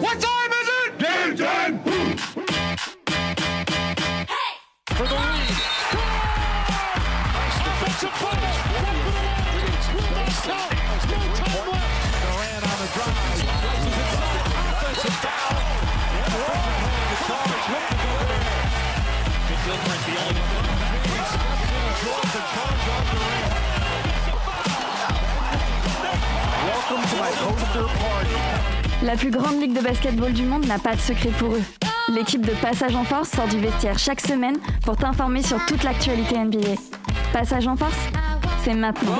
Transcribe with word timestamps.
What 0.00 0.16
time 0.18 0.52
is 0.60 0.68
it? 0.80 0.96
Game 0.98 1.36
time! 1.36 1.78
For 4.96 5.06
the 5.06 5.12
lead. 5.12 5.54
Nice 7.36 7.58
defensive 7.60 8.14
play. 8.16 8.40
No 8.72 8.88
time 10.48 10.72
left. 11.68 11.92
Durant 12.16 12.64
on 12.64 12.76
the 12.80 12.88
drive. 12.96 13.44
Places 13.60 13.92
inside. 14.00 14.40
Offensive 14.72 15.16
foul. 15.20 15.52
And 16.16 16.32
Rowan 16.32 16.80
had 16.80 17.04
the 17.12 17.18
charge. 17.28 17.64
Looking 17.68 18.00
to. 18.00 18.16
Gilbert, 19.68 20.00
the 20.08 20.16
only 20.16 20.44
He 21.04 21.20
steps 21.28 21.60
in 21.60 21.76
and 21.76 21.96
draws 22.00 22.30
the 22.32 22.42
charge 22.56 22.88
on 22.88 23.02
Durant. 23.12 23.52
Welcome 26.64 27.04
to 27.04 27.16
my 27.20 27.30
poster 27.36 27.84
party. 28.00 28.79
La 29.02 29.16
plus 29.16 29.30
grande 29.30 29.58
ligue 29.62 29.72
de 29.72 29.80
basketball 29.80 30.30
du 30.30 30.42
monde 30.42 30.66
n'a 30.66 30.78
pas 30.78 30.94
de 30.94 31.00
secret 31.00 31.30
pour 31.38 31.54
eux. 31.54 31.62
L'équipe 32.08 32.44
de 32.44 32.52
Passage 32.60 32.94
en 32.94 33.02
Force 33.04 33.30
sort 33.30 33.48
du 33.48 33.58
vestiaire 33.58 33.98
chaque 33.98 34.20
semaine 34.20 34.56
pour 34.84 34.98
t'informer 34.98 35.42
sur 35.42 35.58
toute 35.64 35.84
l'actualité 35.84 36.36
NBA. 36.36 36.74
Passage 37.32 37.66
en 37.66 37.76
Force, 37.76 37.96
c'est 38.62 38.74
maintenant. 38.74 39.16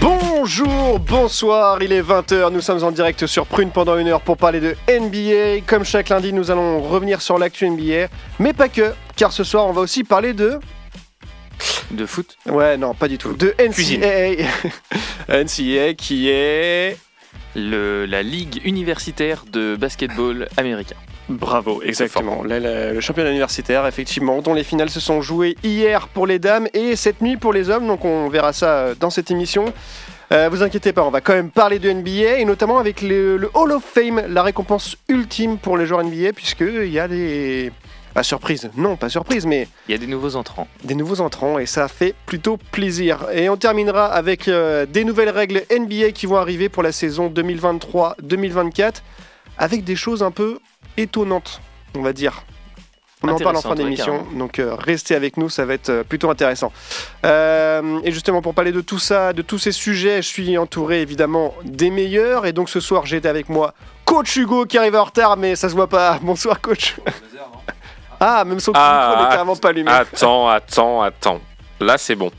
Bonjour, 0.00 1.00
bonsoir, 1.00 1.82
il 1.82 1.92
est 1.92 2.00
20h, 2.00 2.50
nous 2.50 2.62
sommes 2.62 2.82
en 2.82 2.92
direct 2.92 3.26
sur 3.26 3.46
Prune 3.46 3.70
pendant 3.70 3.98
une 3.98 4.08
heure 4.08 4.22
pour 4.22 4.38
parler 4.38 4.60
de 4.60 4.74
NBA. 4.88 5.66
Comme 5.66 5.84
chaque 5.84 6.08
lundi, 6.08 6.32
nous 6.32 6.50
allons 6.50 6.80
revenir 6.80 7.20
sur 7.20 7.38
l'actu 7.38 7.68
NBA, 7.68 8.08
mais 8.38 8.54
pas 8.54 8.70
que, 8.70 8.94
car 9.16 9.32
ce 9.32 9.44
soir 9.44 9.66
on 9.66 9.72
va 9.72 9.82
aussi 9.82 10.02
parler 10.02 10.32
de... 10.32 10.58
De 11.90 12.06
foot? 12.06 12.38
Ouais, 12.46 12.78
non, 12.78 12.94
pas 12.94 13.08
du 13.08 13.18
tout. 13.18 13.34
De. 13.34 13.54
NCAA. 13.58 14.46
NCAA 15.28 15.92
qui 15.98 16.30
est... 16.30 16.96
le, 17.54 18.06
La 18.06 18.22
Ligue 18.22 18.60
universitaire 18.64 19.44
de 19.50 19.76
basketball 19.76 20.48
américain. 20.56 20.96
Bravo, 21.28 21.80
exactement. 21.82 22.42
Là, 22.42 22.58
le, 22.58 22.94
le 22.94 23.00
championnat 23.00 23.30
universitaire, 23.30 23.86
effectivement, 23.86 24.42
dont 24.42 24.54
les 24.54 24.64
finales 24.64 24.90
se 24.90 24.98
sont 24.98 25.22
jouées 25.22 25.56
hier 25.62 26.08
pour 26.08 26.26
les 26.26 26.40
dames 26.40 26.66
et 26.74 26.96
cette 26.96 27.20
nuit 27.20 27.36
pour 27.36 27.52
les 27.52 27.70
hommes. 27.70 27.86
Donc 27.86 28.04
on 28.04 28.28
verra 28.28 28.52
ça 28.52 28.66
euh, 28.66 28.94
dans 28.98 29.10
cette 29.10 29.30
émission. 29.30 29.72
Euh, 30.32 30.48
vous 30.48 30.62
inquiétez 30.62 30.92
pas, 30.92 31.02
on 31.02 31.10
va 31.10 31.20
quand 31.20 31.32
même 31.32 31.50
parler 31.50 31.80
de 31.80 31.90
NBA 31.90 32.38
et 32.38 32.44
notamment 32.44 32.78
avec 32.78 33.02
le, 33.02 33.36
le 33.36 33.50
Hall 33.52 33.72
of 33.72 33.82
Fame, 33.82 34.22
la 34.28 34.44
récompense 34.44 34.96
ultime 35.08 35.58
pour 35.58 35.76
les 35.76 35.86
joueurs 35.86 36.04
NBA, 36.04 36.32
puisqu'il 36.34 36.86
y 36.90 37.00
a 37.00 37.08
des. 37.08 37.72
Pas 38.20 38.24
surprise, 38.24 38.70
non, 38.76 38.96
pas 38.96 39.08
surprise, 39.08 39.46
mais 39.46 39.66
Il 39.88 39.92
y 39.92 39.94
a 39.94 39.98
des 39.98 40.06
nouveaux 40.06 40.36
entrants. 40.36 40.68
des 40.84 40.94
nouveaux 40.94 41.22
entrants 41.22 41.58
et 41.58 41.64
ça 41.64 41.88
fait 41.88 42.14
plutôt 42.26 42.58
plaisir. 42.58 43.24
Et 43.32 43.48
on 43.48 43.56
terminera 43.56 44.12
avec 44.12 44.46
euh, 44.46 44.84
des 44.84 45.04
nouvelles 45.04 45.30
règles 45.30 45.62
NBA 45.70 46.12
qui 46.12 46.26
vont 46.26 46.36
arriver 46.36 46.68
pour 46.68 46.82
la 46.82 46.92
saison 46.92 47.30
2023-2024 47.30 48.96
avec 49.56 49.84
des 49.84 49.96
choses 49.96 50.22
un 50.22 50.32
peu 50.32 50.58
étonnantes, 50.98 51.62
on 51.96 52.02
va 52.02 52.12
dire. 52.12 52.44
On 53.22 53.28
en 53.28 53.36
parle 53.36 53.56
en 53.56 53.60
fin 53.60 53.74
d'émission, 53.74 54.26
donc 54.34 54.58
euh, 54.58 54.74
restez 54.74 55.14
avec 55.14 55.36
nous, 55.36 55.50
ça 55.50 55.66
va 55.66 55.74
être 55.74 55.90
euh, 55.90 56.04
plutôt 56.04 56.30
intéressant. 56.30 56.72
Euh, 57.26 58.00
et 58.02 58.12
justement, 58.12 58.40
pour 58.40 58.54
parler 58.54 58.72
de 58.72 58.80
tout 58.80 58.98
ça, 58.98 59.34
de 59.34 59.42
tous 59.42 59.58
ces 59.58 59.72
sujets, 59.72 60.22
je 60.22 60.28
suis 60.28 60.56
entouré 60.56 61.02
évidemment 61.02 61.54
des 61.64 61.90
meilleurs. 61.90 62.46
Et 62.46 62.52
donc 62.52 62.70
ce 62.70 62.80
soir, 62.80 63.04
j'ai 63.04 63.20
avec 63.26 63.50
moi 63.50 63.74
Coach 64.06 64.36
Hugo 64.36 64.64
qui 64.64 64.78
arrive 64.78 64.96
en 64.96 65.04
retard, 65.04 65.36
mais 65.36 65.54
ça 65.54 65.68
se 65.68 65.74
voit 65.74 65.88
pas. 65.88 66.18
Bonsoir, 66.22 66.62
coach. 66.62 66.96
Ah, 68.20 68.44
même 68.44 68.60
son 68.60 68.72
Ah, 68.74 69.08
micro 69.10 69.24
n'est 69.24 69.30
carrément 69.30 69.56
pas 69.56 69.68
allumé. 69.70 69.90
Attends, 69.90 70.48
attends, 70.48 71.02
attends. 71.02 71.40
Là, 71.80 71.96
c'est 71.98 72.14
bon. 72.14 72.30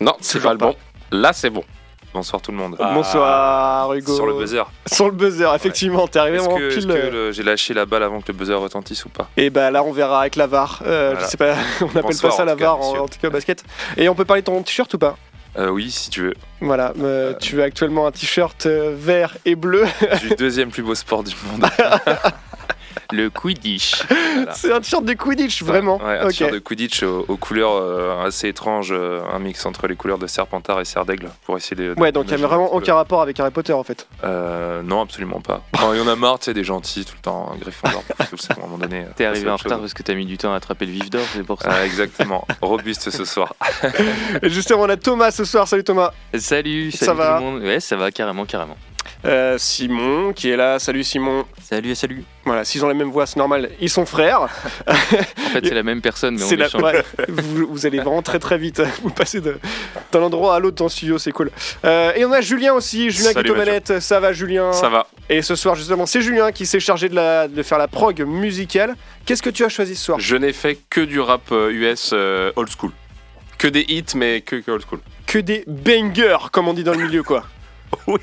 Non, 0.00 0.14
c'est 0.20 0.40
pas 0.40 0.52
le 0.52 0.58
bon. 0.58 0.74
Là, 1.10 1.32
c'est 1.32 1.50
bon. 1.50 1.64
Bonsoir 2.12 2.40
tout 2.40 2.52
le 2.52 2.56
monde. 2.58 2.76
Bonsoir, 2.78 3.92
Hugo. 3.94 4.14
Sur 4.14 4.26
le 4.26 4.34
buzzer. 4.34 4.62
Sur 4.86 5.06
le 5.06 5.12
buzzer, 5.12 5.52
effectivement, 5.52 6.06
t'es 6.06 6.20
arrivé 6.20 6.36
Est-ce 6.36 6.48
est-ce 6.48 6.78
pile. 6.78 6.86
que 6.86 6.92
euh, 6.92 7.10
le- 7.10 7.32
j'ai 7.32 7.42
lâché 7.42 7.74
la 7.74 7.86
balle 7.86 8.04
avant 8.04 8.20
que 8.20 8.26
le 8.28 8.34
buzzer 8.34 8.54
retentisse 8.54 9.04
ou 9.04 9.08
pas? 9.08 9.28
Et 9.36 9.50
bah 9.50 9.72
là, 9.72 9.82
on 9.82 9.90
verra 9.92 10.20
avec 10.20 10.36
la 10.36 10.46
VAR. 10.46 10.80
Euh, 10.86 11.10
Voilà. 11.12 11.26
Je 11.26 11.30
sais 11.30 11.36
pas, 11.36 11.54
on 11.80 11.86
appelle 11.86 12.02
Bonsoir, 12.02 12.30
pas 12.30 12.36
ça 12.36 12.42
en 12.44 12.46
la 12.46 12.54
VAR 12.54 12.80
en, 12.80 12.98
en 12.98 13.08
tout 13.08 13.18
cas 13.20 13.26
au 13.28 13.30
basket. 13.32 13.64
Et 13.96 14.08
on 14.08 14.14
peut 14.14 14.24
parler 14.24 14.42
de 14.42 14.46
ton 14.46 14.62
t-shirt 14.62 14.94
ou 14.94 14.98
pas? 14.98 15.16
Euh, 15.58 15.70
Oui, 15.70 15.90
si 15.90 16.08
tu 16.10 16.22
veux. 16.22 16.34
Voilà, 16.60 16.92
euh, 17.00 17.34
tu 17.40 17.60
as 17.60 17.64
actuellement 17.64 18.06
un 18.06 18.12
t-shirt 18.12 18.66
euh, 18.66 18.94
vert 18.96 19.36
et 19.44 19.56
bleu. 19.56 19.84
Du 20.20 20.28
deuxième 20.38 20.70
plus 20.70 20.82
beau 20.84 20.94
sport 20.94 21.24
du 21.24 21.34
monde. 21.50 21.68
Le 23.14 23.30
Quidditch. 23.30 24.02
C'est 24.54 24.72
un 24.72 24.80
t-shirt 24.80 25.04
de 25.04 25.12
Quidditch, 25.12 25.62
vraiment. 25.62 25.98
Ouais, 26.04 26.18
un 26.18 26.24
ok. 26.24 26.30
t-shirt 26.30 26.52
de 26.52 26.58
Quidditch 26.58 27.02
aux, 27.04 27.24
aux 27.28 27.36
couleurs 27.36 27.72
euh, 27.74 28.26
assez 28.26 28.48
étranges, 28.48 28.90
euh, 28.92 29.20
un 29.32 29.38
mix 29.38 29.64
entre 29.66 29.86
les 29.86 29.94
couleurs 29.94 30.18
de 30.18 30.26
Serpentard 30.26 30.80
et 30.80 30.84
Serre 30.84 31.04
d'Aigle 31.04 31.28
pour 31.44 31.56
essayer 31.56 31.76
de. 31.76 31.94
Ouais, 31.98 32.10
donc 32.12 32.24
il 32.26 32.30
y 32.30 32.34
a 32.34 32.36
d'imaginer 32.36 32.46
vraiment 32.46 32.74
aucun 32.74 32.94
rapport 32.94 33.22
avec 33.22 33.38
Harry 33.38 33.50
Potter 33.52 33.72
en 33.72 33.84
fait. 33.84 34.08
Euh, 34.24 34.82
non, 34.82 35.02
absolument 35.02 35.40
pas. 35.40 35.62
Il 35.92 35.98
y 35.98 36.00
en 36.00 36.08
a 36.08 36.16
marre, 36.16 36.38
tu 36.40 36.46
sais, 36.46 36.54
des 36.54 36.64
gentils 36.64 37.04
tout 37.04 37.14
le 37.16 37.22
temps, 37.22 37.52
un 37.54 37.56
Gryffondor, 37.58 38.02
ça, 38.36 38.54
à 38.54 38.58
un 38.58 38.60
moment 38.62 38.78
donné. 38.78 39.02
euh, 39.02 39.08
T'es 39.14 39.24
arrivé 39.26 39.48
en 39.48 39.56
retard 39.56 39.78
parce 39.80 39.94
que 39.94 40.02
t'as 40.02 40.14
mis 40.14 40.26
du 40.26 40.36
temps 40.38 40.52
à 40.52 40.56
attraper 40.56 40.86
le 40.86 40.92
vif 40.92 41.10
d'or, 41.10 41.22
c'est 41.32 41.44
pour 41.44 41.62
ça. 41.62 41.68
Ah, 41.72 41.86
exactement, 41.86 42.46
robuste 42.60 43.10
ce 43.10 43.24
soir. 43.24 43.54
Et 44.42 44.50
justement, 44.50 44.82
on 44.82 44.88
a 44.88 44.96
Thomas 44.96 45.30
ce 45.30 45.44
soir. 45.44 45.68
Salut 45.68 45.84
Thomas. 45.84 46.12
Salut, 46.36 46.90
Ça 46.90 47.06
salut 47.06 47.18
va 47.18 47.38
tout 47.38 47.44
le 47.44 47.50
monde. 47.50 47.62
Ouais, 47.62 47.78
ça 47.80 47.96
va 47.96 48.10
carrément, 48.10 48.44
carrément. 48.44 48.76
Euh, 49.24 49.56
Simon 49.58 50.32
qui 50.32 50.50
est 50.50 50.56
là. 50.56 50.78
Salut 50.78 51.04
Simon. 51.04 51.44
Salut, 51.62 51.94
salut. 51.94 52.24
Voilà, 52.44 52.64
s'ils 52.64 52.84
ont 52.84 52.88
la 52.88 52.94
même 52.94 53.08
voix, 53.10 53.26
c'est 53.26 53.36
normal. 53.38 53.70
Ils 53.80 53.88
sont 53.88 54.04
frères. 54.04 54.42
En 54.86 54.92
fait, 54.94 55.66
c'est 55.66 55.74
la 55.74 55.82
même 55.82 56.02
personne, 56.02 56.34
mais 56.36 56.42
on 56.42 56.48
C'est 56.48 56.56
la- 56.56 56.68
ouais, 56.76 57.02
vous, 57.28 57.66
vous 57.70 57.86
allez 57.86 57.98
vraiment 58.00 58.20
très 58.22 58.38
très 58.38 58.58
vite. 58.58 58.82
Vous 59.02 59.10
passez 59.10 59.40
de- 59.40 59.56
d'un 60.12 60.20
endroit 60.22 60.56
à 60.56 60.58
l'autre 60.58 60.76
dans 60.76 60.84
le 60.84 60.90
studio, 60.90 61.16
c'est 61.18 61.32
cool. 61.32 61.50
Euh, 61.84 62.12
et 62.16 62.24
on 62.24 62.32
a 62.32 62.40
Julien 62.42 62.74
aussi, 62.74 63.10
Julien 63.10 63.28
qui 63.32 63.38
est 63.38 63.42
Salut, 63.42 63.50
aux 63.52 63.56
manettes. 63.56 64.00
Ça 64.00 64.20
va 64.20 64.32
Julien 64.32 64.72
Ça 64.72 64.88
va. 64.90 65.06
Et 65.30 65.40
ce 65.42 65.54
soir 65.54 65.74
justement, 65.74 66.04
c'est 66.06 66.20
Julien 66.20 66.52
qui 66.52 66.66
s'est 66.66 66.80
chargé 66.80 67.08
de, 67.08 67.14
la, 67.14 67.48
de 67.48 67.62
faire 67.62 67.78
la 67.78 67.88
prog 67.88 68.20
musicale. 68.26 68.94
Qu'est-ce 69.24 69.42
que 69.42 69.50
tu 69.50 69.64
as 69.64 69.68
choisi 69.70 69.96
ce 69.96 70.04
soir? 70.04 70.20
Je 70.20 70.36
n'ai 70.36 70.52
fait 70.52 70.78
que 70.90 71.00
du 71.00 71.20
rap 71.20 71.50
US 71.50 72.10
euh, 72.12 72.52
old 72.56 72.68
school. 72.78 72.90
Que 73.56 73.68
des 73.68 73.86
hits, 73.88 74.04
mais 74.16 74.42
que, 74.42 74.56
que 74.56 74.70
old 74.70 74.82
school. 74.86 75.00
Que 75.26 75.38
des 75.38 75.64
bangers, 75.66 76.36
comme 76.52 76.68
on 76.68 76.74
dit 76.74 76.84
dans 76.84 76.92
le 76.92 77.06
milieu 77.06 77.22
quoi. 77.22 77.44
Oui, 78.08 78.18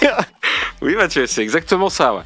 Mathieu, 0.82 1.26
c'est 1.26 1.42
exactement 1.42 1.88
ça, 1.88 2.14
ouais. 2.14 2.22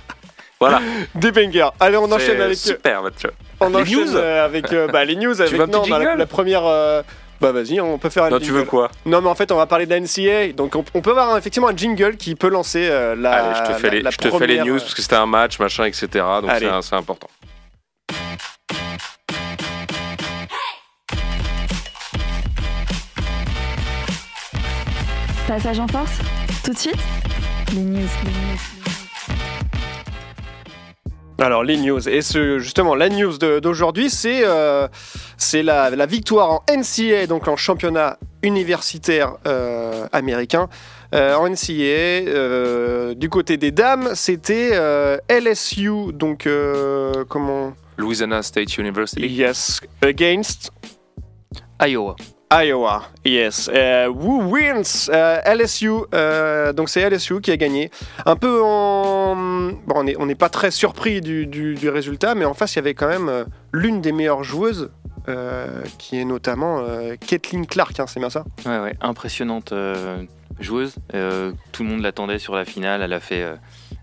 Voilà. 0.61 0.81
Des 1.15 1.33
bangers. 1.33 1.69
Allez, 1.81 1.97
on 1.97 2.11
enchaîne 2.11 2.41
avec 2.41 2.57
Super, 2.57 3.03
Mathieu. 3.03 3.31
on 3.61 3.69
Les 3.71 3.77
enchaîne, 3.77 3.95
news 4.05 4.17
euh, 4.17 4.45
avec 4.45 4.73
euh, 4.73 4.89
bah, 4.89 5.05
les 5.05 5.17
news. 5.17 5.41
Avec 5.41 5.53
veux 5.55 5.61
un 5.63 5.67
non, 5.67 5.83
petit 5.83 5.91
bah, 5.91 6.15
la, 6.17 6.27
première. 6.27 6.65
euh, 6.65 7.03
Bah 7.41 7.53
vas-y, 7.53 7.81
on 7.81 7.99
peut 7.99 8.09
faire 8.09 8.25
un 8.25 8.31
Non, 8.31 8.39
tu 8.39 8.53
veux 8.53 8.65
quoi? 8.65 8.91
Non, 9.05 9.21
mais 9.21 9.29
en 9.29 9.35
fait, 9.35 9.51
on 9.53 9.57
va 9.57 9.67
parler 9.67 9.85
de 9.87 9.91
la 9.91 10.01
NCA. 10.01 10.53
Donc, 10.55 10.75
on, 10.77 10.85
on 10.95 11.01
peut 11.03 11.11
avoir 11.11 11.37
effectivement 11.37 11.69
un 11.69 11.77
jingle 11.77 12.17
qui 12.17 12.35
peut 12.37 12.49
lancer 12.49 12.89
euh, 12.89 13.15
la. 13.17 13.33
Allez, 13.33 13.59
je 13.69 13.73
te 13.73 13.79
fais, 13.79 13.87
la- 13.89 13.95
les, 13.97 14.03
la 14.03 14.11
je 14.11 14.17
te 14.17 14.23
fais 14.31 14.47
les 14.47 14.57
première, 14.57 14.65
news 14.67 14.77
euh, 14.77 14.81
parce 14.81 14.95
que 14.95 15.03
c'était 15.03 15.17
un 15.17 15.27
match, 15.27 15.59
machin, 15.59 15.85
etc. 15.85 16.07
Donc 16.41 16.51
c'est 16.83 16.95
important. 16.97 17.29
Passage 25.47 25.79
en 25.79 25.87
Force, 25.89 26.19
tout 26.65 26.73
de 26.73 26.79
suite, 26.79 26.97
les 27.73 27.81
news. 27.81 27.99
les 28.25 28.31
news. 28.31 28.59
Alors 31.39 31.65
les 31.65 31.77
news 31.77 32.09
et 32.09 32.23
ce 32.23 32.59
justement 32.61 32.95
la 32.95 33.09
news 33.09 33.37
d'aujourd'hui 33.39 34.09
c'est 34.09 34.43
euh, 34.45 34.87
c'est 35.37 35.63
la, 35.65 35.91
la 35.91 36.07
victoire 36.07 36.51
en 36.53 36.63
NCA 36.71 37.27
donc 37.27 37.49
en 37.49 37.57
championnat 37.57 38.19
universitaire 38.43 39.35
euh, 39.47 40.07
américain 40.13 40.69
Euh, 41.15 41.37
en 41.37 41.49
NCA 41.49 42.27
euh, 42.27 43.15
du 43.15 43.29
côté 43.29 43.57
des 43.57 43.71
dames 43.71 44.11
c'était 44.15 44.71
euh, 44.73 45.17
LSU 45.29 46.13
donc 46.13 46.45
euh, 46.47 47.25
comment? 47.29 47.73
Louisiana 47.99 48.43
State 48.43 48.77
University. 48.79 49.25
yes 49.29 49.81
against? 50.03 50.73
Iowa. 51.81 52.17
Iowa, 52.53 53.03
yes. 53.25 53.69
Euh, 53.73 54.09
who 54.09 54.43
wins 54.43 55.09
Euh, 55.13 55.41
LSU, 55.45 55.91
euh, 56.15 56.73
donc 56.73 56.89
c'est 56.89 57.01
LSU 57.09 57.41
qui 57.41 57.51
a 57.51 57.57
gagné. 57.57 57.91
Un 58.27 58.37
peu 58.37 58.61
en. 58.63 59.35
Bon, 59.87 60.05
on 60.19 60.27
n'est 60.27 60.35
pas 60.35 60.49
très 60.49 60.71
surpris 60.71 61.21
du, 61.21 61.47
du- 61.47 61.89
résultat, 61.89 62.35
mais 62.35 62.45
en 62.45 62.55
face, 62.55 62.75
il 62.75 62.77
y 62.77 62.79
avait 62.81 62.95
quand 62.95 63.09
même 63.09 63.47
l'une 63.73 64.01
des 64.01 64.13
meilleures 64.13 64.45
joueuses, 64.45 64.91
qui 65.99 66.21
est 66.21 66.25
notamment 66.25 66.85
Caitlin 67.27 67.65
Clark, 67.65 67.99
hein, 67.99 68.07
c'est 68.07 68.21
bien 68.21 68.31
ça? 68.31 68.45
Ouais, 68.67 68.79
ouais, 68.79 68.95
impressionnante 69.01 69.73
joueuse. 70.61 70.95
Tout 71.73 71.83
le 71.83 71.89
monde 71.89 72.03
l'attendait 72.03 72.39
sur 72.39 72.55
la 72.55 72.65
finale. 72.65 73.03
Elle 73.03 73.13
a 73.13 73.21
fait, 73.21 73.45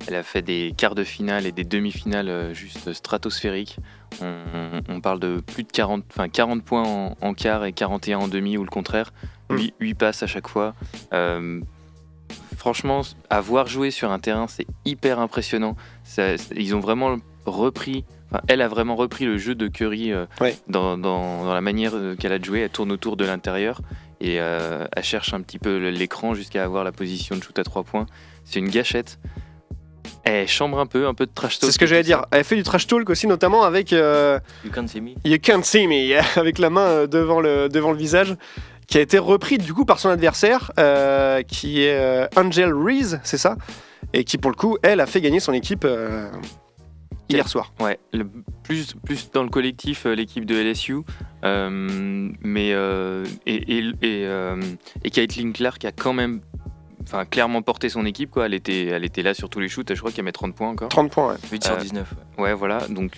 elle 0.08 0.16
a 0.16 0.24
fait 0.24 0.42
des 0.42 0.74
quarts 0.76 0.96
de 0.96 1.04
finale 1.04 1.46
et 1.46 1.52
des 1.52 1.64
demi-finales 1.64 2.30
euh, 2.30 2.54
juste 2.54 2.94
stratosphériques. 2.94 3.78
On, 4.22 4.26
on- 4.54 4.82
on 4.96 5.02
parle 5.02 5.20
de 5.20 5.40
plus 5.40 5.64
de 5.64 5.72
40, 5.72 6.04
enfin 6.12 6.28
40 6.30 6.64
points 6.64 6.84
en, 6.84 7.18
en 7.22 7.34
quart 7.34 7.66
et 7.66 7.74
41 7.74 8.18
en 8.20 8.28
demi 8.28 8.58
ou 8.58 8.64
le 8.64 8.70
contraire. 8.70 9.14
Mm. 9.50 9.58
8, 9.80 9.94
passes 9.96 10.24
à 10.24 10.28
chaque 10.28 10.48
fois. 10.48 10.74
Euh, 11.14 11.62
franchement, 12.58 13.02
à 13.30 13.42
voir 13.42 13.68
jouer 13.68 13.92
sur 13.92 14.12
un 14.12 14.20
terrain, 14.20 14.48
c'est 14.48 14.68
hyper 14.86 15.20
impressionnant. 15.20 15.76
Ça- 16.04 16.36
ils 16.56 16.76
ont 16.76 16.80
vraiment 16.80 17.18
repris. 17.46 18.06
Enfin, 18.32 18.42
elle 18.48 18.62
a 18.62 18.68
vraiment 18.68 18.96
repris 18.96 19.26
le 19.26 19.38
jeu 19.38 19.56
de 19.56 19.68
Curry 19.68 20.12
euh, 20.14 20.26
Ouais. 20.40 20.56
dans, 20.68 20.98
dans- 20.98 21.44
dans 21.46 21.54
la 21.54 21.62
manière 21.62 21.94
qu'elle 22.20 22.32
a 22.34 22.40
de 22.40 22.46
jouer. 22.46 22.62
Elle 22.62 22.70
tourne 22.70 22.92
autour 22.92 23.18
de 23.18 23.26
l'intérieur 23.26 23.82
et 24.22 24.40
euh, 24.40 24.86
elle 24.96 25.04
cherche 25.04 25.34
un 25.34 25.42
petit 25.42 25.60
peu 25.60 25.90
l'écran 25.90 26.34
jusqu'à 26.34 26.64
avoir 26.64 26.84
la 26.84 26.92
position 26.92 27.36
de 27.36 27.44
shoot 27.44 27.58
à 27.60 27.64
3 27.64 27.84
points. 27.84 28.06
c'est 28.46 28.60
une 28.60 28.70
gâchette. 28.70 29.20
Elle 30.24 30.48
chambre 30.48 30.80
un 30.80 30.86
peu, 30.86 31.08
un 31.08 31.14
peu 31.14 31.26
de 31.26 31.32
trash 31.34 31.60
talk. 31.60 31.68
C'est 31.70 31.74
ce 31.74 31.80
que 31.80 31.86
j'allais 31.86 32.04
dire. 32.04 32.26
Elle 32.32 32.44
fait 32.44 32.56
du 32.56 32.64
trash 32.64 32.86
talk 32.88 33.10
aussi, 33.10 33.28
notamment 33.28 33.64
avec 33.64 33.92
euh, 33.94 34.40
You 34.64 34.72
can't 34.72 34.88
see 34.88 35.02
me. 35.02 35.12
You 35.26 35.38
Can't 35.42 35.64
See 35.64 35.88
Me, 35.88 36.20
avec 36.40 36.60
la 36.60 36.70
main 36.70 36.82
euh, 36.88 37.08
devant 37.08 37.42
le, 37.42 37.70
devant 37.70 37.92
le 37.92 37.98
visage, 37.98 38.36
qui 38.88 38.98
a 38.98 39.02
été 39.02 39.18
repris 39.18 39.58
du 39.58 39.74
coup 39.74 39.86
par 39.86 40.00
son 40.00 40.10
adversaire, 40.10 40.72
euh, 40.80 41.42
qui 41.44 41.84
est 41.84 41.98
euh, 41.98 42.28
Angel 42.36 42.74
Reese, 42.74 43.20
c'est 43.24 43.38
ça? 43.38 43.56
Et 44.14 44.24
qui 44.24 44.38
pour 44.38 44.52
le 44.52 44.56
coup, 44.58 44.78
elle 44.84 45.00
a 45.00 45.06
fait 45.06 45.22
gagner 45.22 45.40
son 45.40 45.54
équipe 45.54 45.86
euh, 45.86 46.30
hier 47.30 47.48
soir. 47.48 47.72
Ouais, 47.80 47.98
le- 48.14 48.28
plus, 48.64 48.94
plus 49.06 49.32
dans 49.32 49.44
le 49.44 49.50
collectif, 49.50 50.06
l'équipe 50.06 50.46
de 50.46 50.56
LSU. 50.56 50.98
euh, 51.44 52.30
mais, 52.44 52.74
euh, 52.74 53.26
et, 53.46 53.78
et, 53.78 53.80
et, 53.80 54.26
euh, 54.26 54.62
et 55.04 55.10
Caitlin 55.10 55.52
Clark 55.52 55.84
a 55.86 55.92
quand 55.92 56.14
même 56.14 56.42
enfin, 57.04 57.26
clairement 57.26 57.62
porté 57.62 57.90
son 57.90 58.06
équipe. 58.06 58.32
Quoi. 58.32 58.46
Elle, 58.46 58.54
était, 58.54 58.86
elle 58.86 59.04
était 59.06 59.24
là 59.24 59.34
sur 59.34 59.50
tous 59.50 59.60
les 59.60 59.68
shoots. 59.70 59.94
Je 59.94 60.00
crois 60.00 60.12
qu'elle 60.12 60.26
met 60.26 60.32
30 60.32 60.56
points 60.56 60.70
encore. 60.70 60.90
30 60.90 61.12
points, 61.12 61.30
ouais. 61.34 61.38
8 61.52 61.64
sur 61.64 61.74
Euh, 61.74 61.78
19. 61.80 62.14
ouais. 62.38 62.44
Ouais, 62.44 62.54
voilà. 62.54 62.88
Donc, 62.90 63.14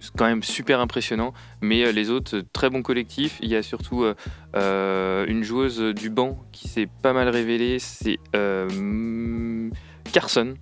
c'est 0.00 0.12
quand 0.16 0.26
même 0.26 0.42
super 0.42 0.80
impressionnant. 0.80 1.32
Mais 1.60 1.84
euh, 1.84 1.92
les 1.92 2.10
autres, 2.10 2.36
euh, 2.38 2.42
très 2.52 2.70
bon 2.70 2.82
collectif. 2.82 3.38
Il 3.40 3.48
y 3.48 3.56
a 3.56 3.62
surtout 3.62 4.04
euh, 4.04 4.14
euh, 4.56 5.24
une 5.28 5.42
joueuse 5.44 5.80
du 5.80 6.10
banc 6.10 6.38
qui 6.52 6.68
s'est 6.68 6.88
pas 7.02 7.12
mal 7.12 7.28
révélée. 7.28 7.78
C'est 7.78 8.18
euh, 8.36 9.70
Carson, 10.12 10.54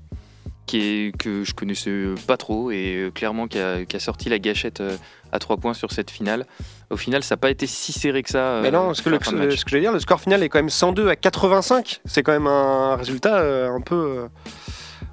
qui 0.67 0.79
est, 0.79 1.17
que 1.19 1.45
je 1.45 1.55
connaissais 1.55 2.05
pas 2.27 2.37
trop 2.37 2.71
et 2.71 2.97
euh, 2.97 3.11
clairement 3.11 3.49
qui 3.49 3.59
a, 3.59 3.85
qui 3.85 3.97
a 3.97 4.01
sorti 4.01 4.29
la 4.29 4.39
gâchette 4.39 4.81
euh, 4.81 4.97
à 5.33 5.39
3 5.39 5.57
points 5.57 5.75
sur 5.75 5.93
cette 5.93 6.11
finale. 6.11 6.47
Au 6.93 6.97
final, 6.97 7.23
ça 7.25 7.35
n'a 7.35 7.39
pas 7.39 7.51
été 7.51 7.67
si 7.67 7.93
serré 7.93 8.23
que 8.23 8.29
ça. 8.31 8.61
Mais 8.63 8.69
euh, 8.69 8.71
non, 8.71 8.87
parce 8.89 9.01
que 9.01 9.09
le, 9.11 9.19
ce 9.57 9.65
que 9.65 9.71
j'allais 9.71 9.83
dire, 9.83 9.93
le 9.93 9.99
score 9.99 10.21
final 10.21 10.43
est 10.43 10.49
quand 10.49 10.59
même 10.59 10.69
102 10.71 11.09
à 11.09 11.17
85. 11.17 12.01
C'est 12.05 12.23
quand 12.23 12.33
même 12.33 12.47
un 12.47 12.95
résultat 12.97 13.39
euh, 13.39 13.71
un 13.71 13.81
peu. 13.81 14.29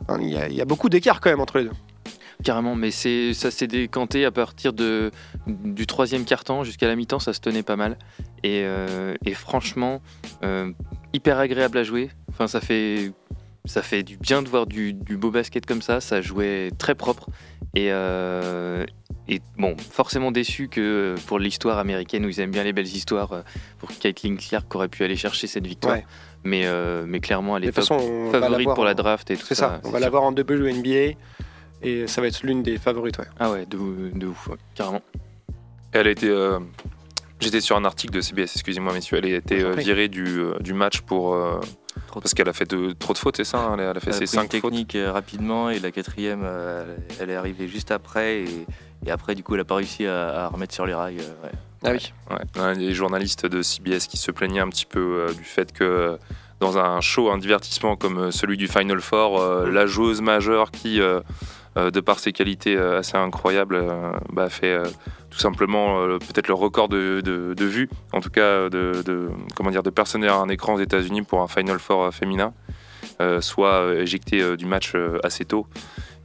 euh, 0.09 0.17
Il 0.19 0.29
y, 0.29 0.37
a- 0.37 0.47
il 0.47 0.55
y 0.55 0.61
a 0.61 0.65
beaucoup 0.65 0.89
d'écart 0.89 1.21
quand 1.21 1.29
même 1.29 1.39
entre 1.39 1.57
les 1.59 1.63
deux. 1.65 1.71
Carrément, 2.43 2.73
mais 2.75 2.89
c'est 2.91 3.33
ça 3.33 3.51
s'est 3.51 3.67
décanté 3.67 4.23
à 4.23 4.31
partir 4.31 4.71
de, 4.71 5.11
du 5.47 5.85
troisième 5.85 6.23
quart-temps 6.23 6.63
jusqu'à 6.63 6.87
la 6.87 6.95
mi-temps, 6.95 7.19
ça 7.19 7.33
se 7.33 7.41
tenait 7.41 7.63
pas 7.63 7.75
mal. 7.75 7.97
Et, 8.43 8.61
euh, 8.63 9.13
et 9.25 9.33
franchement, 9.33 10.01
euh, 10.43 10.71
hyper 11.13 11.37
agréable 11.37 11.77
à 11.77 11.83
jouer. 11.83 12.09
Enfin, 12.29 12.47
ça 12.47 12.61
fait, 12.61 13.11
ça 13.69 13.83
fait 13.83 14.01
du 14.01 14.17
bien 14.17 14.41
de 14.41 14.49
voir 14.49 14.65
du, 14.65 14.93
du 14.93 15.15
beau 15.15 15.29
basket 15.29 15.65
comme 15.65 15.81
ça. 15.83 16.01
Ça 16.01 16.21
jouait 16.21 16.71
très 16.79 16.95
propre. 16.95 17.27
Et, 17.75 17.89
euh, 17.91 18.83
et 19.27 19.41
bon, 19.57 19.75
forcément 19.77 20.31
déçu 20.31 20.69
que 20.69 21.13
pour 21.27 21.37
l'histoire 21.37 21.77
américaine 21.77 22.25
où 22.25 22.29
ils 22.29 22.39
aiment 22.39 22.49
bien 22.49 22.63
les 22.63 22.73
belles 22.73 22.87
histoires, 22.87 23.31
euh, 23.31 23.41
pour 23.77 23.89
Caitlin 23.91 24.35
Clark 24.37 24.73
aurait 24.73 24.87
pu 24.87 25.03
aller 25.03 25.15
chercher 25.15 25.45
cette 25.45 25.67
victoire. 25.67 25.97
Ouais. 25.97 26.05
Mais, 26.43 26.63
euh, 26.65 27.05
mais 27.07 27.19
clairement, 27.19 27.57
elle 27.57 27.65
est 27.65 27.67
top, 27.67 27.75
façon, 27.75 28.29
favorite 28.31 28.73
pour 28.73 28.85
la 28.85 28.95
draft 28.95 29.29
et 29.29 29.37
tout 29.37 29.45
C'est 29.45 29.55
ça, 29.55 29.81
on 29.83 29.91
va 29.91 29.99
l'avoir 29.99 30.23
en 30.23 30.31
WNBA 30.31 31.13
et 31.83 32.07
ça 32.07 32.21
va 32.21 32.27
être 32.27 32.41
l'une 32.43 32.63
des 32.63 32.77
favorites. 32.79 33.19
Ouais. 33.19 33.25
Ah 33.39 33.51
ouais, 33.51 33.65
de, 33.67 33.77
de 34.17 34.25
ouf, 34.25 34.47
ouais, 34.47 34.57
carrément. 34.73 35.01
Elle 35.91 36.07
a 36.07 36.11
été. 36.11 36.27
euh, 36.27 36.59
J'étais 37.39 37.61
sur 37.61 37.77
un 37.77 37.85
article 37.85 38.13
de 38.15 38.21
CBS, 38.21 38.51
excusez-moi 38.55 38.93
messieurs, 38.93 39.17
elle 39.17 39.25
a 39.25 39.37
été 39.37 39.61
euh, 39.61 39.73
virée 39.75 40.07
du, 40.07 40.41
du 40.59 40.73
match 40.73 41.01
pour. 41.01 41.37
Trop 42.07 42.21
parce 42.21 42.33
qu'elle 42.33 42.49
a 42.49 42.53
fait 42.53 42.69
de, 42.69 42.91
trop 42.93 43.13
de 43.13 43.17
fautes, 43.17 43.37
c'est 43.37 43.43
ça 43.43 43.57
hein 43.59 43.71
Elle 43.75 43.79
a 43.85 43.89
elle 43.91 43.97
a 43.97 43.99
fait 43.99 44.09
Elle 44.11 44.15
a 44.23 44.25
ses 44.25 44.25
pris 44.25 44.35
une 44.37 44.41
5 44.43 44.61
fautes. 44.61 44.71
technique 44.71 44.95
euh, 44.95 45.11
rapidement 45.11 45.69
et 45.69 45.79
la 45.79 45.91
quatrième, 45.91 46.41
euh, 46.43 46.95
elle 47.19 47.29
est 47.29 47.35
arrivée 47.35 47.67
juste 47.67 47.91
après. 47.91 48.41
Et, 48.41 48.65
et 49.05 49.11
après, 49.11 49.33
du 49.35 49.43
coup, 49.43 49.53
elle 49.55 49.61
n'a 49.61 49.65
pas 49.65 49.75
réussi 49.75 50.05
à, 50.05 50.45
à 50.45 50.47
remettre 50.47 50.73
sur 50.73 50.85
les 50.85 50.93
rails. 50.93 51.19
euh, 51.19 51.45
ouais. 51.45 51.51
Ah 51.83 51.91
oui. 51.91 52.13
Ouais, 52.61 52.75
des 52.75 52.93
journalistes 52.93 53.45
de 53.45 53.61
CBS 53.61 54.07
qui 54.07 54.17
se 54.17 54.31
plaignaient 54.31 54.59
un 54.59 54.67
petit 54.69 54.85
peu 54.85 54.99
euh, 55.29 55.33
du 55.33 55.43
fait 55.45 55.71
que 55.71 55.83
euh, 55.83 56.17
dans 56.59 56.77
un 56.77 56.99
show, 56.99 57.31
un 57.31 57.37
divertissement 57.37 57.95
comme 57.95 58.31
celui 58.31 58.57
du 58.57 58.67
Final 58.67 58.99
Four, 58.99 59.39
euh, 59.39 59.69
la 59.71 59.85
joueuse 59.85 60.19
majeure 60.21 60.71
qui, 60.71 60.99
euh, 60.99 61.21
euh, 61.77 61.89
de 61.89 62.01
par 62.01 62.19
ses 62.19 62.33
qualités 62.33 62.75
euh, 62.75 62.99
assez 62.99 63.15
incroyables, 63.15 63.75
euh, 63.75 64.11
bah, 64.33 64.49
fait 64.49 64.73
euh, 64.73 64.83
tout 65.29 65.39
simplement 65.39 65.99
euh, 66.01 66.17
peut-être 66.17 66.47
le 66.47 66.53
record 66.53 66.89
de, 66.89 67.21
de, 67.23 67.53
de 67.53 67.65
vues, 67.65 67.89
en 68.13 68.21
tout 68.21 68.29
cas 68.29 68.69
de, 68.69 69.03
de- 69.05 69.29
comment 69.55 69.71
dire, 69.71 69.83
de 69.83 69.89
personnes 69.89 70.21
derrière 70.21 70.41
un 70.41 70.49
écran 70.49 70.73
aux 70.75 70.79
États-Unis 70.79 71.21
pour 71.21 71.41
un 71.41 71.47
Final 71.47 71.79
Four 71.79 72.03
euh, 72.05 72.11
féminin, 72.11 72.53
euh, 73.21 73.41
soit 73.41 73.93
éjecté 73.95 74.57
du 74.57 74.65
match 74.65 74.93
assez 75.23 75.45
tôt 75.45 75.67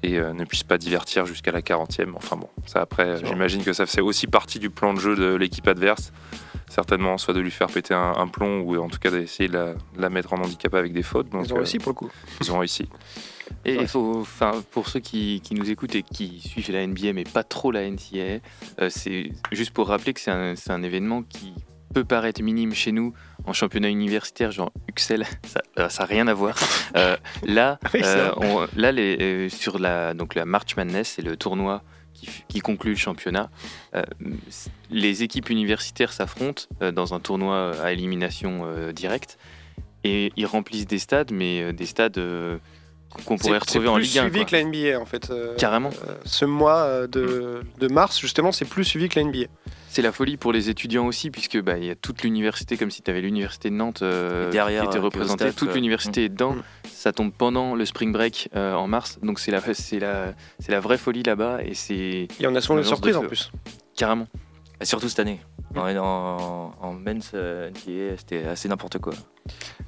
et 0.02 0.18
ne 0.18 0.44
puisse 0.44 0.64
pas 0.64 0.76
divertir 0.76 1.24
jusqu'à 1.24 1.50
la 1.50 1.62
40e. 1.62 2.12
Enfin 2.14 2.36
bon, 2.36 2.48
ça 2.66 2.82
après, 2.82 3.24
j'imagine 3.24 3.64
que 3.64 3.72
ça 3.72 3.86
fait 3.86 4.02
aussi 4.02 4.26
partie 4.26 4.58
du 4.58 4.68
plan 4.68 4.92
de 4.92 5.00
jeu 5.00 5.16
de 5.16 5.34
l'équipe 5.34 5.66
adverse. 5.66 6.12
Certainement, 6.68 7.16
soit 7.18 7.32
de 7.34 7.40
lui 7.40 7.50
faire 7.50 7.68
péter 7.68 7.94
un, 7.94 8.12
un 8.16 8.26
plomb 8.26 8.60
ou 8.60 8.76
en 8.76 8.88
tout 8.88 8.98
cas 8.98 9.10
d'essayer 9.10 9.48
de 9.48 9.74
la, 9.96 10.10
mettre 10.10 10.32
en 10.34 10.38
handicap 10.42 10.74
avec 10.74 10.92
des 10.92 11.02
fautes. 11.02 11.30
Donc, 11.30 11.46
Ils 11.46 11.52
ont 11.54 11.56
réussi 11.56 11.78
pour 11.78 11.90
le 11.92 11.94
coup. 11.94 12.10
ils 12.40 12.52
ont 12.52 12.58
réussi. 12.58 12.88
Et 13.64 13.76
Ouais. 13.76 13.82
il 13.82 13.88
faut, 13.88 14.20
enfin, 14.20 14.62
pour 14.70 14.88
ceux 14.88 15.00
qui, 15.00 15.40
qui 15.42 15.54
nous 15.54 15.70
écoutent 15.70 15.94
et 15.94 16.02
qui 16.02 16.40
suivent 16.40 16.70
la 16.72 16.86
NBA 16.86 17.12
mais 17.12 17.24
pas 17.24 17.42
trop 17.44 17.70
la 17.72 17.88
NCAA, 17.88 18.40
euh, 18.80 18.88
c'est 18.90 19.30
juste 19.52 19.70
pour 19.72 19.88
rappeler 19.88 20.12
que 20.14 20.20
c'est 20.20 20.30
un, 20.30 20.82
événement 20.82 21.22
qui 21.22 21.52
peut 21.94 22.04
paraître 22.04 22.42
minime 22.42 22.74
chez 22.74 22.92
nous 22.92 23.14
en 23.46 23.52
championnat 23.52 23.88
universitaire, 23.88 24.50
genre 24.50 24.72
Uxel, 24.88 25.24
ça 25.44 25.60
n'a 25.76 26.04
rien 26.06 26.26
à 26.26 26.34
voir. 26.34 26.56
Euh, 26.96 27.16
là, 27.44 27.78
Oui, 27.94 28.00
c'est 28.02 28.06
euh, 28.06 28.30
vrai. 28.32 28.46
on- 28.48 28.66
là 28.78 28.92
les, 28.92 29.16
euh, 29.20 29.48
sur 29.48 29.78
la, 29.78 30.12
donc 30.14 30.34
la 30.34 30.44
March 30.44 30.76
Madness, 30.76 31.14
c'est 31.16 31.22
le 31.22 31.36
tournoi 31.36 31.82
qui, 32.48 32.60
conclut 32.60 32.92
le 32.92 32.96
championnat. 32.96 33.50
Euh, 33.94 34.02
les 34.90 35.22
équipes 35.22 35.50
universitaires 35.50 36.12
s'affrontent 36.12 36.62
euh, 36.82 36.90
dans 36.90 37.12
un 37.12 37.20
tournoi 37.20 37.72
à 37.82 37.92
élimination 37.92 38.62
euh, 38.64 38.92
directe 38.92 39.36
et 40.04 40.32
ils 40.36 40.46
remplissent 40.46 40.86
des 40.86 40.98
stades, 40.98 41.32
mais 41.32 41.60
euh, 41.62 41.72
des 41.72 41.86
stades 41.86 42.16
euh, 42.18 42.58
qu'on 43.24 43.36
pourrait 43.38 43.38
C'est- 43.38 43.48
c'est 43.72 43.78
retrouver 43.78 43.88
en 43.88 43.94
plus 43.94 44.02
Ligue 44.04 44.18
1. 44.18 44.22
suivi 44.22 44.38
quoi. 44.40 44.44
que 44.46 44.56
la 44.56 44.60
NBA 44.64 45.00
en 45.00 45.06
fait. 45.06 45.30
euh, 45.30 45.54
Carrément. 45.56 45.90
euh, 46.08 46.14
ce 46.24 46.44
mois 46.44 46.78
euh, 46.82 47.06
de, 47.06 47.62
de 47.78 47.88
mars, 47.88 48.18
justement, 48.20 48.52
c'est 48.52 48.64
plus 48.64 48.84
suivi 48.84 49.08
que 49.08 49.18
la 49.18 49.24
NBA. 49.26 49.46
C'est 49.88 50.02
la 50.02 50.10
folie 50.10 50.36
pour 50.36 50.52
les 50.52 50.70
étudiants 50.70 51.06
aussi, 51.06 51.30
puisque 51.30 51.60
bah, 51.62 51.78
il 51.78 51.84
y 51.84 51.90
a 51.90 51.94
toute 51.94 52.22
l'université, 52.24 52.76
comme 52.76 52.90
si 52.90 53.00
tu 53.02 53.10
avais 53.12 53.20
l'université 53.20 53.70
de 53.70 53.74
Nantes 53.76 54.02
euh, 54.02 54.50
derrière, 54.50 54.82
qui 54.82 54.88
était 54.88 54.98
représentée. 54.98 55.52
Toute 55.52 55.72
l'université 55.74 56.24
est 56.24 56.28
dedans. 56.28 56.52
Mm. 56.54 56.62
Ça 56.92 57.12
tombe 57.12 57.32
pendant 57.32 57.76
le 57.76 57.84
spring 57.84 58.12
break 58.12 58.48
euh, 58.56 58.74
en 58.74 58.88
mars, 58.88 59.18
donc 59.22 59.38
c'est 59.38 59.50
la, 59.52 59.60
c'est 59.74 59.98
la, 60.00 60.32
c'est 60.58 60.72
la 60.72 60.80
vraie 60.80 60.98
folie 60.98 61.22
là-bas, 61.22 61.58
et 61.64 61.74
c'est 61.74 62.26
Et 62.40 62.46
on 62.46 62.54
a 62.56 62.60
souvent 62.60 62.78
Une 62.78 62.84
surprises 62.84 63.16
en 63.16 63.22
plus. 63.22 63.52
carrément. 63.96 64.26
Et 64.80 64.84
surtout 64.84 65.08
cette 65.08 65.20
année. 65.20 65.40
En, 65.76 65.88
en, 65.96 66.72
en 66.80 66.92
men's 66.92 67.30
euh, 67.34 67.70
NCAA, 67.70 68.16
c'était 68.18 68.44
assez 68.44 68.68
n'importe 68.68 68.98
quoi. 68.98 69.12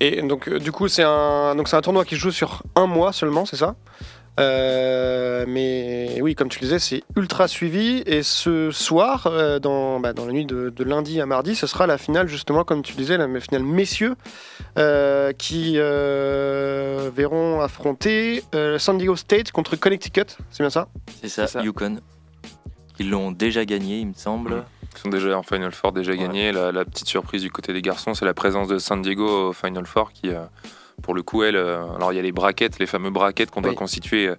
Et 0.00 0.22
donc, 0.22 0.48
euh, 0.48 0.58
du 0.58 0.72
coup, 0.72 0.88
c'est 0.88 1.04
un, 1.04 1.54
donc 1.54 1.68
c'est 1.68 1.76
un 1.76 1.80
tournoi 1.82 2.04
qui 2.04 2.14
se 2.16 2.20
joue 2.20 2.30
sur 2.30 2.62
un 2.74 2.86
mois 2.86 3.12
seulement, 3.12 3.44
c'est 3.44 3.56
ça? 3.56 3.76
Euh, 4.38 5.44
mais 5.48 6.18
oui, 6.20 6.34
comme 6.34 6.49
tu 6.50 6.58
le 6.61 6.64
disais, 6.64 6.78
c'est 6.78 7.02
ultra 7.16 7.49
suivi. 7.49 8.02
Et 8.04 8.22
ce 8.22 8.70
soir, 8.70 9.26
euh, 9.26 9.58
dans, 9.58 9.99
bah, 9.99 10.12
dans 10.12 10.26
la 10.26 10.32
nuit 10.32 10.44
de, 10.44 10.70
de 10.70 10.84
lundi 10.84 11.20
à 11.20 11.26
mardi, 11.26 11.54
ce 11.54 11.66
sera 11.66 11.87
la 11.87 11.96
finale, 11.99 12.28
justement, 12.28 12.62
comme 12.64 12.82
tu 12.82 12.94
disais, 12.94 13.16
la 13.16 13.28
finale 13.40 13.62
messieurs, 13.62 14.14
euh, 14.78 15.32
qui 15.32 15.75
euh, 15.76 17.11
verront 17.14 17.61
affronter 17.61 18.42
euh, 18.54 18.78
San 18.78 18.99
Diego 18.99 19.16
State 19.16 19.52
contre 19.52 19.76
Connecticut. 19.76 20.37
C'est 20.50 20.62
bien 20.62 20.70
ça? 20.70 20.88
C'est 21.22 21.28
ça, 21.28 21.46
C'est 21.46 21.54
ça. 21.54 21.62
Yukon. 21.62 22.00
Ils 22.99 23.11
l'ont 23.11 23.30
déjà 23.30 23.64
gagné, 23.64 24.00
il 24.00 24.08
me 24.08 24.14
semble. 24.14 24.64
Ils 24.96 25.00
sont 25.02 25.08
déjà 25.10 25.38
en 25.38 25.42
Final 25.42 25.72
Four, 25.72 25.92
déjà 25.92 26.12
Ouais. 26.12 26.18
gagnés. 26.18 26.52
La, 26.52 26.72
la 26.72 26.84
petite 26.84 27.08
surprise 27.08 27.42
du 27.42 27.50
côté 27.50 27.72
des 27.72 27.82
garçons, 27.82 28.14
c'est 28.14 28.24
la 28.24 28.34
présence 28.34 28.68
de 28.68 28.78
San 28.78 29.02
Diego 29.02 29.48
au 29.48 29.52
Final 29.52 29.86
Four 29.86 30.10
qui, 30.12 30.30
euh, 30.30 30.44
pour 31.02 31.14
le 31.14 31.22
coup, 31.22 31.42
elle. 31.42 31.56
euh, 31.56 31.84
alors, 31.96 32.12
il 32.12 32.16
y 32.16 32.18
a 32.18 32.22
les 32.22 32.32
braquettes, 32.32 32.78
les 32.78 32.86
fameux 32.86 33.10
braquettes 33.10 33.50
qu'on 33.50 33.60
doit 33.60 33.74
constituer. 33.74 34.30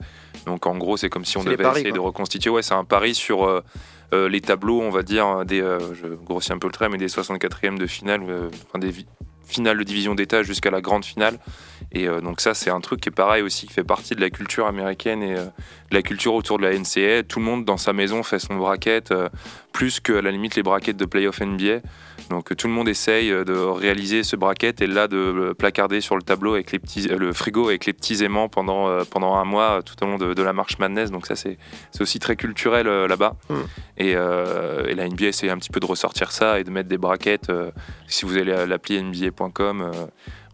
Donc, 0.45 0.65
en 0.65 0.75
gros, 0.77 0.97
c'est 0.97 1.09
comme 1.09 1.25
si 1.25 1.37
on 1.37 1.43
devait 1.43 1.57
paris, 1.57 1.79
essayer 1.81 1.89
quoi. 1.91 1.99
de 1.99 2.03
reconstituer. 2.03 2.49
Ouais, 2.49 2.61
c'est 2.63 2.73
un 2.73 2.83
pari 2.85 3.13
sur 3.15 3.45
euh, 3.45 3.61
les 4.29 4.41
tableaux, 4.41 4.81
on 4.81 4.89
va 4.89 5.03
dire, 5.03 5.45
des. 5.45 5.59
je 5.59 6.07
grossis 6.07 6.53
un 6.53 6.57
peu 6.59 6.67
le 6.67 6.73
trait, 6.73 6.89
mais 6.89 6.97
des 6.97 7.07
64e 7.07 7.77
de 7.77 7.85
finale, 7.85 8.21
enfin, 8.67 8.79
des 8.79 8.91
finales 9.47 9.77
de 9.77 9.83
division 9.83 10.15
d'État 10.15 10.43
jusqu'à 10.43 10.71
la 10.71 10.81
grande 10.81 11.05
finale. 11.05 11.39
Et 11.91 12.07
euh, 12.07 12.21
donc, 12.21 12.41
ça, 12.41 12.53
c'est 12.53 12.69
un 12.69 12.81
truc 12.81 13.01
qui 13.01 13.09
est 13.09 13.11
pareil 13.11 13.41
aussi, 13.41 13.67
qui 13.67 13.73
fait 13.73 13.83
partie 13.83 14.15
de 14.15 14.21
la 14.21 14.29
culture 14.29 14.67
américaine 14.67 15.23
et 15.23 15.35
euh, 15.35 15.45
de 15.45 15.95
la 15.95 16.01
culture 16.01 16.33
autour 16.33 16.57
de 16.57 16.63
la 16.63 16.77
NCAA. 16.77 17.23
Tout 17.23 17.39
le 17.39 17.45
monde 17.45 17.65
dans 17.65 17.77
sa 17.77 17.93
maison 17.93 18.23
fait 18.23 18.39
son 18.39 18.55
bracket. 18.55 19.11
euh, 19.11 19.29
plus 19.77 19.99
que 19.99 20.11
la 20.11 20.31
limite 20.31 20.55
les 20.55 20.63
brackets 20.63 20.97
de 20.97 21.05
playoff 21.05 21.39
NBA. 21.39 21.81
Donc 22.29 22.55
tout 22.57 22.67
le 22.67 22.73
monde 22.73 22.89
essaye 22.89 23.31
euh, 23.31 23.43
de 23.45 23.53
réaliser 23.53 24.23
ce 24.23 24.35
bracket 24.35 24.81
et 24.81 24.87
là 24.87 25.07
de 25.07 25.17
le 25.17 25.53
placarder 25.53 26.01
sur 26.01 26.15
le 26.17 26.21
tableau 26.21 26.53
avec 26.55 26.71
les 26.71 26.79
petits, 26.79 27.07
euh, 27.09 27.17
le 27.17 27.31
frigo 27.33 27.67
avec 27.69 27.85
les 27.85 27.93
petits 27.93 28.23
aimants 28.23 28.49
pendant, 28.49 28.89
euh, 28.89 29.03
pendant 29.09 29.35
un 29.35 29.45
mois 29.45 29.81
tout 29.83 29.95
au 30.03 30.07
long 30.07 30.17
de, 30.17 30.33
de 30.33 30.43
la 30.43 30.51
marche 30.53 30.77
Madness. 30.79 31.09
Donc 31.11 31.25
ça 31.27 31.35
c'est 31.35 31.57
c'est 31.91 32.01
aussi 32.01 32.19
très 32.19 32.35
culturel 32.35 32.87
là-bas. 32.87 33.35
Mm. 33.49 33.53
Et, 33.97 34.13
euh, 34.15 34.85
et 34.87 34.93
la 34.95 35.07
NBA 35.07 35.27
essaie 35.27 35.49
un 35.49 35.57
petit 35.57 35.69
peu 35.69 35.79
de 35.79 35.85
ressortir 35.85 36.31
ça 36.31 36.59
et 36.59 36.63
de 36.63 36.69
mettre 36.71 36.89
des 36.89 36.97
brackets. 36.97 37.51
si 38.07 38.25
vous 38.25 38.37
allez 38.37 38.51
à 38.51 38.65
l'appli 38.65 39.01
NBA.com, 39.01 39.91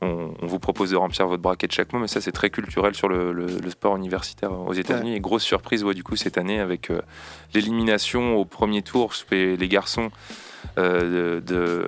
on, 0.01 0.33
on 0.41 0.45
vous 0.47 0.59
propose 0.59 0.91
de 0.91 0.95
remplir 0.97 1.27
votre 1.27 1.41
bracket 1.41 1.71
chaque 1.71 1.91
mois, 1.93 2.01
mais 2.01 2.07
ça 2.07 2.19
c'est 2.21 2.31
très 2.33 2.49
culturel 2.49 2.93
sur 2.93 3.07
le, 3.07 3.31
le- 3.33 3.45
le 3.45 3.69
sport 3.69 3.95
universitaire 3.97 4.51
aux 4.51 4.73
États-Unis. 4.73 5.15
Et 5.15 5.19
grosse 5.19 5.43
surprise 5.43 5.83
ouais, 5.83 5.93
du 5.93 6.03
coup 6.03 6.15
cette 6.17 6.37
année 6.37 6.59
avec 6.59 6.89
euh, 6.91 7.01
l'élimination 7.53 8.35
au 8.35 8.45
premier 8.45 8.81
tour 8.81 9.13
les 9.31 9.67
garçons 9.67 10.11
de- 10.77 11.41
de- 11.45 11.87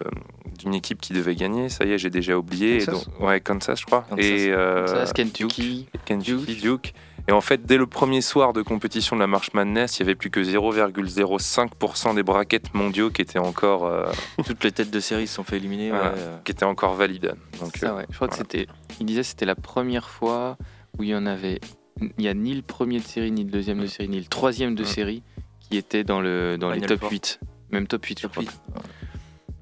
d'une 0.60 0.74
équipe 0.74 1.02
qui 1.02 1.14
devait 1.14 1.36
gagner. 1.36 1.70
Ça 1.70 1.86
y 1.86 1.92
est, 1.92 1.98
j'ai 1.98 2.10
déjà 2.10 2.38
oublié. 2.38 2.78
Et 2.82 2.86
Kansas 2.86 3.06
donc- 3.08 3.20
ouais, 3.28 3.42
Kansas, 3.42 3.80
je 3.80 3.86
crois. 3.86 4.06
Kansas. 4.10 4.26
Et 4.26 4.52
euh, 4.52 5.06
Kentucky. 5.14 5.88
Kentucky, 6.06 6.56
Duke. 6.56 6.94
Et 7.28 7.32
en 7.32 7.42
fait, 7.42 7.66
dès 7.66 7.78
le 7.78 7.88
premier 7.88 8.22
soir 8.22 8.54
de 8.54 8.62
compétition 8.62 9.16
de 9.16 9.22
la 9.22 9.26
March 9.28 9.52
Madness, 9.54 9.98
il 10.00 10.04
n'y 10.04 10.10
avait 10.10 10.16
plus 10.16 10.30
que 10.30 10.42
0,05% 10.44 12.14
des 12.14 12.24
brackets 12.24 12.74
mondiaux 12.74 13.10
qui 13.10 13.22
étaient 13.22 13.40
encore, 13.40 13.86
euh, 13.86 14.06
Toutes 14.46 14.64
les 14.64 14.72
têtes 14.72 14.92
de 14.92 15.00
série 15.00 15.28
se 15.28 15.36
sont 15.36 15.44
fait 15.44 15.58
éliminer. 15.58 15.92
ouais, 15.92 15.98
euh, 16.02 16.38
qui 16.44 16.52
étaient 16.52 16.66
encore 16.66 16.94
valides. 16.94 17.34
Donc, 17.60 17.78
Ça, 17.78 17.92
euh, 17.94 17.98
ouais. 17.98 18.06
Je 18.10 18.16
crois 18.16 18.28
que 18.28 18.36
c'était. 18.36 18.68
Il 19.00 19.06
disait 19.06 19.22
que 19.22 19.28
c'était 19.28 19.46
la 19.46 19.56
première 19.56 20.10
fois 20.10 20.58
où 20.98 21.04
il 21.04 21.10
y 21.10 21.16
en 21.16 21.26
avait. 21.26 21.60
Il 22.02 22.12
n'y 22.20 22.28
a 22.28 22.34
ni 22.34 22.54
le 22.54 22.62
premier 22.62 23.00
de 23.00 23.06
série, 23.06 23.32
ni 23.32 23.44
le 23.44 23.52
deuxième 23.52 23.80
de 23.80 23.86
Mm. 23.86 23.88
série, 23.88 24.10
ni 24.10 24.20
le 24.20 24.26
troisième 24.26 24.76
de 24.76 24.84
Mm. 24.84 24.86
série 24.86 25.24
qui 25.60 25.78
était 25.78 26.04
dans, 26.04 26.22
le, 26.22 26.58
dans 26.60 26.70
les 26.70 26.82
top 26.82 27.00
Four. 27.00 27.12
8. 27.12 27.40
Même 27.72 27.88
top 27.88 28.06
8, 28.06 28.20
je 28.20 28.22
top 28.24 28.32
crois. 28.32 28.44
huit. 28.44 28.52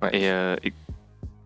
Ouais, 0.01 0.09
Et, 0.17 0.29
euh, 0.29 0.55
et 0.63 0.73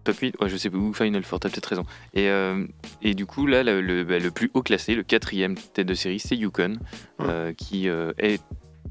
top 0.03 0.17
8, 0.17 0.35
ouais, 0.41 0.49
je 0.49 0.57
sais 0.57 0.69
pas 0.69 0.77
où, 0.77 0.93
Final 0.93 1.23
Four, 1.23 1.39
t'as 1.39 1.49
peut-être 1.49 1.65
raison. 1.67 1.85
Et, 2.13 2.29
euh, 2.29 2.65
et 3.01 3.13
du 3.13 3.25
coup, 3.25 3.45
là, 3.45 3.63
le, 3.63 3.81
le- 3.81 4.03
bah, 4.03 4.19
le 4.19 4.31
plus 4.31 4.49
haut 4.53 4.63
classé, 4.63 4.95
le 4.95 5.03
quatrième 5.03 5.55
tête 5.55 5.87
de 5.87 5.93
série, 5.93 6.19
c'est 6.19 6.35
Yukon, 6.35 6.77
euh, 7.21 7.53
qui 7.53 7.87
est 7.87 8.41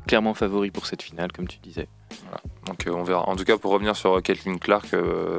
clairement 0.07 0.35
favori 0.35 0.71
pour 0.71 0.87
cette 0.87 1.03
finale, 1.03 1.33
comme 1.33 1.49
tu 1.49 1.59
disais. 1.59 1.89
Donc 2.67 2.87
euh, 2.87 2.93
on 2.93 3.03
verra. 3.03 3.29
En 3.29 3.35
tout 3.37 3.45
cas, 3.45 3.57
pour 3.59 3.73
revenir 3.73 3.97
sur 3.97 4.23
Caitlin 4.23 4.59
Clark, 4.59 4.95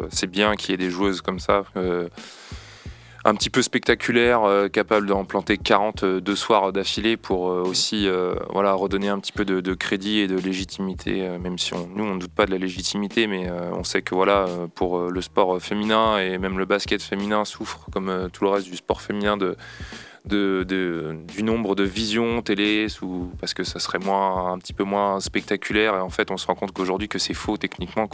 c'est 0.09 0.27
bien 0.29 0.55
qu'il 0.55 0.71
y 0.71 0.73
ait 0.73 0.77
des 0.77 0.89
joueuses 0.89 1.21
comme 1.21 1.39
ça, 1.39 1.63
un 3.27 3.35
petit 3.35 3.49
peu 3.49 3.61
spectaculaires, 3.61 4.43
euh, 4.45 4.69
capables 4.69 5.05
d'en 5.05 5.25
planter 5.25 5.57
40 5.57 6.03
euh, 6.03 6.21
deux 6.21 6.37
soirs 6.37 6.71
d'affilée 6.71 7.17
pour 7.17 7.49
euh, 7.49 7.61
aussi 7.61 8.07
voilà, 8.49 8.71
redonner 8.71 9.09
un 9.09 9.19
petit 9.19 9.33
peu 9.33 9.43
de, 9.43 9.73
crédit 9.73 10.19
et 10.19 10.27
de 10.27 10.37
légitimité, 10.37 11.27
même 11.39 11.57
si 11.57 11.73
nous, 11.73 12.03
on 12.05 12.15
ne 12.15 12.19
doute 12.19 12.31
pas 12.31 12.45
de 12.45 12.51
la 12.51 12.57
légitimité, 12.57 13.27
mais 13.27 13.49
on 13.51 13.83
sait 13.83 14.01
que 14.01 14.15
voilà, 14.15 14.45
pour 14.75 15.09
le 15.09 15.21
sport 15.21 15.61
féminin 15.61 16.17
et 16.19 16.37
même 16.37 16.57
le 16.57 16.65
basket 16.65 17.01
féminin 17.01 17.43
souffre, 17.45 17.85
comme 17.91 18.29
tout 18.31 18.43
le 18.43 18.49
reste 18.49 18.69
du 18.69 18.77
sport 18.77 19.01
féminin, 19.01 19.37
de, 19.37 19.55
du 20.25 21.43
nombre 21.43 21.75
de 21.75 21.83
visions 21.83 22.41
télé 22.41 22.87
parce 23.39 23.53
que 23.53 23.63
ça 23.63 23.79
serait 23.79 23.99
un 24.07 24.57
petit 24.57 24.73
peu 24.73 24.83
moins 24.83 25.19
spectaculaire. 25.19 25.95
Et 25.95 25.99
en 25.99 26.09
fait, 26.09 26.31
on 26.31 26.37
se 26.37 26.47
rend 26.47 26.55
compte 26.55 26.71
qu'aujourd'hui, 26.71 27.07
que 27.07 27.19
c'est 27.19 27.33
faux 27.33 27.57
techniquement. 27.57 28.09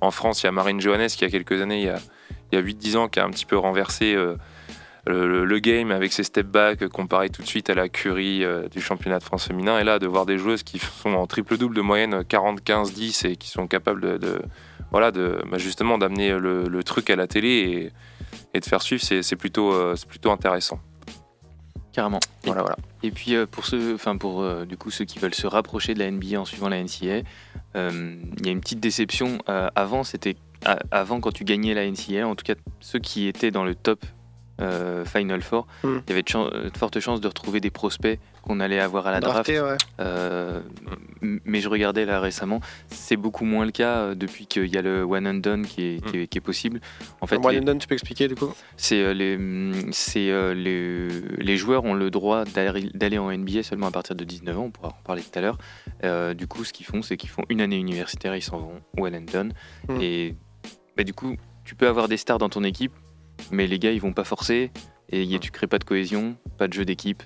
En 0.00 0.10
France, 0.10 0.42
il 0.42 0.46
y 0.46 0.48
a 0.48 0.52
Marine 0.52 0.80
Johannes 0.80 1.08
qui, 1.08 1.18
il 1.18 1.22
y 1.22 1.26
a 1.26 1.30
quelques 1.30 1.60
années, 1.60 1.78
il 1.78 1.86
y 1.86 1.90
a, 1.90 1.98
il 2.52 2.58
y 2.58 2.62
a 2.62 2.64
8-10 2.64 2.96
ans, 2.96 3.08
qui 3.08 3.20
a 3.20 3.24
un 3.24 3.30
petit 3.30 3.46
peu 3.46 3.56
renversé 3.58 4.14
euh, 4.14 4.36
le, 5.06 5.58
game 5.58 5.90
avec 5.90 6.12
ses 6.12 6.22
step 6.22 6.46
back 6.46 6.82
euh, 6.82 6.88
comparé 6.88 7.30
tout 7.30 7.42
de 7.42 7.46
suite 7.46 7.70
à 7.70 7.74
la 7.74 7.88
curie 7.88 8.44
euh, 8.44 8.68
du 8.68 8.80
championnat 8.80 9.18
de 9.18 9.24
France 9.24 9.46
féminin. 9.46 9.78
Et 9.78 9.84
là, 9.84 9.98
de 9.98 10.06
voir 10.06 10.26
des 10.26 10.38
joueuses 10.38 10.62
qui 10.62 10.78
sont 10.78 11.14
en 11.14 11.26
triple-double 11.26 11.74
de 11.74 11.80
moyenne 11.80 12.24
40, 12.24 12.62
15, 12.62 12.92
10 12.92 13.24
et 13.24 13.36
qui 13.36 13.48
sont 13.48 13.66
capables 13.66 14.00
de, 14.00 14.18
de- 14.18 14.42
voilà, 14.90 15.10
de, 15.10 15.42
bah, 15.50 15.58
justement 15.58 15.98
d'amener 15.98 16.38
le, 16.38 16.64
le 16.64 16.84
truc 16.84 17.10
à 17.10 17.16
la 17.16 17.26
télé 17.26 17.48
et, 17.48 17.92
et 18.54 18.60
de 18.60 18.64
faire 18.64 18.82
suivre, 18.82 19.02
c'est 19.02 19.22
c'est 19.22 19.36
plutôt, 19.36 19.72
euh, 19.72 19.94
c'est 19.96 20.08
plutôt 20.08 20.30
intéressant. 20.30 20.80
Carrément. 21.92 22.20
Et, 22.44 22.46
Voilà, 22.46 22.60
voilà. 22.62 22.76
et 23.02 23.10
puis 23.10 23.34
euh, 23.34 23.46
pour 23.46 23.66
ceux, 23.66 23.94
enfin 23.94 24.16
pour 24.16 24.42
euh, 24.42 24.64
du 24.64 24.76
coup 24.76 24.90
ceux 24.90 25.04
qui 25.04 25.18
veulent 25.18 25.34
se 25.34 25.46
rapprocher 25.46 25.94
de 25.94 25.98
la 25.98 26.10
NBA 26.10 26.38
en 26.38 26.44
suivant 26.44 26.68
la 26.68 26.82
NCAA, 26.82 27.22
euh, 27.76 28.16
il 28.38 28.46
y 28.46 28.48
a 28.48 28.52
une 28.52 28.60
petite 28.60 28.80
déception. 28.80 29.38
Euh, 29.48 29.68
avant, 29.74 30.04
c'était 30.04 30.36
avant 30.90 31.20
quand 31.20 31.32
tu 31.32 31.44
gagnais 31.44 31.74
la 31.74 31.86
NCAA, 31.90 32.26
en 32.26 32.34
tout 32.34 32.44
cas 32.44 32.54
ceux 32.80 32.98
qui 32.98 33.26
étaient 33.28 33.50
dans 33.50 33.64
le 33.64 33.74
top 33.74 34.04
euh, 34.60 35.04
Final 35.04 35.40
Four, 35.40 35.68
Hmm. 35.84 35.98
il 36.06 36.10
y 36.10 36.12
avait 36.12 36.22
de, 36.22 36.28
chan- 36.28 36.48
de 36.50 36.76
fortes 36.76 36.98
chances 36.98 37.20
de 37.20 37.28
retrouver 37.28 37.60
des 37.60 37.70
prospects 37.70 38.18
qu'on 38.42 38.58
allait 38.58 38.80
avoir 38.80 39.06
à 39.06 39.12
la 39.12 39.20
draft. 39.20 39.34
Drafté, 39.48 39.60
ouais. 39.60 39.76
Euh, 40.00 40.60
mais 41.22 41.60
je 41.60 41.68
regardais 41.68 42.04
là 42.04 42.18
récemment, 42.18 42.60
c'est 42.88 43.16
beaucoup 43.16 43.44
moins 43.44 43.64
le 43.64 43.70
cas 43.70 43.98
euh, 43.98 44.14
depuis 44.16 44.46
qu'il 44.46 44.66
y 44.66 44.76
a 44.76 44.82
le 44.82 45.02
one 45.04 45.28
and 45.28 45.34
done 45.34 45.64
qui 45.64 45.82
est, 45.84 46.04
qui 46.06 46.16
est- 46.18 46.26
qui 46.26 46.38
est 46.38 46.40
possible. 46.40 46.80
En 47.20 47.28
fait, 47.28 47.36
One 47.36 47.52
les- 47.52 47.58
and 47.60 47.62
done, 47.64 47.78
tu 47.78 47.86
peux 47.86 47.94
expliquer 47.94 48.26
du 48.26 48.34
coup? 48.34 48.52
C'est 48.76 49.00
euh, 49.00 49.12
les, 49.14 49.38
c'est, 49.92 50.28
euh, 50.30 50.54
les, 50.54 51.08
les 51.40 51.56
joueurs 51.56 51.84
ont 51.84 51.94
le 51.94 52.10
droit 52.10 52.44
d'aller 52.44 53.18
en 53.18 53.30
NBA 53.30 53.62
seulement 53.62 53.86
à 53.86 53.90
partir 53.92 54.16
de 54.16 54.24
19 54.24 54.58
ans, 54.58 54.64
on 54.64 54.70
pourra 54.72 54.88
en 54.88 55.02
parler 55.04 55.22
tout 55.22 55.38
à 55.38 55.40
l'heure. 55.42 55.58
Euh, 56.02 56.34
du 56.34 56.48
coup, 56.48 56.64
ce 56.64 56.72
qu'ils 56.72 56.86
font, 56.86 57.02
c'est 57.02 57.16
qu'ils 57.16 57.30
font 57.30 57.42
une 57.48 57.60
année 57.60 57.76
universitaire, 57.78 58.34
ils 58.34 58.42
s'en 58.42 58.58
vont, 58.58 58.80
well 58.96 59.14
and 59.14 59.30
done. 59.32 59.52
Mm. 59.88 60.00
Et 60.00 60.34
bah, 60.98 61.04
du 61.04 61.14
coup, 61.14 61.36
tu 61.64 61.74
peux 61.74 61.88
avoir 61.88 62.08
des 62.08 62.16
stars 62.18 62.38
dans 62.38 62.48
ton 62.50 62.64
équipe, 62.64 62.92
mais 63.50 63.66
les 63.66 63.78
gars, 63.78 63.92
ils 63.92 64.00
vont 64.00 64.12
pas 64.12 64.24
forcer, 64.24 64.70
et 65.10 65.22
y- 65.22 65.36
Mm. 65.36 65.38
tu 65.38 65.50
crées 65.50 65.66
pas 65.68 65.78
de 65.78 65.84
cohésion, 65.84 66.36
pas 66.58 66.68
de 66.68 66.72
jeu 66.74 66.84
d'équipe. 66.84 67.22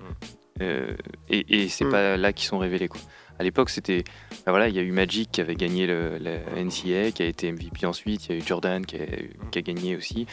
Euh, 0.60 0.94
et 1.30 1.62
et 1.64 1.68
c'est 1.68 1.86
Mm. 1.86 1.90
pas 1.90 2.16
là 2.18 2.32
qu'ils 2.32 2.46
sont 2.46 2.58
révélés. 2.58 2.86
Quoi. 2.88 3.00
À 3.38 3.42
l'époque, 3.42 3.70
c'était. 3.70 4.04
bah 4.44 4.52
voilà, 4.52 4.68
il 4.68 4.76
y 4.76 4.78
a 4.78 4.82
eu 4.82 4.92
Magic 4.92 5.30
qui 5.32 5.40
avait 5.40 5.54
gagné 5.56 5.86
le, 5.86 6.18
la 6.18 6.32
NCAA, 6.62 7.10
qui 7.12 7.22
a 7.22 7.26
été 7.26 7.50
MVP 7.50 7.86
ensuite. 7.86 8.26
Il 8.26 8.32
y 8.32 8.38
a 8.38 8.38
eu 8.42 8.46
Jordan 8.46 8.84
qui 8.84 8.96
a, 8.96 9.06
qui 9.50 9.58
a 9.58 9.62
gagné 9.62 9.96
aussi. 9.96 10.26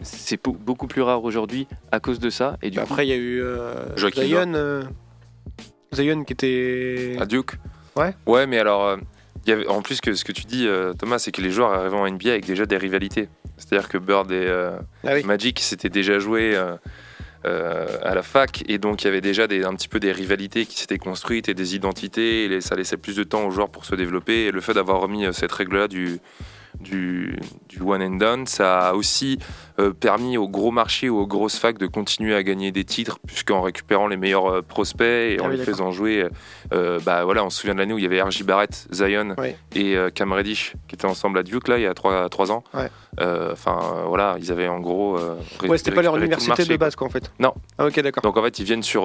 C'est 0.00 0.42
beaucoup 0.48 0.86
plus 0.88 1.02
rare 1.02 1.22
aujourd'hui 1.22 1.68
à 1.92 2.00
cause 2.00 2.18
de 2.18 2.30
ça. 2.30 2.56
Et 2.62 2.70
du 2.70 2.78
coup, 2.78 2.84
Après, 2.84 3.06
il 3.06 3.10
y 3.10 3.12
a 3.12 3.16
eu 3.16 3.40
euh, 3.42 3.94
Zion, 3.96 4.52
euh, 4.54 4.82
Zion 5.94 6.24
qui 6.24 6.32
était. 6.32 7.16
À 7.20 7.26
Duke 7.26 7.52
Ouais. 7.94 8.14
Ouais, 8.26 8.46
mais 8.46 8.58
alors, 8.58 8.84
euh, 8.86 8.96
y 9.50 9.52
avait, 9.52 9.66
en 9.66 9.82
plus 9.82 10.00
que 10.00 10.14
ce 10.14 10.24
que 10.24 10.32
tu 10.32 10.44
dis, 10.44 10.66
euh, 10.66 10.92
Thomas, 10.94 11.18
c'est 11.18 11.32
que 11.32 11.40
les 11.40 11.50
joueurs 11.50 11.72
arrivent 11.72 11.94
en 11.94 12.08
NBA 12.08 12.30
avec 12.30 12.46
déjà 12.46 12.66
des 12.66 12.76
rivalités. 12.76 13.28
C'est-à-dire 13.56 13.88
que 13.88 13.98
Bird 13.98 14.30
et 14.30 14.46
euh, 14.46 14.76
Ah 15.04 15.14
oui. 15.14 15.24
Magic 15.24 15.60
s'étaient 15.60 15.88
déjà 15.88 16.18
joués 16.18 16.54
euh, 16.54 16.76
euh, 17.44 17.86
à 18.02 18.14
la 18.14 18.22
fac, 18.22 18.64
et 18.68 18.78
donc 18.78 19.02
il 19.02 19.06
y 19.06 19.08
avait 19.08 19.20
déjà 19.20 19.46
des, 19.46 19.64
un 19.64 19.74
petit 19.74 19.88
peu 19.88 20.00
des 20.00 20.12
rivalités 20.12 20.66
qui 20.66 20.78
s'étaient 20.78 20.98
construites 20.98 21.48
et 21.48 21.54
des 21.54 21.74
identités, 21.74 22.44
et 22.44 22.60
ça 22.60 22.74
laissait 22.74 22.96
plus 22.96 23.16
de 23.16 23.24
temps 23.24 23.44
aux 23.44 23.50
joueurs 23.50 23.70
pour 23.70 23.84
se 23.84 23.94
développer. 23.94 24.46
Et 24.46 24.50
le 24.50 24.60
fait 24.60 24.74
d'avoir 24.74 25.00
remis 25.00 25.26
cette 25.32 25.52
règle-là 25.52 25.88
du, 25.88 26.20
du, 26.80 27.38
du 27.68 27.80
one 27.82 28.02
and 28.02 28.16
done, 28.16 28.46
ça 28.46 28.88
a 28.88 28.94
aussi 28.94 29.38
euh, 29.78 29.92
permis 29.92 30.36
aux 30.36 30.48
gros 30.48 30.70
marchés 30.70 31.08
ou 31.08 31.18
aux 31.18 31.26
grosses 31.26 31.58
facs 31.58 31.78
de 31.78 31.86
continuer 31.86 32.34
à 32.34 32.42
gagner 32.42 32.72
des 32.72 32.84
titres, 32.84 33.18
puisqu'en 33.26 33.60
récupérant 33.62 34.06
les 34.08 34.16
meilleurs 34.16 34.46
euh, 34.46 34.62
prospects 34.62 35.00
et 35.06 35.36
Ah 35.40 35.44
en 35.44 35.50
oui, 35.50 35.56
les 35.56 35.64
faisant 35.64 35.90
jouer, 35.90 36.26
euh, 36.72 36.98
bah 37.04 37.24
voilà, 37.24 37.44
on 37.44 37.50
se 37.50 37.60
souvient 37.60 37.74
de 37.74 37.80
l'année 37.80 37.92
où 37.94 37.98
il 37.98 38.02
y 38.04 38.06
avait 38.06 38.22
RJ 38.22 38.44
Barrett, 38.44 38.86
Zion 38.92 39.34
Oui. 39.38 39.54
et 39.74 39.96
Cam 40.14 40.32
Reddish 40.32 40.74
qui 40.88 40.94
étaient 40.94 41.06
ensemble 41.06 41.38
à 41.38 41.42
Duke 41.42 41.68
là 41.68 41.78
il 41.78 41.82
y 41.82 41.86
a 41.86 41.94
3, 41.94 42.28
ans. 42.52 42.64
Ouais. 42.74 42.88
Euh, 43.20 43.50
Enfin 43.52 44.04
voilà, 44.06 44.36
ils 44.38 44.50
avaient 44.50 44.68
en 44.68 44.80
gros. 44.80 45.18
Ouais, 45.62 45.76
c'était 45.78 45.90
pas 45.92 46.02
leur 46.02 46.14
tout 46.14 46.18
le 46.20 46.24
université 46.26 46.48
marché, 46.50 46.72
de 46.72 46.76
base, 46.78 46.96
quoi, 46.96 47.06
en 47.06 47.10
fait. 47.10 47.30
Non. 47.38 47.52
Ah, 47.76 47.86
ok, 47.86 48.00
d'accord. 48.00 48.22
Donc 48.22 48.36
en 48.36 48.42
fait, 48.42 48.58
ils 48.58 48.64
viennent 48.64 48.82
sur. 48.82 49.04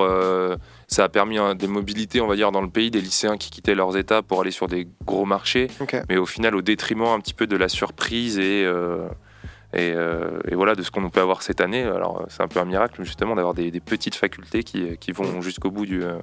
Ça 0.87 1.03
a 1.03 1.09
permis 1.09 1.37
hein, 1.37 1.55
des 1.55 1.67
mobilités, 1.67 2.21
on 2.21 2.27
va 2.27 2.35
dire, 2.35 2.51
dans 2.51 2.61
le 2.61 2.69
pays, 2.69 2.89
des 2.91 3.01
lycéens 3.01 3.37
qui 3.37 3.51
quittaient 3.51 3.75
leurs 3.75 3.97
états 3.97 4.21
pour 4.21 4.41
aller 4.41 4.51
sur 4.51 4.67
des 4.67 4.87
gros 5.05 5.25
marchés, 5.25 5.67
mais 6.09 6.17
au 6.17 6.25
final, 6.25 6.55
au 6.55 6.61
détriment 6.61 7.07
un 7.07 7.19
petit 7.19 7.33
peu 7.33 7.47
de 7.47 7.57
la 7.57 7.69
surprise 7.69 8.39
et. 8.39 8.63
euh, 8.65 9.07
et, 9.73 9.91
euh, 9.93 10.39
et 10.47 10.55
voilà 10.55 10.75
de 10.75 10.81
ce 10.81 10.91
qu'on 10.91 11.09
peut 11.09 11.19
avoir 11.19 11.41
cette 11.41 11.59
année. 11.59 11.83
Alors 11.83 12.25
c'est 12.29 12.41
un 12.41 12.47
peu 12.47 12.61
un 12.61 12.65
miracle 12.65 13.03
justement 13.03 13.35
d'avoir 13.35 13.53
des, 13.53 13.69
des 13.69 13.81
petites 13.81 14.15
facultés 14.15 14.63
qui, 14.63 14.97
qui 14.97 15.11
vont 15.11 15.41
jusqu'au 15.41 15.71
bout 15.71 15.85
du 15.85 16.03
euh, 16.03 16.15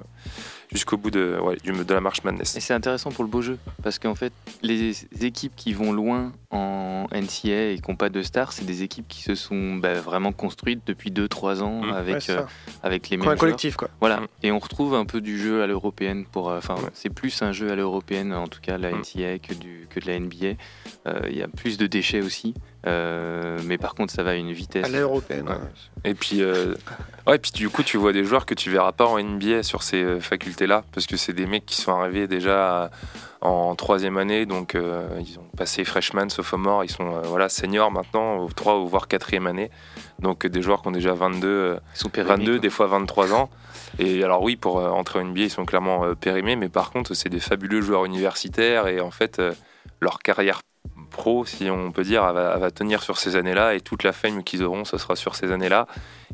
jusqu'au 0.71 0.97
bout 0.97 1.11
de, 1.11 1.37
ouais, 1.41 1.57
du- 1.63 1.71
de 1.71 1.93
la 1.93 2.01
marche 2.01 2.23
Madness. 2.23 2.55
Et 2.55 2.59
c'est 2.59 2.73
intéressant 2.73 3.11
pour 3.11 3.23
le 3.23 3.29
beau 3.29 3.41
jeu, 3.41 3.57
parce 3.83 3.99
qu'en 3.99 4.15
fait, 4.15 4.33
les 4.61 5.05
équipes 5.21 5.53
qui 5.55 5.73
vont 5.73 5.91
loin 5.93 6.31
en 6.51 7.07
NCAA 7.11 7.71
et 7.71 7.79
qui 7.81 7.89
n'ont 7.91 7.95
pas 7.97 8.09
de 8.09 8.21
stars, 8.23 8.51
c'est 8.53 8.65
des 8.65 8.83
équipes 8.83 9.07
qui 9.07 9.21
se 9.21 9.35
sont 9.35 9.75
bah, 9.75 9.93
vraiment 9.95 10.31
construites 10.31 10.81
depuis 10.85 11.11
2-3 11.11 11.61
ans 11.61 11.81
Mm. 11.83 11.93
Avec, 11.93 12.29
euh, 12.29 12.41
avec 12.83 13.09
les 13.09 13.17
mêmes 13.17 13.27
un 13.29 13.35
collectif, 13.35 13.75
quoi. 13.75 13.89
Voilà, 13.99 14.21
Mm. 14.21 14.27
et 14.43 14.51
on 14.51 14.59
retrouve 14.59 14.95
un 14.95 15.05
peu 15.05 15.21
du 15.21 15.37
jeu 15.37 15.61
à 15.61 15.67
l'européenne. 15.67 16.25
Pour, 16.25 16.49
euh, 16.49 16.57
enfin, 16.57 16.75
Ouais. 16.75 16.89
c'est 16.93 17.09
plus 17.09 17.41
un 17.41 17.51
jeu 17.51 17.71
à 17.71 17.75
l'européenne, 17.75 18.33
en 18.33 18.47
tout 18.47 18.59
cas 18.61 18.77
la 18.77 18.91
Mm. 18.91 19.01
Que, 19.41 19.53
du, 19.53 19.87
que 19.89 19.99
de 19.99 20.07
la 20.07 20.15
NBA. 20.19 20.55
Euh, 21.07 21.19
Il 21.29 21.37
y 21.37 21.41
a 21.43 21.47
plus 21.47 21.77
de 21.77 21.85
déchets 21.87 22.21
aussi, 22.21 22.53
euh, 22.85 23.57
mais 23.65 23.77
par 23.77 23.95
contre, 23.95 24.13
ça 24.13 24.23
va 24.23 24.31
à 24.31 24.35
une 24.35 24.51
vitesse. 24.51 24.85
À 24.85 24.89
l'européenne. 24.89 25.47
Ouais. 25.47 25.55
ouais. 25.55 25.59
Et 26.11 26.13
puis, 26.13 26.41
euh, 26.41 26.75
ouais, 27.27 27.37
puis 27.39 27.51
du 27.51 27.69
coup, 27.69 27.83
tu 27.83 27.97
vois 27.97 28.13
des 28.13 28.23
joueurs 28.23 28.45
que 28.45 28.53
tu 28.53 28.69
verras 28.69 28.91
pas 28.91 29.05
en 29.05 29.17
NBA 29.19 29.63
sur 29.63 29.81
ces 29.83 30.03
euh, 30.03 30.19
facultés-là, 30.19 30.83
parce 30.93 31.07
que 31.07 31.17
c'est 31.17 31.33
des 31.33 31.45
mecs 31.45 31.65
qui 31.65 31.81
sont 31.81 31.91
arrivés 31.93 32.27
déjà 32.27 32.85
à- 32.85 32.89
en 33.41 33.75
troisième 33.75 34.17
année, 34.17 34.45
donc 34.47 34.73
euh, 34.73 35.07
ils 35.19 35.37
ont 35.37 35.43
passé 35.55 35.83
freshman, 35.85 36.29
sophomore, 36.29 36.83
ils 36.83 36.89
sont 36.89 37.15
euh, 37.17 37.21
voilà 37.25 37.47
seniors 37.47 37.91
maintenant, 37.91 38.37
au 38.37 38.49
3 38.49 38.79
ou 38.79 38.87
voire 38.87 39.07
quatrième 39.07 39.45
année, 39.45 39.69
donc 40.19 40.47
des 40.47 40.61
joueurs 40.63 40.81
qui 40.81 40.87
ont 40.87 40.91
déjà 40.91 41.13
22, 41.13 41.47
euh, 41.47 41.77
Ils 41.95 41.99
sont 41.99 42.09
périmés, 42.09 42.37
22 42.37 42.51
quoi. 42.53 42.59
des 42.59 42.69
fois 42.71 42.87
23 42.87 43.33
ans. 43.33 43.49
Et 43.99 44.23
alors 44.23 44.41
oui, 44.41 44.55
pour 44.55 44.79
euh, 44.79 44.89
entrer 44.89 45.19
en 45.19 45.25
NBA, 45.25 45.41
ils 45.41 45.49
sont 45.51 45.65
clairement 45.65 46.05
euh, 46.05 46.15
périmés, 46.15 46.55
mais 46.55 46.69
par 46.69 46.89
contre, 46.91 47.13
c'est 47.13 47.29
des 47.29 47.39
fabuleux 47.39 47.81
joueurs 47.81 48.05
universitaires 48.05 48.87
et 48.87 48.99
en 48.99 49.11
fait, 49.11 49.37
euh, 49.39 49.53
leur 50.01 50.19
carrière 50.19 50.61
pro, 51.05 51.45
si 51.45 51.69
on 51.69 51.91
peut 51.91 52.03
dire, 52.03 52.25
elle 52.27 52.33
va, 52.35 52.51
elle 52.55 52.61
va 52.61 52.71
tenir 52.71 53.01
sur 53.03 53.17
ces 53.17 53.35
années-là 53.35 53.73
et 53.75 53.81
toute 53.81 54.03
la 54.03 54.11
fame 54.13 54.43
qu'ils 54.43 54.63
auront, 54.63 54.83
ce 54.85 54.97
sera 54.97 55.15
sur 55.15 55.35
ces 55.35 55.51
années-là. 55.51 55.87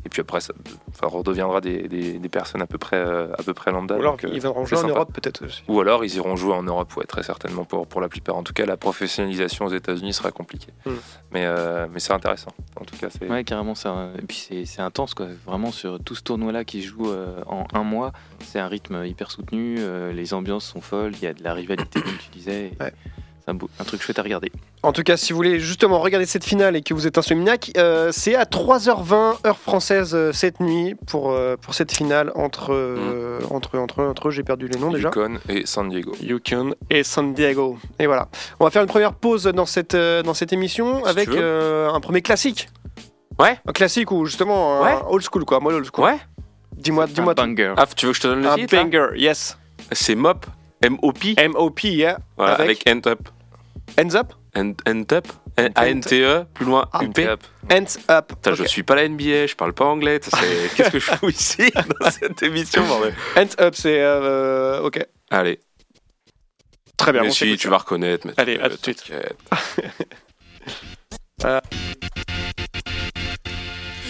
Et 0.04 0.08
puis 0.08 0.20
après, 0.20 0.40
ça, 0.40 0.52
ça 0.98 1.06
redeviendra 1.06 1.60
des, 1.60 1.86
des- 1.86 2.18
des 2.18 2.28
personnes 2.28 2.62
à 2.62 2.66
peu 2.66 2.78
près, 2.78 2.96
euh, 2.96 3.32
à 3.38 3.42
peu 3.42 3.54
près 3.54 3.70
lambda. 3.70 3.94
Ou 3.96 4.00
alors, 4.00 4.12
donc, 4.14 4.24
euh, 4.24 4.30
ils 4.32 4.40
viendront 4.40 4.64
jouer 4.64 4.78
en. 4.78 4.88
Europe, 4.88 5.12
peut-être 5.12 5.44
aussi. 5.44 5.62
Ou 5.68 5.80
alors 5.80 6.04
ils 6.04 6.14
iront 6.16 6.34
jouer 6.34 6.54
en 6.54 6.62
Europe, 6.62 6.96
ouais, 6.96 7.04
très 7.04 7.22
certainement 7.22 7.64
pour, 7.64 7.86
pour 7.86 8.00
la 8.00 8.08
plupart. 8.08 8.34
En 8.36 8.42
tout 8.42 8.52
cas, 8.54 8.64
la 8.66 8.76
professionnalisation 8.76 9.66
aux 9.66 9.70
États-Unis 9.72 10.12
sera 10.14 10.30
compliquée. 10.32 10.72
Hmm. 10.86 10.90
Mais, 11.30 11.44
euh, 11.46 11.86
mais 11.92 12.00
c'est 12.00 12.12
intéressant. 12.12 12.50
En 12.80 12.84
tout 12.84 12.96
cas, 12.96 13.08
c'est 13.10 13.28
Ouais, 13.30 13.44
carrément, 13.44 13.74
ça. 13.74 14.08
Et 14.18 14.22
puis 14.22 14.64
c'est 14.66 14.80
intense, 14.82 15.14
quoi. 15.14 15.26
Vraiment, 15.46 15.70
sur 15.70 16.00
tout 16.02 16.14
ce 16.14 16.22
tournoi-là 16.22 16.64
qui 16.64 16.82
joue 16.82 17.10
euh, 17.10 17.42
en 17.46 17.64
un 17.74 17.84
mois, 17.84 18.12
c'est 18.40 18.58
un 18.58 18.68
rythme 18.68 19.04
hyper 19.04 19.30
soutenu. 19.30 19.76
euh, 19.78 20.12
les 20.12 20.34
ambiances 20.34 20.64
sont 20.64 20.80
folles, 20.80 21.12
il 21.14 21.22
y 21.22 21.26
a 21.26 21.34
de 21.34 21.44
la 21.44 21.52
rivalité, 21.54 22.00
comme 22.00 22.16
tu 22.18 22.30
disais. 22.30 22.72
et 22.78 22.82
Ouais. 22.82 22.92
C'est 23.44 23.50
un, 23.50 23.58
un, 23.80 23.84
truc 23.84 24.02
chouette 24.02 24.18
à 24.18 24.22
regarder. 24.22 24.52
En 24.82 24.92
tout 24.92 25.02
cas, 25.02 25.16
si 25.16 25.32
vous 25.32 25.36
voulez 25.36 25.58
justement 25.58 25.98
regarder 25.98 26.26
cette 26.26 26.44
finale 26.44 26.76
et 26.76 26.82
que 26.82 26.94
vous 26.94 27.06
êtes 27.06 27.18
un 27.18 27.22
euh, 27.76 28.10
c'est 28.12 28.34
à 28.34 28.44
3h20 28.44 29.46
heure 29.46 29.58
française 29.58 30.14
euh, 30.14 30.32
cette 30.32 30.60
nuit 30.60 30.94
pour, 31.06 31.32
euh, 31.32 31.56
pour 31.56 31.74
cette 31.74 31.92
finale 31.92 32.30
entre, 32.34 32.72
mm. 32.72 33.52
entre, 33.52 33.78
entre, 33.78 34.04
entre, 34.04 34.30
j'ai 34.30 34.42
perdu 34.42 34.68
les 34.68 34.78
noms 34.78 34.90
déjà. 34.90 35.08
Yukon 35.08 35.38
et 35.48 35.66
San 35.66 35.88
Diego. 35.88 36.12
Yukon 36.20 36.74
et 36.90 37.02
San 37.02 37.34
Diego. 37.34 37.78
Et 37.98 38.06
voilà. 38.06 38.28
On 38.60 38.64
va 38.64 38.70
faire 38.70 38.82
une 38.82 38.88
première 38.88 39.14
pause 39.14 39.44
dans 39.44 39.66
cette, 39.66 39.96
dans 39.96 40.34
cette 40.34 40.52
émission 40.52 41.04
avec 41.04 41.28
un 41.28 42.00
premier 42.00 42.22
classique. 42.22 42.68
Ouais. 43.40 43.58
Un 43.66 43.72
classique 43.72 44.12
ou 44.12 44.26
justement 44.26 44.82
ouais. 44.82 44.94
old 45.08 45.24
school 45.24 45.44
quoi. 45.44 45.58
Moi, 45.58 45.72
old 45.72 45.86
school. 45.86 46.04
Ouais. 46.04 46.18
Dis-moi, 46.76 47.06
dis-moi. 47.06 47.32
Un 47.38 47.46
banger. 47.46 47.74
Ah, 47.76 47.86
tu 47.86 48.06
veux 48.06 48.12
que 48.12 48.16
je 48.18 48.22
te 48.22 48.28
donne 48.28 48.42
le 48.42 48.54
titre 48.54 48.76
Un 48.76 48.84
banger, 48.84 49.08
yes. 49.16 49.58
C'est 49.90 50.14
Mop 50.14 50.46
MOP 50.88 51.24
MOP, 51.48 51.84
yeah. 51.84 52.18
Voilà, 52.36 52.54
avec, 52.54 52.86
avec 52.86 53.06
End 53.06 53.10
Up? 53.10 53.28
Ends 53.98 54.14
Up 54.14 54.32
End 54.54 54.74
Up 55.12 55.28
A-N-T-E, 55.56 56.44
plus 56.54 56.64
loin, 56.64 56.88
ah, 56.92 57.04
UP. 57.04 57.18
Up. 57.18 57.42
Ends 57.70 57.98
Up. 58.10 58.28
Putain, 58.28 58.52
okay. 58.52 58.62
je 58.62 58.68
suis 58.68 58.82
pas 58.82 58.94
la 58.94 59.08
NBA, 59.08 59.46
je 59.46 59.54
parle 59.54 59.72
pas 59.74 59.84
anglais. 59.84 60.18
Qu'est-ce 60.76 60.90
que 60.90 60.98
je 60.98 61.10
fous 61.10 61.26
ah 61.26 61.28
ici 61.28 61.70
dans 62.00 62.10
cette 62.10 62.42
émission, 62.42 62.86
bordel 62.86 63.14
Ends 63.36 63.60
Up, 63.60 63.74
c'est. 63.74 64.00
Euh, 64.00 64.80
ok. 64.80 65.06
Allez. 65.30 65.60
Très 66.96 67.12
bien, 67.12 67.22
mais 67.22 67.28
bon, 67.28 67.34
si, 67.34 67.56
tu 67.56 67.68
vas 67.68 67.78
reconnaître. 67.78 68.26
Mais 68.26 68.32
Allez, 68.36 68.58
à 68.58 68.70
tout 68.70 68.76
de 68.76 68.98
suite. 68.98 69.12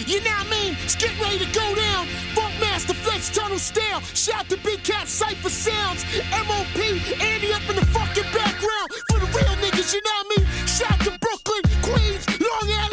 You 0.05 0.19
know 0.19 0.31
what 0.31 0.47
I 0.47 0.49
mean? 0.49 0.77
It's 0.83 0.95
getting 0.95 1.19
ready 1.21 1.39
to 1.39 1.51
go 1.53 1.75
down. 1.75 2.07
Funk 2.35 2.53
master 2.59 2.93
Flex 2.93 3.29
Tunnel 3.29 3.57
Stale. 3.57 4.01
Shout 4.13 4.49
to 4.49 4.57
Big 4.57 4.83
Cat 4.83 5.07
Cypher 5.07 5.49
Sounds. 5.49 6.03
MOP, 6.31 6.77
Andy 7.21 7.53
up 7.53 7.67
in 7.69 7.75
the 7.75 7.85
fucking 7.87 8.29
background. 8.33 8.91
For 9.09 9.19
the 9.19 9.27
real 9.27 9.55
niggas, 9.63 9.93
you 9.93 10.01
know 10.03 10.11
what 10.23 10.25
I 10.25 10.43
mean? 10.43 10.67
Shout 10.67 10.99
to 11.01 11.17
Brooklyn, 11.19 11.63
Queens, 11.81 12.27
Long 12.39 12.69
Island. 12.69 12.92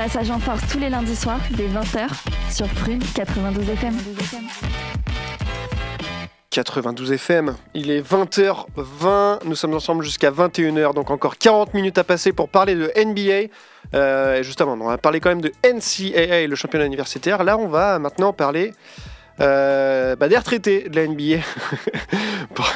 Passage 0.00 0.30
en 0.30 0.38
force 0.38 0.66
tous 0.66 0.78
les 0.78 0.88
lundis 0.88 1.14
soirs 1.14 1.42
dès 1.50 1.68
20h 1.68 2.08
sur 2.50 2.66
Prune 2.68 3.02
92 3.14 3.68
FM. 3.68 3.94
92 6.48 7.12
FM, 7.12 7.54
il 7.74 7.90
est 7.90 8.00
20h20, 8.00 9.40
nous 9.44 9.54
sommes 9.54 9.74
ensemble 9.74 10.02
jusqu'à 10.02 10.30
21h, 10.30 10.94
donc 10.94 11.10
encore 11.10 11.36
40 11.36 11.74
minutes 11.74 11.98
à 11.98 12.04
passer 12.04 12.32
pour 12.32 12.48
parler 12.48 12.76
de 12.76 12.90
NBA. 12.96 13.52
Euh, 13.92 14.38
et 14.38 14.42
juste 14.42 14.62
avant, 14.62 14.72
on 14.80 14.86
va 14.86 14.96
parler 14.96 15.20
quand 15.20 15.28
même 15.28 15.42
de 15.42 15.52
NCAA, 15.62 16.46
le 16.46 16.56
championnat 16.56 16.86
universitaire. 16.86 17.44
Là, 17.44 17.58
on 17.58 17.68
va 17.68 17.98
maintenant 17.98 18.32
parler 18.32 18.72
euh, 19.40 20.16
bah, 20.16 20.28
des 20.28 20.36
retraités 20.36 20.88
de 20.88 20.96
la 20.96 21.06
NBA, 21.06 21.42
pour, 22.54 22.66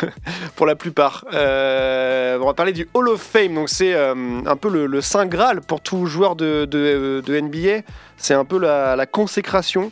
pour 0.57 0.67
la 0.67 0.77
plupart. 0.77 1.25
Euh, 1.33 2.39
on 2.41 2.47
va 2.47 2.55
parler 2.55 2.73
du 2.73 2.89
Hall 2.95 3.09
of 3.09 3.21
Fame, 3.21 3.55
donc 3.55 3.69
c'est 3.69 3.95
euh, 3.95 4.15
un 4.47 4.57
peu 4.57 4.69
le, 4.71 4.87
le 4.87 5.01
saint 5.01 5.27
Graal 5.27 5.61
pour 5.61 5.81
tout 5.81 6.07
joueur 6.07 6.37
de, 6.37 6.65
de- 6.65 7.23
de 7.25 7.41
NBA. 7.41 7.83
C'est 8.17 8.35
un 8.35 8.45
peu 8.45 8.59
la, 8.59 8.97
la 8.97 9.07
consécration. 9.07 9.91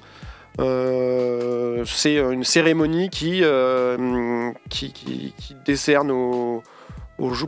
C'est 1.86 2.16
une 2.16 2.44
cérémonie 2.44 3.08
qui, 3.10 3.42
qui, 4.70 4.92
qui- 4.92 5.34
qui 5.36 5.56
décerne 5.64 6.10
aux, 6.10 6.62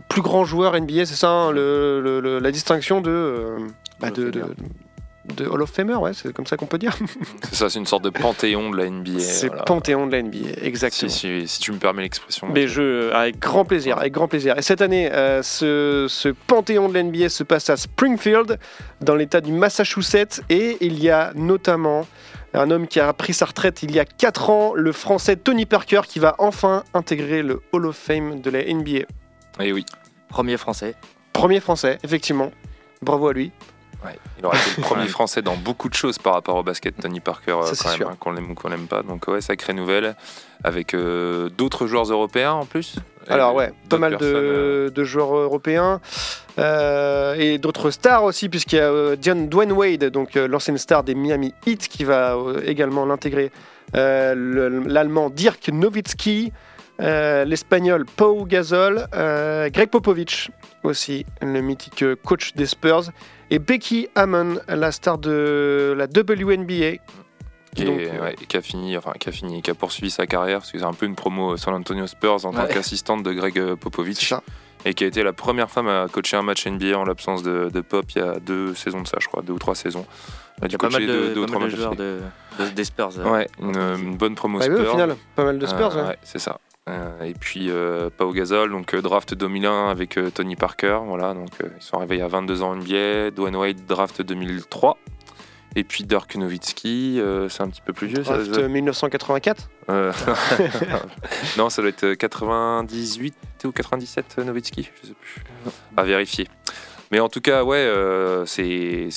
plus 0.09 0.23
grands 0.23 0.45
joueurs 0.45 0.79
NBA, 0.81 1.05
c'est 1.07 1.15
ça, 1.15 1.29
hein, 1.31 1.51
le- 1.53 2.01
le- 2.01 2.21
le- 2.21 2.39
la 2.39 2.51
distinction 2.51 3.01
de, 3.01 3.57
bah, 4.01 4.11
de, 4.11 4.31
de, 5.37 5.47
Hall 5.47 5.63
of 5.63 5.71
Famer, 5.71 5.95
ouais, 5.95 6.13
c'est 6.15 6.33
comme 6.33 6.47
ça 6.47 6.57
qu'on 6.57 6.67
peut 6.67 6.79
dire. 6.79 6.97
C'est 7.51 7.55
ça, 7.55 7.71
c'est 7.71 7.79
une 7.79 7.87
sorte 7.87 8.05
de 8.05 8.11
panthéon 8.11 8.71
de 8.71 8.77
la 8.77 8.91
NBA. 8.91 9.21
C'est 9.21 9.47
voilà. 9.49 9.63
panthéon 9.63 10.07
de 10.07 10.13
la 10.13 10.23
NBA, 10.23 10.61
exactement. 10.63 11.11
Si, 11.11 11.41
si- 11.43 11.49
si 11.49 11.61
tu 11.61 11.73
me 11.73 11.79
permets 11.79 12.03
l'expression. 12.03 12.49
Mais 12.53 12.69
je, 12.69 13.11
avec 13.13 13.39
grand 13.39 13.65
plaisir, 13.65 13.99
avec 13.99 14.13
grand 14.13 14.29
plaisir. 14.29 14.59
Et 14.59 14.63
cette 14.63 14.83
année, 14.83 15.11
euh, 15.13 15.43
ce, 15.43 16.07
ce 16.09 16.29
panthéon 16.29 16.89
de 16.89 16.99
l'NBA 16.99 17.29
se 17.29 17.43
passe 17.43 17.71
à 17.71 17.77
Springfield, 17.77 18.59
dans 19.01 19.15
l'État 19.15 19.41
du 19.41 19.53
Massachusetts, 19.53 20.43
et 20.51 20.77
il 20.81 21.03
y 21.03 21.09
a 21.11 21.33
notamment 21.35 22.07
un 22.53 22.71
homme 22.71 22.87
qui 22.87 23.01
a 23.01 23.13
pris 23.13 23.33
sa 23.35 23.47
retraite 23.47 23.83
il 23.83 23.93
y 23.93 23.99
a 24.01 24.05
4 24.05 24.51
ans, 24.51 24.73
le 24.75 24.93
Français 24.93 25.37
Tony 25.37 25.67
Parker, 25.67 26.03
qui 26.07 26.19
va 26.19 26.37
enfin 26.39 26.85
intégrer 26.95 27.43
le 27.43 27.63
Hall 27.73 27.87
of 27.87 27.97
Fame 27.97 28.41
de 28.41 28.51
la 28.51 28.63
NBA. 28.63 28.91
Et 28.91 29.07
Eh 29.61 29.73
oui, 29.73 29.85
Premier 30.29 30.57
français. 30.57 30.95
Premier 31.33 31.61
Français, 31.61 31.99
effectivement. 32.05 32.51
Bravo 33.03 33.29
à 33.29 33.33
lui. 33.33 33.51
Ouais, 34.05 34.19
il 34.39 34.47
aurait 34.47 34.59
été 34.59 34.71
le 34.79 34.83
premier 34.83 35.07
français 35.17 35.43
dans 35.43 35.57
beaucoup 35.57 35.89
de 35.89 35.95
choses 35.95 36.19
par 36.19 36.35
rapport 36.35 36.57
au 36.57 36.63
basket 36.63 36.97
Tony 37.01 37.21
Parker, 37.21 37.53
euh, 37.63 37.67
Ça, 37.75 37.85
quand 37.91 37.99
même, 37.99 38.09
hein, 38.09 38.17
qu'on 38.19 38.33
l'aime 38.33 38.51
ou 38.51 38.55
qu'on 38.55 38.69
l'aime 38.69 38.87
pas. 38.87 39.03
Donc 39.03 39.27
ouais, 39.29 39.41
sacrée 39.41 39.73
nouvelle, 39.73 40.15
avec 40.63 40.95
euh, 40.95 41.49
d'autres 41.51 41.87
joueurs 41.87 42.11
européens 42.11 42.53
en 42.53 42.65
plus. 42.67 42.97
Alors 43.29 43.55
ouais, 43.55 43.73
pas 43.89 43.97
mal 43.99 44.19
euh, 44.21 44.89
de, 44.89 44.91
de 44.95 45.05
joueurs 45.05 45.35
européens 45.35 46.01
euh, 46.59 47.35
et 47.39 47.59
d'autres 47.59 47.91
stars 47.91 48.25
aussi, 48.25 48.49
puisqu'il 48.49 48.77
y 48.77 48.81
a 48.81 48.91
euh, 48.91 49.17
Dion- 49.17 49.47
Dwayne 49.49 49.73
Wade, 49.73 50.05
donc 50.07 50.37
euh, 50.37 50.47
l'ancienne 50.47 50.79
star 50.79 51.03
des 51.05 51.15
Miami 51.15 51.55
Heat, 51.67 51.89
qui 51.89 52.05
va 52.05 52.35
euh, 52.37 52.61
également 52.67 53.05
l'intégrer. 53.07 53.51
Euh, 53.97 54.35
le- 54.35 54.81
L'allemand 54.87 55.31
Dirk 55.31 55.69
Nowitzki, 55.69 56.53
euh, 57.01 57.45
l'espagnol 57.45 58.05
Pau 58.05 58.45
Gasol, 58.45 59.07
euh, 59.15 59.69
Greg 59.71 59.89
Popovich 59.91 60.51
aussi, 60.83 61.27
le 61.43 61.61
mythique 61.61 62.03
euh, 62.03 62.17
coach 62.17 62.55
des 62.55 62.67
Spurs, 62.67 63.05
et 63.51 63.59
Becky 63.59 64.09
Hammon, 64.15 64.59
la 64.69 64.93
star 64.93 65.19
de 65.19 65.95
la 65.97 66.05
WNBA. 66.07 66.99
qui, 67.75 67.85
Donc, 67.85 67.99
est- 68.01 68.11
euh, 68.13 68.23
ouais, 68.23 68.35
qui 68.49 68.57
a 68.57 68.63
fini, 68.63 68.97
enfin 68.97 69.13
qui 69.19 69.29
a 69.29 69.33
fini, 69.33 69.61
qui 69.61 69.71
a 69.71 69.75
poursuivi 69.75 70.11
sa 70.11 70.27
carrière, 70.27 70.59
parce 70.61 70.71
que 70.71 70.79
c'est 70.79 70.85
un 70.85 70.93
peu 70.93 71.07
une 71.07 71.17
promo 71.17 71.57
San 71.57 71.75
Antonio 71.75 72.07
Spurs 72.07 72.45
en 72.47 72.53
tant 72.53 72.67
qu'assistante 72.67 73.23
de 73.25 73.33
Greg 73.33 73.59
euh, 73.59 73.71
C'est 73.71 73.77
Popovich, 73.81 74.29
ça. 74.29 74.43
et 74.85 74.95
qui 74.95 75.03
a 75.03 75.09
été 75.09 75.23
la 75.25 75.33
première 75.33 75.71
femme 75.71 75.89
à 75.89 76.07
coacher 76.11 76.37
un 76.37 76.43
match 76.43 76.67
NBA 76.69 76.97
en 76.97 77.05
l'absence 77.05 77.43
de, 77.43 77.71
de 77.75 77.81
Pop 77.81 78.05
il 78.15 78.19
y 78.19 78.21
a 78.23 78.39
deux 78.39 78.75
saisons 78.77 79.03
de 79.03 79.09
ça, 79.09 79.17
je 79.21 79.27
crois, 79.27 79.43
deux 79.43 79.53
ou 79.55 79.59
trois 79.59 79.75
saisons. 79.75 80.07
Elle 80.59 80.65
a 80.65 80.67
Il 80.67 80.67
y 80.67 80.69
dû 80.69 80.75
a 80.77 80.79
pas 80.79 80.89
mal 80.89 81.05
coacher 81.05 81.07
de, 81.19 81.35
deux- 81.35 81.41
ou 81.41 81.47
pas 81.47 81.49
trois 81.49 81.61
mal 81.63 81.73
de 81.73 81.77
matchs 81.77 81.97
de, 81.97 82.21
de- 82.65 82.71
des 82.71 82.85
Spurs. 82.85 83.11
euh. 83.19 83.29
Ouais, 83.33 83.49
une, 83.61 83.77
une 83.77 84.17
bonne 84.17 84.37
promo 84.37 84.61
Bah 84.61 84.67
oui, 84.69 84.75
Spurs. 84.77 84.89
au 84.89 84.91
final, 84.93 85.17
pas 85.35 85.45
mal 85.45 85.59
de 85.59 85.67
Spurs. 85.67 85.97
Euh, 85.97 86.03
ouais. 86.03 86.09
ouais, 86.11 86.19
c'est 86.23 86.39
ça. 86.39 86.61
Euh, 86.91 87.23
et 87.23 87.33
puis 87.33 87.71
euh, 87.71 88.11
Pau 88.15 88.31
Gasol, 88.33 88.71
donc 88.71 88.93
euh, 88.95 89.01
draft 89.01 89.33
2001 89.33 89.89
avec 89.89 90.19
euh, 90.19 90.31
Tony 90.31 90.55
Parker, 90.55 90.99
voilà, 91.07 91.33
donc 91.33 91.49
ils 91.63 91.83
sont 91.83 91.97
arrivés 91.97 92.17
il 92.17 92.19
y 92.19 92.23
a 92.23 92.29
22 92.29 92.61
ans 92.63 92.73
en 92.73 92.77
NBA. 92.77 93.31
Dwayne 93.31 93.57
Wade, 93.57 93.87
draft 93.87 94.21
2003. 94.21 94.99
Et 95.77 95.83
puis 95.83 96.05
Dirk 96.05 96.37
Nowitzki, 96.37 97.21
c'est 97.49 97.63
un 97.63 97.69
petit 97.69 97.81
peu 97.81 97.93
plus 97.93 98.07
vieux. 98.07 98.23
ça, 98.23 98.37
Draft 98.37 98.55
ça- 98.55 98.69
1984. 98.69 99.71
euh, 99.89 100.13
non, 101.59 101.69
ça 101.69 101.83
doit 101.83 101.89
être 101.89 102.15
98 102.15 103.35
ou 103.65 103.73
97 103.73 104.37
euh, 104.39 104.45
Nowitzki, 104.45 104.89
je 105.03 105.09
sais 105.09 105.15
plus. 105.15 105.43
À 105.97 106.05
vérifier. 106.05 106.47
Mais 107.15 107.21
en 107.21 107.29
tout 107.29 107.41
cas, 107.41 107.63
ouais, 107.63 107.77
euh, 107.77 108.45
c'est 108.45 109.09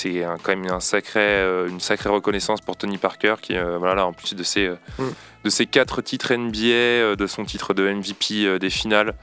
quand 0.44 0.56
même 0.56 0.70
un 0.72 0.80
sacré, 0.80 1.20
euh, 1.20 1.68
une 1.68 1.80
sacrée 1.80 2.10
reconnaissance 2.12 2.62
pour 2.62 2.78
Tony 2.78 3.00
Parker 3.00 3.34
qui, 3.42 3.58
euh, 3.58 3.80
voilà, 3.80 3.96
là, 3.96 4.06
en 4.06 4.14
plus 4.14 4.36
de 4.36 4.44
ses, 4.44 4.68
euh, 4.68 4.76
Mm. 5.00 5.04
de 5.46 5.50
ses 5.50 5.66
quatre 5.66 6.04
titres 6.04 6.32
NBA, 6.32 6.60
euh, 6.68 7.16
de 7.16 7.26
son 7.26 7.44
titre 7.44 7.74
de 7.74 7.88
MVP 7.88 8.46
euh, 8.46 8.60
des 8.60 8.70
finales, 8.70 9.16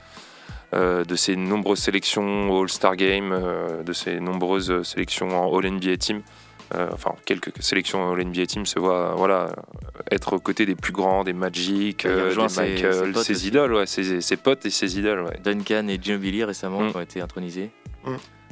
euh, 0.75 1.05
de 1.05 1.15
ses 1.15 1.37
nombreuses 1.37 1.79
sélections 1.79 2.51
au 2.51 2.63
All-Star 2.65 2.97
Game, 2.97 3.31
euh, 3.33 3.85
de 3.85 3.93
ses 3.93 4.19
nombreuses 4.19 4.83
sélections 4.83 5.29
en 5.29 5.57
All-NBA 5.57 5.97
Team. 5.99 6.23
euh, 6.75 6.89
enfin, 6.93 7.13
quelques 7.27 7.53
sélections 7.63 8.03
en 8.03 8.13
All-NBA 8.15 8.47
Team 8.47 8.67
se 8.67 8.81
voit, 8.81 9.15
voilà, 9.17 9.55
être 10.11 10.33
aux 10.33 10.41
côtés 10.41 10.67
des 10.67 10.75
plus 10.75 10.93
grands, 10.93 11.23
des 11.23 11.35
Magic, 11.35 12.07
euh, 12.07 12.35
des 12.35 12.49
ses- 12.49 12.61
Michael, 12.63 13.17
ses 13.19 13.47
idoles, 13.47 13.75
ouais, 13.75 13.87
ses, 13.87 14.21
ses 14.21 14.37
potes 14.37 14.67
et 14.67 14.71
ses 14.71 14.99
idoles, 14.99 15.21
ouais. 15.21 15.39
Duncan 15.45 15.87
et 15.87 15.99
Ginobili 16.03 16.43
récemment 16.43 16.81
Mm. 16.81 16.91
qui 16.91 16.97
ont 16.97 17.01
été 17.03 17.21
intronisés. 17.21 17.71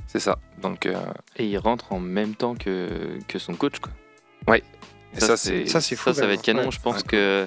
C'est 0.07 0.21
ça. 0.21 0.39
Donc, 0.61 0.87
euh, 0.87 0.95
Et 1.37 1.47
il 1.47 1.57
rentre 1.59 1.93
en 1.93 1.99
même 2.01 2.35
temps 2.35 2.55
que, 2.55 3.19
que 3.29 3.39
son 3.39 3.55
coach. 3.55 3.79
Quoi. 3.79 4.59
et 4.59 4.63
ça, 5.21 5.37
c'est 5.37 5.67
ça, 5.67 5.81
c'est 5.81 5.97
fou, 5.97 6.11
Ça, 6.11 6.21
ça 6.21 6.27
va 6.27 6.35
être 6.35 6.43
canon. 6.43 6.65
ouais. 6.65 6.71
Je 6.71 6.81
pense 6.81 6.97
Ouais. 6.97 7.03
que 7.09 7.47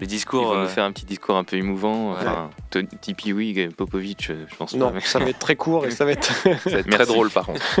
Les 0.00 0.06
il 0.06 0.08
discours. 0.08 0.52
va 0.54 0.60
euh, 0.60 0.62
nous 0.64 0.68
faire 0.68 0.84
un 0.84 0.92
petit 0.92 1.04
discours 1.04 1.36
un 1.36 1.44
peu 1.44 1.56
émouvant. 1.56 2.12
Enfin, 2.12 2.50
Tony- 2.70 2.88
Tipeee, 3.00 3.32
oui, 3.32 3.68
Popovic, 3.76 4.30
euh, 4.30 4.44
je 4.48 4.56
pense 4.56 4.74
Non, 4.74 4.88
pas. 4.88 4.94
mais- 4.94 5.00
ça 5.02 5.18
va 5.20 5.28
être 5.28 5.38
très 5.38 5.56
court 5.56 5.86
et 5.86 5.90
ça 5.92 6.04
va 6.04 6.12
être. 6.12 6.24
ça 6.64 6.70
va 6.70 6.78
être 6.78 6.90
très 6.90 7.06
drôle 7.06 7.30
par 7.30 7.46
contre. 7.46 7.60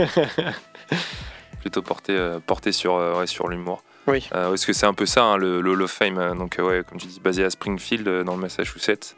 Plutôt 1.60 1.82
porté, 1.82 2.12
euh, 2.16 2.40
porté 2.40 2.72
sur, 2.72 2.94
euh, 2.94 3.18
ouais, 3.18 3.26
sur 3.26 3.48
l'humour. 3.48 3.82
Oui. 4.06 4.26
Euh, 4.34 4.48
parce 4.48 4.64
que 4.64 4.72
c'est 4.72 4.86
un 4.86 4.94
peu 4.94 5.04
ça, 5.04 5.24
hein, 5.24 5.36
le, 5.36 5.60
le 5.60 5.70
Hall 5.72 5.82
of 5.82 5.90
Fame. 5.90 6.16
euh, 6.18 6.34
Donc, 6.34 6.58
euh, 6.58 6.62
ouais, 6.62 6.82
comme 6.88 6.98
tu 6.98 7.06
dis, 7.06 7.20
basé 7.20 7.44
à 7.44 7.50
Springfield, 7.50 8.08
euh, 8.08 8.24
dans 8.24 8.34
le 8.34 8.40
Massachusetts. 8.40 9.14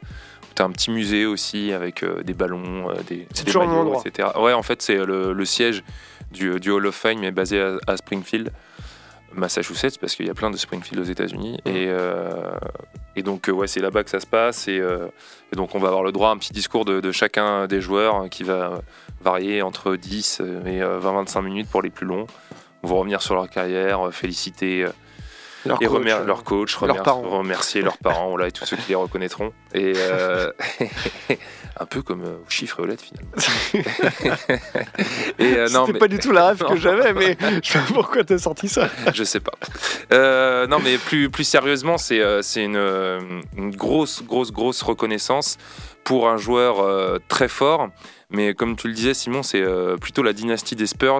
Tu 0.55 0.61
as 0.61 0.65
un 0.65 0.71
petit 0.71 0.91
musée 0.91 1.25
aussi 1.25 1.71
avec 1.71 2.03
euh, 2.03 2.23
des 2.23 2.33
ballons, 2.33 2.89
euh, 2.89 2.95
des, 3.07 3.27
C'est 3.33 3.45
des 3.45 3.57
maillots, 3.57 4.01
etc. 4.03 4.29
Ouais, 4.39 4.53
en 4.53 4.63
fait, 4.63 4.81
c'est 4.81 4.97
le, 4.97 5.33
le 5.33 5.45
siège 5.45 5.83
du, 6.31 6.59
du 6.59 6.71
Hall 6.71 6.85
of 6.85 6.95
Fame 6.95 7.23
est 7.23 7.31
basé 7.31 7.59
à, 7.61 7.77
à 7.87 7.97
Springfield, 7.97 8.51
Massachusetts, 9.33 9.97
parce 9.99 10.15
qu'il 10.15 10.27
y 10.27 10.29
a 10.29 10.33
plein 10.33 10.51
de 10.51 10.57
Springfield 10.57 10.99
aux 10.99 11.09
États-Unis. 11.09 11.59
Mm. 11.65 11.69
Et, 11.69 11.87
euh, 11.89 12.51
et 13.15 13.23
donc, 13.23 13.49
euh, 13.49 13.51
ouais, 13.51 13.67
c'est 13.67 13.79
là-bas 13.81 14.03
que 14.03 14.09
ça 14.09 14.19
se 14.19 14.27
passe. 14.27 14.67
Et, 14.67 14.79
euh, 14.79 15.07
et 15.51 15.55
donc, 15.55 15.75
on 15.75 15.79
va 15.79 15.87
avoir 15.87 16.03
le 16.03 16.11
droit 16.11 16.29
à 16.29 16.31
un 16.31 16.37
petit 16.37 16.53
discours 16.53 16.85
de, 16.85 16.99
de 16.99 17.11
chacun 17.11 17.67
des 17.67 17.81
joueurs 17.81 18.15
hein, 18.15 18.29
qui 18.29 18.43
va 18.43 18.81
varier 19.23 19.61
entre 19.61 19.95
10 19.95 20.41
et 20.65 20.81
euh, 20.81 20.99
20-25 20.99 21.41
minutes 21.41 21.69
pour 21.69 21.81
les 21.81 21.89
plus 21.89 22.05
longs. 22.05 22.27
On 22.83 22.87
va 22.87 22.95
revenir 22.95 23.21
sur 23.21 23.35
leur 23.35 23.49
carrière, 23.49 24.07
euh, 24.07 24.11
féliciter 24.11 24.83
euh, 24.83 24.89
Leur 25.65 25.81
et 25.81 25.85
coach, 25.85 25.97
remer- 25.97 26.11
euh, 26.11 26.25
leur 26.25 26.43
coach, 26.43 26.77
leurs 26.81 27.03
parents. 27.03 27.21
remercier 27.21 27.81
leurs 27.81 27.97
parents 27.97 28.29
voilà, 28.29 28.47
et 28.47 28.51
tous 28.51 28.65
ceux 28.65 28.75
qui 28.77 28.89
les 28.89 28.95
reconnaîtront. 28.95 29.53
Et 29.73 29.93
euh, 29.95 30.51
un 31.79 31.85
peu 31.85 32.01
comme 32.01 32.21
euh, 32.23 32.35
au 32.45 32.49
chiffre 32.49 32.79
et 32.79 32.83
aux 32.83 32.85
lettres 32.85 33.03
finalement. 33.03 33.31
et 35.39 35.57
euh, 35.57 35.67
C'était 35.67 35.93
mais- 35.93 35.99
pas 35.99 36.07
du 36.07 36.19
tout 36.19 36.31
la 36.31 36.47
rêve 36.47 36.63
que 36.67 36.75
j'avais, 36.75 37.13
mais 37.13 37.37
je 37.63 37.71
sais 37.71 37.79
pas 37.79 37.93
pourquoi 37.93 38.23
t'as 38.23 38.37
sorti 38.37 38.67
ça. 38.67 38.89
je 39.13 39.23
sais 39.23 39.39
pas. 39.39 39.53
Euh, 40.11 40.67
non, 40.67 40.79
mais 40.83 40.97
plus, 40.97 41.29
plus 41.29 41.43
sérieusement, 41.43 41.97
c'est 41.97 42.19
une, 42.57 42.75
une 43.57 43.75
grosse, 43.75 44.23
grosse, 44.23 44.51
grosse 44.51 44.81
reconnaissance 44.81 45.57
pour 46.03 46.27
un 46.27 46.37
joueur 46.37 47.19
très 47.27 47.47
fort. 47.47 47.87
Mais 48.33 48.53
comme 48.55 48.75
tu 48.75 48.87
le 48.87 48.93
disais, 48.93 49.13
Simon, 49.13 49.43
c'est 49.43 49.61
euh, 49.61 49.95
plutôt 49.97 50.23
la 50.23 50.33
dynastie 50.33 50.75
des 50.75 50.87
Spurs 50.87 51.19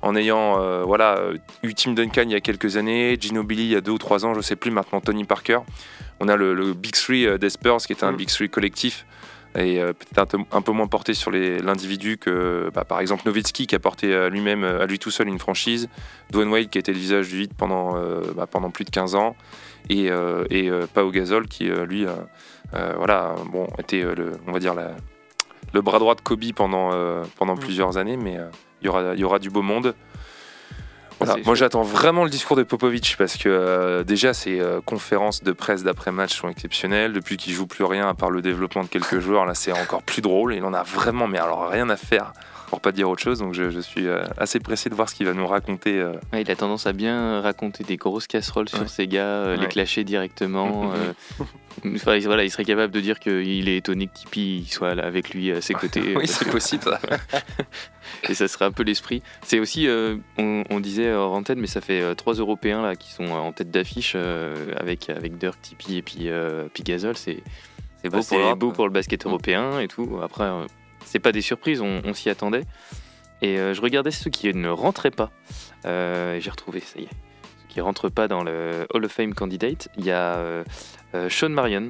en 0.00 0.16
ayant 0.16 0.58
euh, 0.60 0.82
voilà, 0.82 1.20
eu 1.62 1.74
Tim 1.74 1.92
Duncan 1.92 2.22
il 2.24 2.30
y 2.32 2.34
a 2.34 2.40
quelques 2.40 2.76
années, 2.78 3.16
Ginobili 3.20 3.64
il 3.64 3.70
y 3.72 3.76
a 3.76 3.82
deux 3.82 3.92
ou 3.92 3.98
trois 3.98 4.24
ans, 4.24 4.32
je 4.34 4.40
sais 4.40 4.56
plus, 4.56 4.70
maintenant 4.70 5.00
Tony 5.02 5.24
Parker. 5.24 5.58
On 6.20 6.28
a 6.28 6.36
le, 6.36 6.54
le 6.54 6.72
Big 6.72 6.92
Three 6.94 7.26
euh, 7.26 7.36
des 7.36 7.50
Spurs 7.50 7.76
qui 7.78 7.92
est 7.92 8.02
un 8.02 8.12
Mm. 8.12 8.16
Big 8.16 8.28
Three 8.28 8.48
collectif 8.48 9.04
et 9.56 9.80
euh, 9.80 9.92
peut-être 9.92 10.18
un, 10.18 10.26
peu- 10.26 10.38
un 10.56 10.62
peu 10.62 10.72
moins 10.72 10.86
porté 10.86 11.12
sur 11.14 11.30
l'individu 11.30 12.16
que 12.16 12.70
bah, 12.74 12.84
par 12.84 13.00
exemple 13.00 13.22
Nowitzki 13.26 13.66
qui 13.66 13.74
a 13.74 13.78
porté 13.78 14.14
à 14.14 14.28
lui-même, 14.30 14.64
à 14.64 14.86
lui 14.86 14.98
tout 14.98 15.10
seul 15.10 15.28
une 15.28 15.38
franchise, 15.38 15.88
Dwayne 16.32 16.48
Wade 16.48 16.70
qui 16.70 16.78
a 16.78 16.80
été 16.80 16.92
le 16.94 16.98
visage 16.98 17.28
du 17.28 17.36
vide 17.40 17.52
pendant, 17.56 17.96
euh, 17.96 18.22
bah, 18.34 18.46
pendant 18.50 18.70
plus 18.70 18.84
de 18.86 18.90
15 18.90 19.14
ans 19.16 19.36
et, 19.90 20.06
et 20.50 20.70
Pau 20.94 21.10
Gasol 21.10 21.46
qui 21.46 21.64
lui 21.86 22.06
voilà, 22.96 23.34
bon, 23.52 23.68
était 23.78 24.00
le, 24.02 24.32
on 24.46 24.52
va 24.52 24.58
dire 24.58 24.72
la- 24.74 24.96
le 25.74 25.82
bras 25.82 25.98
droit 25.98 26.14
de 26.14 26.20
Kobe 26.22 26.52
pendant, 26.54 26.90
euh, 26.92 27.22
pendant 27.36 27.54
Mm. 27.56 27.58
plusieurs 27.58 27.96
années 27.98 28.16
mais 28.16 28.38
euh, 28.38 28.46
il 28.80 28.86
y, 28.86 28.88
aura, 28.88 29.14
il 29.14 29.20
y 29.20 29.24
aura 29.24 29.38
du 29.38 29.50
beau 29.50 29.62
monde. 29.62 29.94
Voilà. 31.20 31.36
Moi 31.44 31.54
j'attends 31.54 31.82
vraiment 31.82 32.24
le 32.24 32.30
discours 32.30 32.56
de 32.56 32.64
Popovic 32.64 33.16
parce 33.16 33.36
que 33.36 33.48
euh, 33.48 34.02
déjà 34.04 34.34
ses 34.34 34.60
euh, 34.60 34.80
conférences 34.84 35.42
de 35.42 35.52
presse 35.52 35.82
d'après-match 35.84 36.34
sont 36.34 36.48
exceptionnelles. 36.48 37.12
Depuis 37.12 37.36
qu'il 37.36 37.52
joue 37.52 37.66
plus 37.66 37.84
rien 37.84 38.08
à 38.08 38.14
part 38.14 38.30
le 38.30 38.42
développement 38.42 38.82
de 38.82 38.88
quelques 38.88 39.20
joueurs, 39.26 39.46
là 39.46 39.54
c'est 39.54 39.72
encore 39.72 40.02
plus 40.02 40.22
drôle. 40.22 40.54
Il 40.54 40.64
en 40.64 40.74
a 40.74 40.82
vraiment, 40.82 41.26
mais 41.28 41.38
alors 41.38 41.68
rien 41.68 41.88
à 41.88 41.96
faire 41.96 42.32
pour 42.68 42.80
pas 42.80 42.92
dire 42.92 43.08
autre 43.08 43.22
chose. 43.22 43.38
Donc 43.38 43.54
je, 43.54 43.70
je 43.70 43.80
suis 43.80 44.06
euh, 44.06 44.24
assez 44.36 44.58
pressé 44.60 44.90
de 44.90 44.94
voir 44.94 45.08
ce 45.08 45.14
qu'il 45.14 45.26
va 45.26 45.32
nous 45.34 45.46
raconter. 45.46 45.98
euh. 46.00 46.12
Ouais, 46.32 46.42
il 46.42 46.50
a 46.50 46.56
tendance 46.56 46.86
à 46.86 46.92
bien 46.92 47.40
raconter 47.40 47.84
des 47.84 47.96
grosses 47.96 48.26
casseroles 48.26 48.68
sur 48.68 48.80
Ouais. 48.80 48.88
ses 48.88 49.06
gars, 49.06 49.24
euh, 49.26 49.56
les 49.56 49.66
clasher 49.68 50.04
directement. 50.04 50.92
enfin, 51.86 52.18
voilà, 52.20 52.44
il 52.44 52.50
serait 52.50 52.64
capable 52.64 52.92
de 52.92 53.00
dire 53.00 53.18
qu'il 53.20 53.68
est 53.68 53.76
étonné 53.76 54.06
que 54.06 54.12
Tipeee 54.14 54.66
soit 54.70 54.94
là 54.94 55.04
avec 55.04 55.30
lui 55.34 55.50
à 55.52 55.60
ses 55.60 55.74
côtés. 55.74 56.14
oui, 56.16 56.26
c'est 56.26 56.50
possible. 56.50 56.82
ça. 56.84 57.00
et 58.28 58.34
ça 58.34 58.48
serait 58.48 58.64
un 58.64 58.72
peu 58.72 58.82
l'esprit. 58.82 59.22
C'est 59.42 59.60
aussi, 59.60 59.86
euh, 59.88 60.16
on, 60.38 60.64
on 60.70 60.80
disait 60.80 61.12
hors 61.12 61.32
antenne, 61.32 61.58
mais 61.60 61.66
ça 61.66 61.80
fait 61.80 62.14
trois 62.14 62.34
Européens 62.34 62.82
là 62.82 62.96
qui 62.96 63.12
sont 63.12 63.26
en 63.30 63.52
tête 63.52 63.70
d'affiche 63.70 64.12
euh, 64.16 64.54
avec 64.78 65.10
avec 65.10 65.38
Dirk, 65.38 65.60
Tipeee 65.60 65.98
et 65.98 66.02
puis 66.02 66.28
euh. 66.28 66.68
C'est 67.14 67.42
C'est 68.02 68.08
beau 68.10 68.20
pour 68.22 68.56
beau 68.56 68.72
pour 68.72 68.86
le 68.86 68.92
basket 68.92 69.26
européen 69.26 69.80
et 69.80 69.88
tout. 69.88 70.18
Après, 70.22 70.48
c'est 71.04 71.18
pas 71.18 71.32
des 71.32 71.40
surprises, 71.42 71.80
on, 71.80 72.02
on 72.04 72.14
s'y 72.14 72.30
attendait. 72.30 72.64
Et 73.42 73.58
euh, 73.58 73.74
je 73.74 73.80
regardais 73.80 74.10
ceux 74.10 74.30
qui 74.30 74.52
ne 74.54 74.68
rentraient 74.68 75.10
pas. 75.10 75.30
Euh, 75.84 76.38
J'ai 76.40 76.50
retrouvé, 76.50 76.80
ça 76.80 76.98
y 76.98 77.04
est. 77.04 77.08
Ceux 77.08 77.68
qui 77.68 77.80
rentrent 77.80 78.08
pas 78.08 78.28
dans 78.28 78.42
le 78.42 78.86
Hall 78.94 79.04
of 79.04 79.12
Fame 79.12 79.34
candidate. 79.34 79.88
Il 79.98 80.04
y 80.04 80.10
a 80.10 80.36
euh, 80.36 80.64
euh, 81.14 81.28
Sean 81.28 81.50
Marion, 81.50 81.88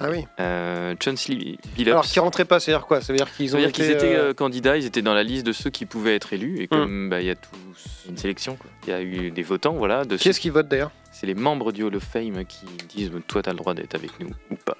Ah 0.00 0.08
oui. 0.10 0.24
euh, 0.40 0.94
Billups. 1.28 1.60
Alors, 1.88 2.04
qui 2.04 2.18
rentrait 2.18 2.44
pas, 2.46 2.58
c'est-à-dire 2.58 2.86
quoi? 2.86 3.00
Ça 3.00 3.12
veut 3.12 3.18
dire 3.18 3.30
qu'ils 3.32 3.54
ont 3.54 3.58
dire 3.58 3.68
été. 3.68 3.90
étaient 3.92 4.16
euh, 4.16 4.34
candidats, 4.34 4.76
ils 4.76 4.86
étaient 4.86 5.02
dans 5.02 5.14
la 5.14 5.22
liste 5.22 5.46
de 5.46 5.52
ceux 5.52 5.70
qui 5.70 5.86
pouvaient 5.86 6.16
être 6.16 6.32
élus. 6.32 6.60
Et 6.60 6.66
comme 6.68 7.10
bah, 7.10 7.20
il 7.20 7.26
y 7.26 7.30
a 7.30 7.34
tous 7.36 8.08
Une 8.08 8.16
sélection, 8.16 8.56
quoi. 8.56 8.70
il 8.86 8.90
y 8.90 8.92
a 8.92 9.02
eu 9.02 9.30
des 9.30 9.42
votants, 9.42 9.74
voilà. 9.74 10.04
De 10.04 10.16
Qui 10.16 10.24
ceux- 10.24 10.30
est-ce 10.30 10.40
qui 10.40 10.50
vote 10.50 10.66
d'ailleurs? 10.68 10.90
C'est 11.12 11.26
les 11.26 11.34
membres 11.34 11.72
du 11.72 11.82
Hall 11.84 11.94
of 11.94 12.02
Fame 12.02 12.44
qui 12.44 12.66
disent 12.88 13.10
toi, 13.28 13.42
tu 13.42 13.48
as 13.48 13.52
le 13.52 13.58
droit 13.58 13.74
d'être 13.74 13.94
avec 13.94 14.18
nous 14.20 14.30
ou 14.50 14.56
pas. 14.56 14.75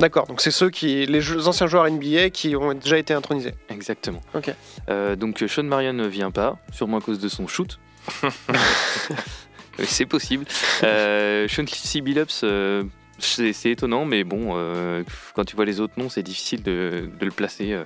D'accord, 0.00 0.26
donc 0.26 0.40
c'est 0.40 0.50
ceux 0.50 0.70
qui. 0.70 1.06
Les 1.06 1.20
jeux- 1.20 1.46
anciens 1.46 1.66
joueurs 1.68 1.86
NBA 1.88 2.30
qui 2.30 2.56
ont 2.56 2.74
déjà 2.74 2.98
été 2.98 3.14
intronisés. 3.14 3.54
Exactement. 3.68 4.20
Ok. 4.34 4.52
Euh, 4.88 5.14
donc 5.14 5.44
Sean 5.46 5.62
Marion 5.62 5.92
ne 5.92 6.06
vient 6.06 6.30
pas, 6.32 6.58
sûrement 6.72 6.96
à 6.96 7.00
cause 7.00 7.18
de 7.20 7.28
son 7.28 7.46
shoot. 7.46 7.78
C'est 9.84 10.06
possible. 10.06 10.44
Euh, 10.82 11.46
Sean 11.48 11.64
C. 11.66 12.00
Billups, 12.00 12.40
euh, 12.44 12.84
c'est 13.18 13.70
étonnant, 13.70 14.04
mais 14.04 14.24
bon, 14.24 14.52
euh, 14.54 15.02
quand 15.34 15.44
tu 15.44 15.56
vois 15.56 15.64
les 15.64 15.80
autres 15.80 15.94
noms, 15.96 16.08
c'est 16.08 16.22
difficile 16.22 16.62
de, 16.62 17.08
de 17.18 17.24
le 17.24 17.30
placer 17.30 17.72
euh, 17.72 17.84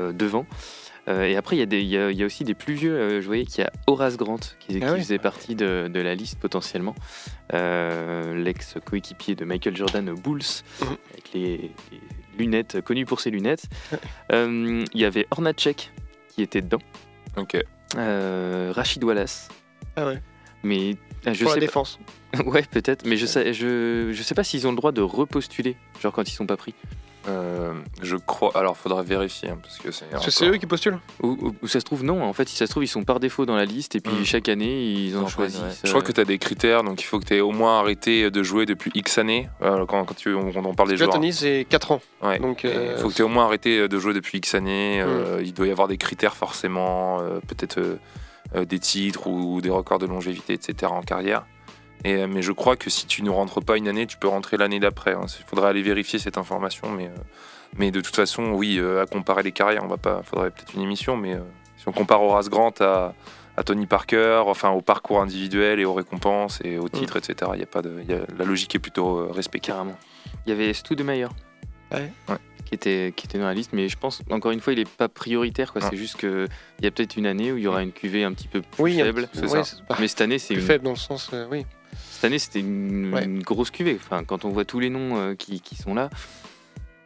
euh, 0.00 0.12
devant. 0.12 0.46
Euh, 1.10 1.24
et 1.24 1.34
après, 1.36 1.56
il 1.56 1.58
y, 1.58 1.62
a 1.62 1.66
des- 1.66 1.80
il 1.80 1.88
y 1.88 1.96
a- 1.98 2.10
il 2.10 2.16
y 2.16 2.22
a 2.22 2.26
aussi 2.26 2.44
des 2.44 2.54
plus 2.54 2.74
vieux. 2.74 2.92
euh, 2.94 3.20
je 3.20 3.26
voyais 3.26 3.44
qu'il 3.44 3.64
y 3.64 3.66
a 3.66 3.72
Horace 3.86 4.16
Grant 4.16 4.38
qui, 4.60 4.78
qui 4.78 4.84
Ah 4.84 4.92
oui. 4.92 5.00
faisait 5.00 5.18
partie 5.18 5.54
de, 5.56 5.90
de 5.92 6.00
la 6.00 6.14
liste 6.14 6.38
potentiellement. 6.38 6.94
Euh, 7.52 8.34
L'ex-coéquipier 8.42 9.34
de 9.34 9.44
Michael 9.44 9.76
Jordan 9.76 10.08
aux 10.10 10.14
Bulls, 10.14 10.42
Mhm. 10.80 10.86
avec 11.12 11.32
les, 11.34 11.56
les 11.90 12.00
lunettes, 12.38 12.80
connu 12.82 13.04
pour 13.04 13.20
ses 13.20 13.30
lunettes. 13.30 13.64
Il 14.32 14.86
y 14.94 15.04
avait 15.04 15.26
Hornacek 15.30 15.90
qui 16.28 16.42
était 16.42 16.62
dedans. 16.62 16.80
Ok. 17.36 17.56
Rachid 17.96 19.02
Wallace. 19.04 19.48
Ah 19.96 20.06
ouais. 20.06 20.22
Mais 20.62 20.96
ah, 21.26 21.32
je 21.32 21.42
Pour 21.44 21.54
la 21.54 21.60
défense. 21.60 21.98
pas. 22.32 22.42
ouais, 22.44 22.62
peut-être. 22.70 23.06
Mais 23.06 23.16
je 23.16 23.26
sais, 23.26 23.52
je, 23.52 24.10
je 24.12 24.22
sais 24.22 24.34
pas 24.34 24.44
s'ils 24.44 24.66
ont 24.66 24.70
le 24.70 24.76
droit 24.76 24.92
de 24.92 25.00
repostuler, 25.00 25.76
genre 26.02 26.12
quand 26.12 26.28
ils 26.28 26.34
sont 26.34 26.46
pas 26.46 26.56
pris. 26.58 26.74
Euh, 27.28 27.72
je 28.02 28.16
crois. 28.16 28.50
Alors, 28.56 28.76
faudra 28.76 29.02
vérifier 29.02 29.50
hein, 29.50 29.58
parce 29.62 29.78
que 29.78 29.90
c'est. 29.90 30.46
Eux 30.46 30.56
qui 30.56 30.66
postulent 30.66 30.98
Ou, 31.22 31.28
ou- 31.40 31.54
ou 31.62 31.66
ça 31.68 31.78
se 31.78 31.84
trouve 31.84 32.02
non. 32.02 32.22
En 32.24 32.32
fait, 32.32 32.48
si 32.48 32.56
ça 32.56 32.66
se 32.66 32.70
trouve 32.70 32.82
ils 32.84 32.88
sont 32.88 33.04
par 33.04 33.20
défaut 33.20 33.44
dans 33.44 33.56
la 33.56 33.66
liste 33.66 33.94
et 33.94 34.00
puis 34.00 34.12
Mm. 34.20 34.24
chaque 34.24 34.48
année 34.48 34.84
ils 34.84 35.16
en 35.18 35.22
en 35.24 35.28
choisissent. 35.28 35.80
Je 35.84 35.90
crois 35.90 36.02
que 36.02 36.12
tu 36.12 36.20
as 36.20 36.24
des 36.24 36.38
critères, 36.38 36.82
donc 36.82 37.02
il 37.02 37.04
faut 37.04 37.20
que 37.20 37.26
tu 37.26 37.36
aies 37.36 37.40
au 37.40 37.50
moins 37.52 37.78
arrêté 37.80 38.30
de 38.30 38.42
jouer 38.42 38.64
depuis 38.64 38.90
X 38.94 39.18
années. 39.18 39.48
Euh, 39.62 39.84
quand, 39.86 40.04
quand 40.04 40.14
tu, 40.14 40.32
on, 40.34 40.48
on 40.54 40.74
parle 40.74 40.88
des 40.88 40.96
joueurs. 40.96 41.10
Tony, 41.10 41.32
c'est 41.32 41.66
4 41.68 41.92
ans. 41.92 42.00
Ouais. 42.22 42.38
Donc, 42.38 42.64
Il 42.64 42.70
euh, 42.70 42.96
faut 42.98 43.08
que 43.08 43.14
tu 43.14 43.20
aies 43.22 43.24
au 43.24 43.28
moins 43.28 43.44
arrêté 43.44 43.86
de 43.86 43.98
jouer 43.98 44.14
depuis 44.14 44.38
X 44.38 44.54
années. 44.54 45.02
euh, 45.02 45.42
Il 45.44 45.52
doit 45.52 45.66
y 45.66 45.70
avoir 45.70 45.88
des 45.88 45.98
critères 45.98 46.36
forcément, 46.36 47.20
euh, 47.20 47.40
peut-être 47.46 47.78
euh, 47.78 47.96
euh, 48.56 48.64
des 48.64 48.78
titres 48.78 49.26
ou, 49.26 49.60
des 49.60 49.70
records 49.70 49.98
de 49.98 50.06
longévité, 50.06 50.54
etc. 50.54 50.90
en 50.90 51.02
carrière. 51.02 51.44
Et, 52.04 52.14
euh, 52.14 52.26
mais 52.26 52.42
je 52.42 52.52
crois 52.52 52.76
que 52.76 52.88
si 52.90 53.06
tu 53.06 53.22
ne 53.22 53.30
rentres 53.30 53.62
pas 53.62 53.76
une 53.76 53.88
année, 53.88 54.06
tu 54.06 54.16
peux 54.16 54.28
rentrer 54.28 54.56
l'année 54.56 54.80
d'après. 54.80 55.12
hein. 55.12 55.26
Il 55.38 55.44
faudrait 55.46 55.68
aller 55.68 55.82
vérifier 55.82 56.18
cette 56.18 56.38
information. 56.38 56.90
Mais, 56.90 57.06
euh, 57.06 57.10
mais 57.76 57.90
de 57.90 58.00
toute 58.00 58.16
façon, 58.16 58.52
oui, 58.52 58.78
euh, 58.78 59.02
à 59.02 59.06
comparer 59.06 59.42
les 59.42 59.52
carrières, 59.52 59.84
on 59.84 59.88
va 59.88 59.96
pas. 59.98 60.22
faudrait 60.22 60.50
peut-être 60.50 60.74
une 60.74 60.82
émission. 60.82 61.16
Mais 61.16 61.34
euh, 61.34 61.40
si 61.76 61.88
on 61.88 61.92
compare 61.92 62.22
Horace 62.22 62.48
Grant 62.48 62.72
à, 62.80 63.14
à 63.56 63.62
Tony 63.62 63.86
Parker, 63.86 64.42
enfin 64.46 64.70
au 64.70 64.80
parcours 64.80 65.20
individuel 65.20 65.78
et 65.80 65.84
aux 65.84 65.92
récompenses 65.94 66.60
et 66.64 66.78
aux 66.78 66.88
titres, 66.88 67.16
etc., 67.18 67.50
il 67.54 67.60
y 67.60 67.62
a 67.62 67.66
pas 67.66 67.82
de, 67.82 67.92
il 68.02 68.10
y 68.10 68.14
a- 68.14 68.24
la 68.38 68.44
logique 68.44 68.74
est 68.74 68.78
plutôt 68.78 69.18
euh, 69.18 69.30
respectée. 69.30 69.68
Carrément. 69.72 69.96
Il 70.46 70.50
y 70.50 70.52
avait. 70.52 70.72
Ouais. 71.92 72.10
Ouais. 72.28 72.36
Qui 72.64 72.74
était, 72.76 73.12
qui 73.16 73.26
était 73.26 73.38
dans 73.38 73.46
la 73.46 73.54
liste, 73.54 73.72
mais 73.72 73.88
je 73.88 73.98
pense, 73.98 74.22
encore 74.30 74.52
une 74.52 74.60
fois, 74.60 74.72
il 74.72 74.78
est 74.78 74.88
pas 74.88 75.08
prioritaire. 75.08 75.72
quoi. 75.72 75.82
C'est 75.82 75.96
juste 75.96 76.18
qu'il 76.18 76.48
y 76.82 76.86
a 76.86 76.90
peut-être 76.92 77.16
une 77.16 77.26
année 77.26 77.50
où 77.50 77.56
il 77.56 77.64
y 77.64 77.66
aura 77.66 77.82
une 77.82 77.90
cuvée 77.90 78.22
un 78.22 78.32
petit 78.32 78.46
peu 78.46 78.62
plus 78.62 78.82
oui, 78.82 78.96
faible. 78.96 79.28
ouais, 79.42 79.64
ça. 79.64 79.76
Mais 79.98 80.06
cette 80.06 80.20
année, 80.20 80.38
c'est 80.38 80.54
plus 80.54 80.60
une, 80.62 80.66
faible 80.68 80.84
dans 80.84 80.90
le 80.90 80.96
sens. 80.96 81.30
euh, 81.32 81.46
oui. 81.50 81.66
Cette 82.12 82.24
année, 82.24 82.38
c'était 82.38 82.60
une, 82.60 83.12
Ouais. 83.14 83.24
une 83.24 83.42
grosse 83.42 83.70
cuvée. 83.70 83.96
Enfin, 84.00 84.24
quand 84.24 84.44
on 84.44 84.50
voit 84.50 84.64
tous 84.64 84.80
les 84.80 84.90
noms 84.90 85.16
euh, 85.16 85.34
qui, 85.34 85.60
qui 85.60 85.74
sont 85.76 85.94
là, 85.94 86.10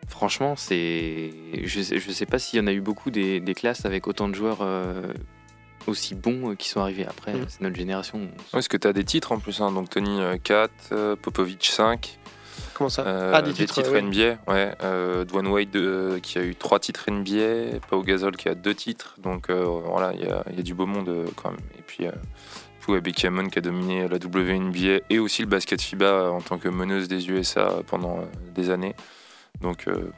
franchement, 0.08 0.54
c'est. 0.56 1.30
Je 1.64 1.80
sais, 1.82 1.98
je 1.98 2.10
sais 2.12 2.26
pas 2.26 2.38
s'il 2.38 2.58
y 2.58 2.62
en 2.62 2.66
a 2.66 2.72
eu 2.72 2.80
beaucoup 2.80 3.10
des, 3.10 3.40
des 3.40 3.54
classes 3.54 3.84
avec 3.84 4.06
autant 4.06 4.28
de 4.28 4.34
joueurs 4.34 4.58
euh, 4.60 5.12
aussi 5.86 6.14
bons 6.14 6.50
euh, 6.52 6.54
qui 6.54 6.68
sont 6.68 6.80
arrivés 6.80 7.06
après. 7.06 7.34
Mm. 7.34 7.46
C'est 7.48 7.60
notre 7.60 7.76
génération. 7.76 8.18
Ouais, 8.18 8.28
parce 8.52 8.68
que 8.68 8.76
tu 8.76 8.88
as 8.88 8.92
des 8.92 9.04
titres 9.04 9.32
en 9.32 9.38
plus, 9.38 9.60
hein. 9.60 9.70
donc 9.72 9.90
Tony 9.90 10.20
euh, 10.20 10.36
4, 10.42 10.70
euh, 10.92 11.16
Popovic 11.16 11.64
5, 11.64 12.18
Comment 12.74 12.90
ça? 12.90 13.02
Euh, 13.06 13.32
Ah, 13.34 13.42
des 13.42 13.52
titres, 13.52 13.82
ouais. 13.88 14.02
NBA, 14.02 14.38
ouais, 14.52 14.74
euh, 14.82 15.24
Dwayne 15.24 15.46
Wade 15.48 15.74
euh, 15.76 16.18
qui 16.20 16.38
a 16.38 16.42
eu 16.42 16.54
3 16.56 16.80
titres 16.80 17.08
NBA, 17.10 17.78
Pau 17.88 18.02
Gasol 18.02 18.36
qui 18.36 18.48
a 18.48 18.54
2 18.56 18.74
titres, 18.74 19.14
donc 19.22 19.48
euh, 19.48 19.64
voilà, 19.64 20.12
il 20.12 20.20
y 20.20 20.56
y 20.56 20.60
a 20.60 20.62
du 20.62 20.74
beau 20.74 20.86
monde 20.86 21.08
euh, 21.08 21.26
quand 21.36 21.50
même. 21.50 21.60
Et 21.78 21.82
puis, 21.82 22.06
ouais, 22.92 23.00
Becky 23.00 23.26
Hammon 23.26 23.48
qui 23.48 23.58
a 23.58 23.62
dominé 23.62 24.08
la 24.08 24.16
WNBA 24.16 25.00
et 25.10 25.18
aussi 25.18 25.42
le 25.42 25.48
basket 25.48 25.80
FIBA 25.80 26.04
euh, 26.04 26.28
en 26.30 26.40
tant 26.40 26.58
que 26.58 26.68
meneuse 26.68 27.08
des 27.08 27.28
USA 27.30 27.70
pendant 27.86 28.18
euh, 28.18 28.24
des 28.54 28.70
années. 28.70 28.94
Donc 29.60 29.86
euh, 29.88 30.10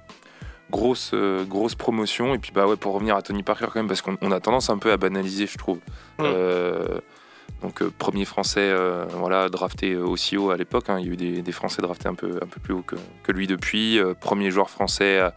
grosse, 0.71 1.15
grosse 1.49 1.75
promotion. 1.75 2.35
Et 2.35 2.39
puis 2.39 2.53
bah 2.55 2.67
ouais, 2.67 2.77
pour 2.77 2.95
revenir 2.95 3.17
à 3.17 3.23
Tony 3.23 3.43
Parker 3.43 3.67
quand 3.67 3.77
même, 3.77 3.89
parce 3.89 4.03
qu'on 4.03 4.17
on 4.21 4.33
a 4.33 4.41
tendance 4.41 4.71
un 4.71 4.79
peu 4.79 4.93
à 4.93 4.97
banaliser, 4.97 5.47
je 5.47 5.59
trouve. 5.59 5.79
Euh, 6.21 7.01
donc 7.63 7.83
premier 7.85 8.25
français 8.25 8.61
euh, 8.71 9.07
voilà, 9.15 9.49
drafté 9.49 9.97
aussi 9.97 10.37
haut 10.37 10.51
à 10.51 10.57
l'époque. 10.57 10.89
hein. 10.89 10.99
Il 10.99 11.07
y 11.07 11.11
a 11.11 11.13
eu 11.13 11.17
des, 11.17 11.43
des 11.43 11.53
Français 11.53 11.81
draftés 11.83 12.09
un 12.09 12.15
peu, 12.15 12.39
un 12.43 12.47
peu 12.47 12.61
plus 12.61 12.75
haut 12.75 12.83
que, 12.83 12.97
que 13.23 13.33
lui 13.33 13.47
depuis. 13.47 13.99
Euh, 13.99 14.15
premier 14.15 14.51
joueur 14.51 14.69
français 14.71 15.19
à, 15.21 15.35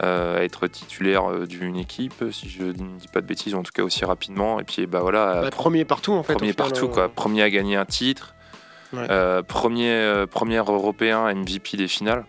à 0.00 0.42
être 0.44 0.66
titulaire 0.66 1.30
euh, 1.30 1.46
d'une 1.46 1.76
équipe, 1.76 2.24
si 2.30 2.48
je 2.48 2.64
ne 2.64 2.98
dis 2.98 3.08
pas 3.08 3.20
de 3.20 3.26
bêtises, 3.26 3.54
en 3.54 3.62
tout 3.62 3.72
cas 3.74 3.82
aussi 3.82 4.04
rapidement. 4.04 4.60
Et 4.60 4.64
puis 4.64 4.86
bah 4.86 5.00
voilà, 5.00 5.42
Bah, 5.42 5.50
Premier 5.50 5.84
partout 5.84 6.12
en 6.12 6.22
fait. 6.22 6.34
premier 6.34 6.52
final, 6.52 6.70
partout, 6.70 6.86
euh, 6.86 6.88
quoi. 6.92 7.08
Premier 7.08 7.42
à 7.42 7.50
gagner 7.50 7.76
un 7.76 7.84
titre. 7.86 8.34
Ouais. 8.92 9.06
Euh, 9.10 9.42
premier, 9.42 9.90
euh, 9.90 10.26
premier 10.26 10.58
européen 10.58 11.32
MVP 11.34 11.76
des 11.76 11.88
finales. 11.88 12.24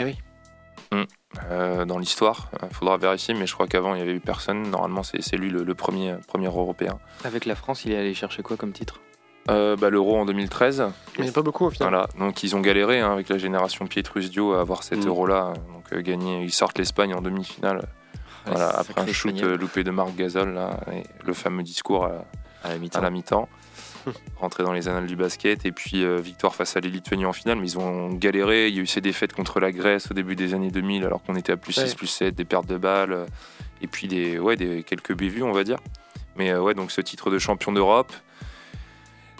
Eh 0.00 0.04
oui. 0.04 0.16
Mm. 0.92 1.02
Euh, 1.50 1.84
dans 1.84 1.98
l'histoire, 1.98 2.50
il 2.68 2.74
faudra 2.74 2.96
vérifier, 2.96 3.34
mais 3.34 3.46
je 3.46 3.54
crois 3.54 3.66
qu'avant 3.66 3.94
il 3.94 3.96
n'y 3.96 4.02
avait 4.02 4.12
eu 4.14 4.20
personne. 4.20 4.62
Normalement, 4.70 5.02
c'est 5.02 5.36
lui 5.36 5.50
le, 5.50 5.62
le 5.64 5.74
premier, 5.74 6.14
premier 6.26 6.46
européen. 6.46 6.98
Avec 7.24 7.44
la 7.46 7.54
France, 7.54 7.84
il 7.84 7.92
est 7.92 7.96
allé 7.98 8.14
chercher 8.14 8.42
quoi 8.42 8.56
comme 8.56 8.72
titre? 8.72 9.00
Euh, 9.50 9.76
bah, 9.76 9.90
L'Euro 9.90 10.16
en 10.16 10.24
2013. 10.24 10.84
Il 11.18 11.22
n'y 11.22 11.28
en 11.28 11.30
a 11.30 11.34
pas 11.34 11.42
beaucoup 11.42 11.66
au 11.66 11.70
final. 11.70 11.90
Voilà. 11.90 12.08
Donc 12.18 12.42
ils 12.42 12.56
ont 12.56 12.60
galéré 12.60 13.00
hein, 13.00 13.12
avec 13.12 13.28
la 13.28 13.36
génération 13.38 13.86
Pietrus 13.86 14.30
Dio 14.30 14.54
à 14.54 14.60
avoir 14.60 14.82
cet 14.82 15.04
Mm. 15.04 15.08
euro-là. 15.08 15.52
Gagné, 16.02 16.42
ils 16.42 16.52
sortent 16.52 16.78
l'Espagne 16.78 17.14
en 17.14 17.20
demi-finale. 17.20 17.86
Voilà, 18.46 18.68
après 18.68 19.00
un 19.00 19.06
shoot 19.06 19.32
Espagnol. 19.32 19.58
loupé 19.58 19.84
de 19.84 19.90
Marc 19.90 20.14
Gasol 20.16 20.52
là, 20.52 20.78
et 20.92 21.02
le 21.24 21.32
fameux 21.32 21.62
discours 21.62 22.04
à, 22.04 22.24
à 22.62 23.00
la 23.00 23.10
mi-temps. 23.10 23.48
rentrer 24.38 24.64
dans 24.64 24.72
les 24.74 24.86
annales 24.86 25.06
du 25.06 25.16
basket, 25.16 25.64
et 25.64 25.72
puis 25.72 26.04
euh, 26.04 26.18
victoire 26.18 26.54
face 26.54 26.76
à 26.76 26.80
les 26.80 26.90
Lituaniens 26.90 27.28
en 27.28 27.32
finale, 27.32 27.58
mais 27.58 27.68
ils 27.70 27.78
ont 27.78 28.10
galéré. 28.10 28.68
Il 28.68 28.74
y 28.74 28.78
a 28.78 28.82
eu 28.82 28.86
ces 28.86 29.00
défaites 29.00 29.32
contre 29.32 29.60
la 29.60 29.72
Grèce 29.72 30.10
au 30.10 30.14
début 30.14 30.36
des 30.36 30.52
années 30.52 30.70
2000, 30.70 31.04
alors 31.06 31.22
qu'on 31.22 31.36
était 31.36 31.52
à 31.52 31.56
plus 31.56 31.72
6, 31.72 31.80
Ouais. 31.80 31.94
plus 31.94 32.06
7, 32.06 32.34
des 32.34 32.44
pertes 32.44 32.66
de 32.66 32.76
balles, 32.76 33.12
euh, 33.12 33.26
et 33.80 33.86
puis 33.86 34.06
des, 34.06 34.38
ouais, 34.38 34.56
des, 34.56 34.82
quelques 34.82 35.16
bévues, 35.16 35.42
on 35.42 35.52
va 35.52 35.64
dire. 35.64 35.78
Mais 36.36 36.50
euh, 36.50 36.60
ouais, 36.60 36.74
donc 36.74 36.90
ce 36.90 37.00
titre 37.00 37.30
de 37.30 37.38
champion 37.38 37.72
d'Europe. 37.72 38.12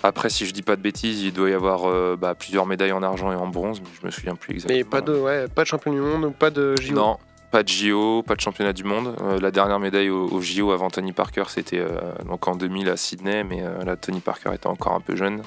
Après, 0.06 0.28
si 0.28 0.44
je 0.44 0.52
dis 0.52 0.60
pas 0.60 0.76
de 0.76 0.82
bêtises, 0.82 1.22
il 1.22 1.32
doit 1.32 1.48
y 1.48 1.54
avoir 1.54 1.88
euh, 1.88 2.14
bah, 2.14 2.34
plusieurs 2.34 2.66
médailles 2.66 2.92
en 2.92 3.02
argent 3.02 3.32
et 3.32 3.36
en 3.36 3.46
bronze, 3.46 3.80
mais 3.80 3.88
je 3.98 4.06
me 4.06 4.10
souviens 4.10 4.34
plus 4.36 4.52
exactement. 4.52 4.76
Mais 4.76 4.84
pas 4.84 5.00
de, 5.00 5.14
ouais, 5.14 5.48
pas 5.48 5.62
de 5.62 5.66
champion 5.66 5.92
du 5.94 6.00
monde 6.00 6.26
ou 6.26 6.30
pas 6.30 6.50
de 6.50 6.74
JO. 6.78 6.94
Non, 6.94 7.16
pas 7.50 7.62
de 7.62 7.68
JO, 7.68 8.22
pas 8.22 8.34
de 8.34 8.40
championnat 8.42 8.74
du 8.74 8.84
monde. 8.84 9.16
Euh, 9.22 9.40
la 9.40 9.50
dernière 9.50 9.78
médaille 9.80 10.10
au, 10.10 10.28
au 10.28 10.42
JO 10.42 10.72
avant 10.72 10.90
Tony 10.90 11.12
Parker, 11.12 11.44
c'était 11.48 11.78
euh, 11.78 12.12
donc 12.28 12.46
en 12.46 12.54
2000 12.54 12.90
à 12.90 12.98
Sydney, 12.98 13.44
mais 13.44 13.62
là, 13.84 13.96
Tony 13.96 14.20
Parker 14.20 14.50
était 14.52 14.66
encore 14.66 14.92
un 14.92 15.00
peu 15.00 15.16
jeune. 15.16 15.40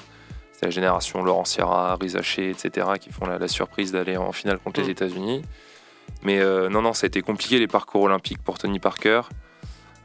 C'est 0.50 0.64
la 0.64 0.70
génération 0.70 1.22
Laurent 1.22 1.44
Sierra, 1.44 1.94
Rizaché, 1.94 2.50
etc., 2.50 2.88
qui 3.00 3.12
font 3.12 3.26
la, 3.26 3.38
la 3.38 3.46
surprise 3.46 3.92
d'aller 3.92 4.16
en 4.16 4.32
finale 4.32 4.58
contre 4.58 4.80
Mm. 4.80 4.84
les 4.84 4.90
États-Unis. 4.90 5.42
Mais 6.24 6.42
non, 6.68 6.82
non, 6.82 6.94
ça 6.94 7.04
a 7.04 7.06
été 7.06 7.22
compliqué 7.22 7.60
les 7.60 7.68
parcours 7.68 8.02
olympiques 8.02 8.42
pour 8.42 8.58
Tony 8.58 8.80
Parker. 8.80 9.20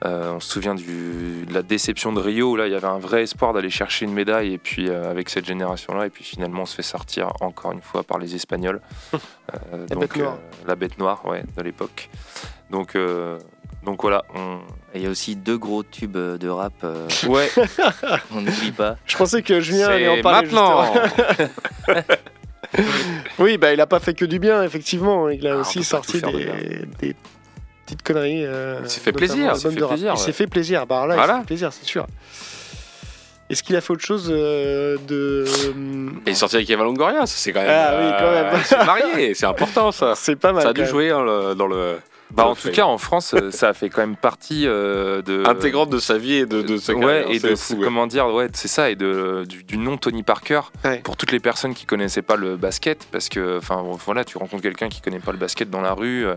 Euh, 0.05 0.33
on 0.33 0.39
se 0.41 0.49
souvient 0.51 0.75
du- 0.75 1.45
de 1.47 1.53
la 1.53 1.61
déception 1.61 2.11
de 2.11 2.19
Rio, 2.19 2.51
où 2.51 2.55
là, 2.57 2.67
il 2.67 2.73
y 2.73 2.75
avait 2.75 2.87
un 2.87 2.99
vrai 2.99 3.23
espoir 3.23 3.53
d'aller 3.53 3.69
chercher 3.69 4.03
une 4.05 4.13
médaille, 4.13 4.53
et 4.53 4.57
puis 4.57 4.89
euh, 4.89 5.09
avec 5.09 5.29
cette 5.29 5.45
génération-là, 5.45 6.07
et 6.07 6.09
puis 6.09 6.23
finalement, 6.25 6.63
on 6.63 6.65
se 6.65 6.75
fait 6.75 6.81
sortir 6.81 7.31
encore 7.39 7.71
une 7.71 7.81
fois 7.81 8.03
par 8.03 8.17
les 8.17 8.35
Espagnols. 8.35 8.81
Euh, 9.71 9.85
La 9.89 9.95
bête 9.97 10.15
noire. 10.17 10.37
la 10.65 10.75
bête 10.75 10.97
noire, 10.97 11.25
ouais, 11.25 11.43
de 11.55 11.61
l'époque. 11.61 12.09
Donc, 12.71 12.95
euh, 12.95 13.37
donc 13.85 14.01
voilà, 14.01 14.23
on... 14.33 14.59
Et 14.93 14.99
il 14.99 15.03
y 15.03 15.05
a 15.05 15.09
aussi 15.09 15.35
deux 15.35 15.57
gros 15.57 15.83
tubes 15.83 16.15
euh, 16.15 16.37
de 16.37 16.47
rap, 16.47 16.73
euh, 16.83 17.07
ouais, 17.27 17.49
on 18.33 18.41
n'oublie 18.41 18.71
pas. 18.71 18.95
Je 19.05 19.15
pensais 19.17 19.43
que 19.43 19.59
Julien 19.59 19.89
allait 19.89 20.07
en 20.07 20.21
parler. 20.21 20.47
maintenant. 20.47 20.93
Oui, 23.37 23.57
bah 23.57 23.73
il 23.73 23.81
a 23.81 23.85
pas 23.85 23.99
fait 23.99 24.13
que 24.15 24.25
du 24.25 24.39
bien, 24.39 24.63
effectivement. 24.63 25.29
Il 25.29 25.45
a 25.47 25.53
Ah, 25.55 25.57
aussi 25.59 25.83
sorti 25.83 26.21
des, 26.21 27.15
des 27.87 27.95
petites 27.95 28.03
conneries. 28.03 28.45
euh, 28.45 28.79
Il 28.83 28.89
s'est 28.89 28.99
fait 29.01 29.11
plaisir, 29.11 29.51
il 29.53 29.57
s'est 29.59 29.67
l'album 29.67 29.71
fait 29.71 29.87
plaisir, 29.95 30.13
Il 30.15 30.19
s'est 30.19 30.25
ouais. 30.27 30.31
fait 30.33 30.47
plaisir. 30.47 30.85
Bah 30.87 30.95
alors 30.97 31.07
là, 31.07 31.13
il 31.15 31.17
Voilà. 31.17 31.39
fait 31.39 31.45
plaisir, 31.47 31.73
c'est 31.73 31.85
sûr. 31.85 32.05
Est-ce 33.49 33.61
qu'il 33.61 33.75
a 33.75 33.81
fait 33.81 33.91
autre 33.93 34.03
chose 34.03 34.29
euh, 34.31 34.97
de. 35.07 35.45
Et 36.25 36.29
il 36.29 36.31
est 36.31 36.33
sorti 36.35 36.55
avec 36.55 36.69
Eva 36.69 36.83
Longoria, 36.83 37.25
ça 37.25 37.35
c'est 37.37 37.51
quand 37.51 37.61
même. 37.61 37.69
Ah 37.69 37.99
oui, 37.99 38.11
quand 38.17 38.31
même. 38.31 38.53
Ils 38.55 38.65
sont 38.65 38.85
mariés, 38.85 39.33
c'est 39.35 39.45
important 39.45 39.91
ça. 39.91 40.13
C'est 40.15 40.35
pas 40.37 40.53
mal. 40.53 40.63
Ça 40.63 40.69
a 40.69 40.73
dû 40.73 40.85
jouer 40.85 41.11
hein, 41.11 41.21
le- 41.23 41.53
dans 41.53 41.67
le. 41.67 41.97
bah, 42.31 42.47
en 42.47 42.55
tout 42.55 42.71
cas 42.71 42.85
en 42.85 42.97
France, 42.97 43.35
euh, 43.35 43.51
ça 43.51 43.69
a 43.69 43.73
fait 43.73 43.89
quand 43.89 44.01
même 44.01 44.15
partie 44.15 44.65
euh, 44.65 45.21
de 45.21 45.43
intégrante 45.45 45.89
de 45.89 45.99
sa 45.99 46.17
vie 46.17 46.35
et 46.35 46.45
de, 46.45 46.61
de 46.63 46.77
sa 46.77 46.93
carrière. 46.93 47.27
ouais, 47.27 47.35
et 47.35 47.39
c'est 47.39 47.49
de 47.51 47.55
fou, 47.55 47.73
ouais. 47.75 47.83
comment 47.83 48.07
dire, 48.07 48.27
ouais, 48.33 48.47
c'est 48.53 48.69
ça, 48.69 48.89
et 48.89 48.95
de 48.95 49.43
du, 49.47 49.63
du 49.63 49.77
nom 49.77 49.97
Tony 49.97 50.23
Parker 50.23 50.61
Ouais. 50.85 50.99
pour 51.03 51.17
toutes 51.17 51.31
les 51.33 51.39
personnes 51.41 51.73
qui 51.75 51.85
connaissaient 51.85 52.21
pas 52.23 52.37
le 52.37 52.55
basket, 52.55 53.05
parce 53.11 53.27
que, 53.29 53.57
enfin, 53.57 53.83
voilà, 54.05 54.23
tu 54.23 54.37
rencontres 54.37 54.63
quelqu'un 54.63 54.87
qui 54.89 55.01
connaît 55.01 55.19
pas 55.19 55.33
le 55.33 55.37
basket 55.37 55.69
dans 55.69 55.81
la 55.81 55.93
rue, 55.93 56.25
euh, 56.25 56.33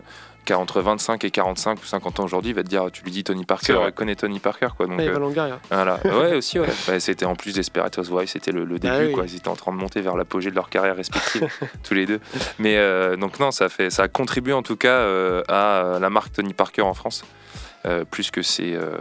qui 0.46 0.52
a 0.54 0.58
entre 0.58 0.80
25 0.80 1.22
et 1.24 1.30
45 1.30 1.82
ou 1.82 1.84
50 1.84 2.20
ans 2.20 2.24
aujourd'hui, 2.24 2.52
il 2.52 2.54
va 2.54 2.62
te 2.62 2.68
dire, 2.68 2.86
tu 2.90 3.02
lui 3.04 3.10
dis 3.10 3.22
Tony 3.24 3.44
Parker, 3.44 3.78
il 3.86 3.92
connaît 3.92 4.14
Tony 4.16 4.38
Parker, 4.40 4.68
quoi. 4.76 4.86
Donc 4.86 4.98
Ouais, 4.98 5.08
euh, 5.08 5.18
Longoria. 5.18 5.58
voilà, 5.70 5.98
ouais, 6.04 6.34
aussi, 6.36 6.58
ouais. 6.58 6.68
Ouais, 6.88 7.00
c'était 7.00 7.26
en 7.26 7.34
plus 7.34 7.52
Desperados 7.54 8.04
Wives, 8.10 8.28
c'était 8.28 8.52
le, 8.52 8.64
le 8.64 8.78
début, 8.78 8.94
Ah 8.94 9.00
oui. 9.06 9.12
quoi. 9.12 9.24
Ils 9.26 9.36
étaient 9.36 9.48
en 9.48 9.56
train 9.56 9.72
de 9.72 9.76
monter 9.76 10.00
vers 10.00 10.16
l'apogée 10.16 10.48
de 10.50 10.54
leur 10.54 10.70
carrière 10.70 10.96
respective, 10.96 11.46
tous 11.82 11.92
les 11.94 12.06
deux. 12.06 12.20
Mais 12.58 12.76
euh, 12.78 13.16
donc 13.16 13.38
non, 13.40 13.50
ça 13.50 13.66
a 13.66 13.68
fait, 13.68 13.90
ça 13.90 14.04
a 14.04 14.08
contribué 14.08 14.52
en 14.54 14.62
tout 14.62 14.76
cas 14.76 14.88
euh, 15.00 15.42
à 15.48 15.84
euh, 15.84 15.98
la 15.98 16.08
marque 16.08 16.32
Tony 16.32 16.54
Parker 16.54 16.82
en 16.82 16.94
France, 16.94 17.24
euh, 17.84 18.04
plus 18.04 18.30
que 18.30 18.42
ses, 18.42 18.74
euh, 18.74 18.98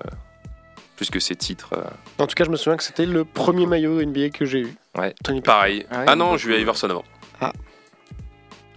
plus 0.96 1.10
que 1.12 1.20
ses 1.20 1.36
titres. 1.36 1.74
euh. 1.78 1.84
En 2.24 2.28
tout 2.28 2.34
cas, 2.36 2.44
je 2.46 2.50
me 2.50 2.56
souviens 2.58 2.78
que 2.78 2.84
c'était 2.84 3.06
le 3.06 3.24
premier 3.24 3.66
maillot 3.68 4.02
NBA 4.04 4.30
que 4.30 4.46
j'ai 4.46 4.62
eu. 4.62 4.76
Ouais. 4.98 5.14
Tony 5.24 5.42
Parker. 5.42 5.60
Pareil. 5.60 5.86
Ah, 5.92 6.06
Ah, 6.08 6.16
non, 6.16 6.38
je 6.38 6.48
lui 6.48 6.56
ai 6.56 6.62
Iverson 6.62 6.90
avant. 6.90 7.04
Ah. 7.40 7.54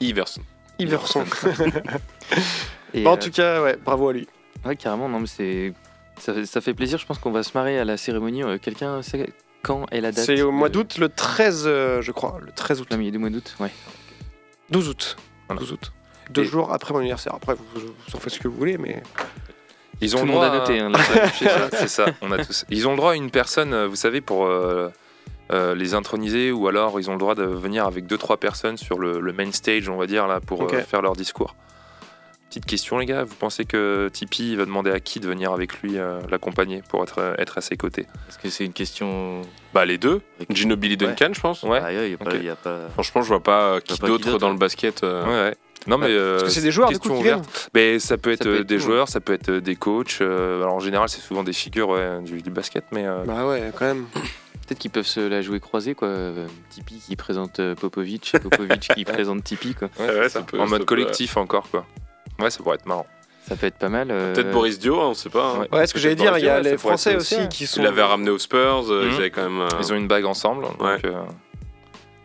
Iverson. 0.01 0.43
Iverson. 0.79 1.25
Et, 2.95 3.03
Bah, 3.05 3.11
en 3.11 3.15
euh, 3.15 3.17
tout 3.19 3.31
cas, 3.31 3.63
ouais, 3.63 3.77
bravo 3.85 4.09
à 4.09 4.13
lui. 4.13 4.27
Ouais, 4.65 4.77
carrément, 4.77 5.09
non, 5.09 5.21
mais 5.21 5.27
c'est. 5.27 5.73
Ça, 6.19 6.35
fait- 6.35 6.47
ça 6.47 6.61
fait 6.61 6.75
plaisir, 6.75 6.99
je 6.99 7.07
pense 7.07 7.19
qu'on 7.19 7.31
va 7.31 7.43
se 7.43 7.51
marrer 7.55 7.79
à 7.79 7.85
la 7.85 7.97
cérémonie. 7.97 8.43
Euh, 8.43 8.59
Quelqu'un 8.59 9.03
sait 9.03 9.31
quand 9.63 9.87
est 9.93 10.01
la 10.01 10.11
date? 10.11 10.25
C'est 10.25 10.43
au 10.43 10.51
mois 10.51 10.69
de- 10.69 10.75
d'août, 10.75 10.99
le 10.99 11.09
13, 11.09 11.65
euh, 11.67 12.03
je 12.03 12.11
crois. 12.13 12.39
Le 12.45 12.51
13 12.53 12.81
août. 12.81 12.89
Plein 12.89 12.97
milieu 12.97 13.11
du 13.13 13.19
mois 13.19 13.31
d'août, 13.31 13.55
ouais. 13.61 13.71
12 14.71 14.89
août. 14.89 15.17
Voilà. 15.49 15.61
12 15.61 15.73
août. 15.73 15.93
Deux 16.31 16.43
Et- 16.43 16.47
jours 16.47 16.73
après 16.73 16.93
mon 16.93 17.01
anniversaire. 17.01 17.35
Après, 17.35 17.55
vous, 17.55 17.81
vous 17.81 18.17
en 18.17 18.19
faites 18.19 18.33
ce 18.33 18.39
que 18.41 18.49
vous 18.49 18.57
voulez, 18.57 18.79
mais. 18.79 19.03
Ils 20.01 20.15
ont 20.17 20.21
Tout 20.21 20.27
le 20.27 20.33
droit 20.33 20.47
a 20.47 20.59
noté. 20.59 20.79
à- 20.81 20.87
hein, 20.87 20.91
là. 20.93 21.69
C'est 21.73 21.89
ça, 21.89 22.07
on 22.23 22.31
a 22.33 22.45
tous. 22.45 22.65
Ils 22.71 22.87
ont 22.89 22.93
le 22.93 22.97
droit 22.97 23.13
à 23.13 23.15
une 23.15 23.31
personne, 23.31 23.85
vous 23.87 23.97
savez, 23.97 24.21
pour 24.21 24.47
euh, 24.47 24.89
euh, 25.53 25.75
les 25.75 25.95
introniser, 25.95 26.53
ou 26.53 26.69
alors 26.69 27.01
ils 27.01 27.09
ont 27.11 27.15
le 27.15 27.19
droit 27.19 27.35
de 27.35 27.45
venir 27.45 27.87
avec 27.87 28.07
deux 28.07 28.19
trois 28.19 28.37
personnes 28.37 28.77
sur 28.77 28.99
le, 28.99 29.21
le 29.21 29.33
main 29.33 29.51
stage, 29.53 29.89
on 29.89 29.97
va 29.97 30.07
dire 30.07 30.27
là, 30.27 30.41
pour 30.41 30.63
euh, 30.63 30.81
faire 30.81 31.03
leur 31.03 31.15
discours. 31.15 31.55
Petite 32.49 32.65
question 32.65 32.97
les 32.97 33.05
gars, 33.05 33.25
vous 33.25 33.35
pensez 33.35 33.67
que 33.67 34.09
Tipeee 34.11 34.57
va 34.57 34.65
demander 34.65 34.91
à 34.91 35.01
qui 35.01 35.21
de 35.21 35.29
venir 35.29 35.53
avec 35.53 35.83
lui 35.83 35.99
euh, 35.99 36.19
l'accompagner 36.31 36.83
pour 36.89 37.03
être, 37.03 37.35
être 37.39 37.59
à 37.59 37.61
ses 37.61 37.77
côtés? 37.77 38.07
Est-ce 38.31 38.39
que 38.39 38.49
c'est 38.49 38.65
une 38.65 38.73
question. 38.73 39.43
Bah 39.75 39.85
les 39.85 39.99
deux. 39.99 40.23
Avec- 40.39 40.57
Ginobili 40.57 40.97
Duncan, 40.97 41.29
je 41.35 41.41
pense. 41.41 41.63
Ouais. 41.63 41.79
Ah, 41.83 41.93
il 41.93 42.11
y 42.11 42.15
a 42.15 42.17
pas. 42.17 42.25
ok. 42.31 42.37
il 42.37 42.45
y 42.47 42.49
a 42.49 42.57
pas... 42.57 42.89
Franchement, 42.95 43.21
je 43.21 43.29
vois 43.29 43.43
pas 43.43 43.75
euh, 43.75 43.81
qui 43.81 43.99
d'autre 44.01 44.39
dans 44.39 44.47
ouais. 44.47 44.53
le 44.55 44.59
basket. 44.59 45.05
euh, 45.05 45.25
Ouais, 45.27 45.51
ouais. 45.51 45.57
Non 45.87 45.97
mais 45.99 46.07
euh, 46.09 46.39
Parce 46.39 46.45
que 46.45 46.51
c'est 46.51 46.63
des 46.63 46.73
joueurs, 46.73 46.89
du 46.89 46.99
coup. 46.99 47.23
Mais 47.75 47.99
ça 47.99 48.17
peut 48.17 48.33
être, 48.33 48.45
peut 48.45 48.61
être 48.61 48.67
des 48.67 48.77
tout, 48.79 48.83
joueurs, 48.83 49.09
ça 49.09 49.21
peut 49.21 49.35
être 49.35 49.51
des 49.51 49.77
coachs. 49.77 50.19
euh, 50.23 50.63
alors 50.63 50.75
en 50.75 50.81
général, 50.81 51.09
c'est 51.11 51.21
souvent 51.21 51.43
des 51.45 51.53
figures 51.53 51.91
ouais, 51.91 52.21
du, 52.23 52.41
du 52.41 52.51
basket, 52.51 52.85
mais 52.93 53.07
euh, 53.07 53.25
Bah 53.27 53.47
ouais, 53.47 53.71
quand 53.79 53.85
même. 53.85 54.07
Peut-être 54.69 54.79
qu'ils 54.81 54.91
peuvent 54.91 55.07
se 55.07 55.21
la 55.21 55.41
jouer 55.41 55.61
croisée, 55.61 55.95
quoi. 55.95 56.09
Tipeee 56.69 57.01
qui 57.01 57.17
présente 57.17 57.59
euh, 57.59 57.75
Popovic 57.75 58.35
et 58.35 58.39
Popovic 58.39 58.91
qui 58.95 59.05
présente 59.07 59.43
Tipeee, 59.43 59.75
quoi. 59.75 59.89
ouais, 59.99 60.25
ça 60.25 60.29
ça. 60.29 60.43
peut- 60.43 60.61
en 60.61 60.65
ça 60.67 60.71
mode 60.71 60.81
peut, 60.81 60.85
collectif 60.85 61.37
encore 61.39 61.69
quoi. 61.71 61.87
Ouais, 62.39 62.51
ça 62.51 62.63
pourrait 62.63 62.77
être 62.77 62.87
marrant. 62.87 63.07
Ça 63.49 63.57
peut 63.57 63.67
être 63.67 63.79
pas 63.79 63.89
mal. 63.89 64.11
euh, 64.11 64.35
Peut-être 64.35 64.51
Boris 64.51 64.79
Dio, 64.79 65.01
hein, 65.01 65.07
on 65.07 65.15
sait 65.15 65.31
pas. 65.31 65.55
hein. 65.63 65.67
Ouais. 65.73 65.87
Ce 65.87 65.95
que 65.95 65.99
j'allais 65.99 66.17
dire, 66.17 66.37
il 66.37 66.45
y 66.45 66.49
a 66.51 66.61
les 66.61 66.77
Français 66.77 67.17
aussi, 67.17 67.49
qui 67.49 67.67
sont. 67.67 67.81
Il 67.81 67.85
l'avait 67.85 68.03
ramené 68.03 68.29
aux 68.29 68.39
Spurs, 68.39 68.85
euh, 68.93 69.05
Mhm. 69.07 69.11
ils 69.11 69.17
avaient 69.17 69.31
quand 69.31 69.43
même. 69.49 69.61
euh, 69.63 69.69
Ils 69.81 69.91
ont 69.91 69.97
une 69.97 70.07
bague 70.07 70.27
ensemble. 70.27 70.65
Donc, 70.65 70.79
Ouais. 70.83 70.99
euh, 71.07 71.23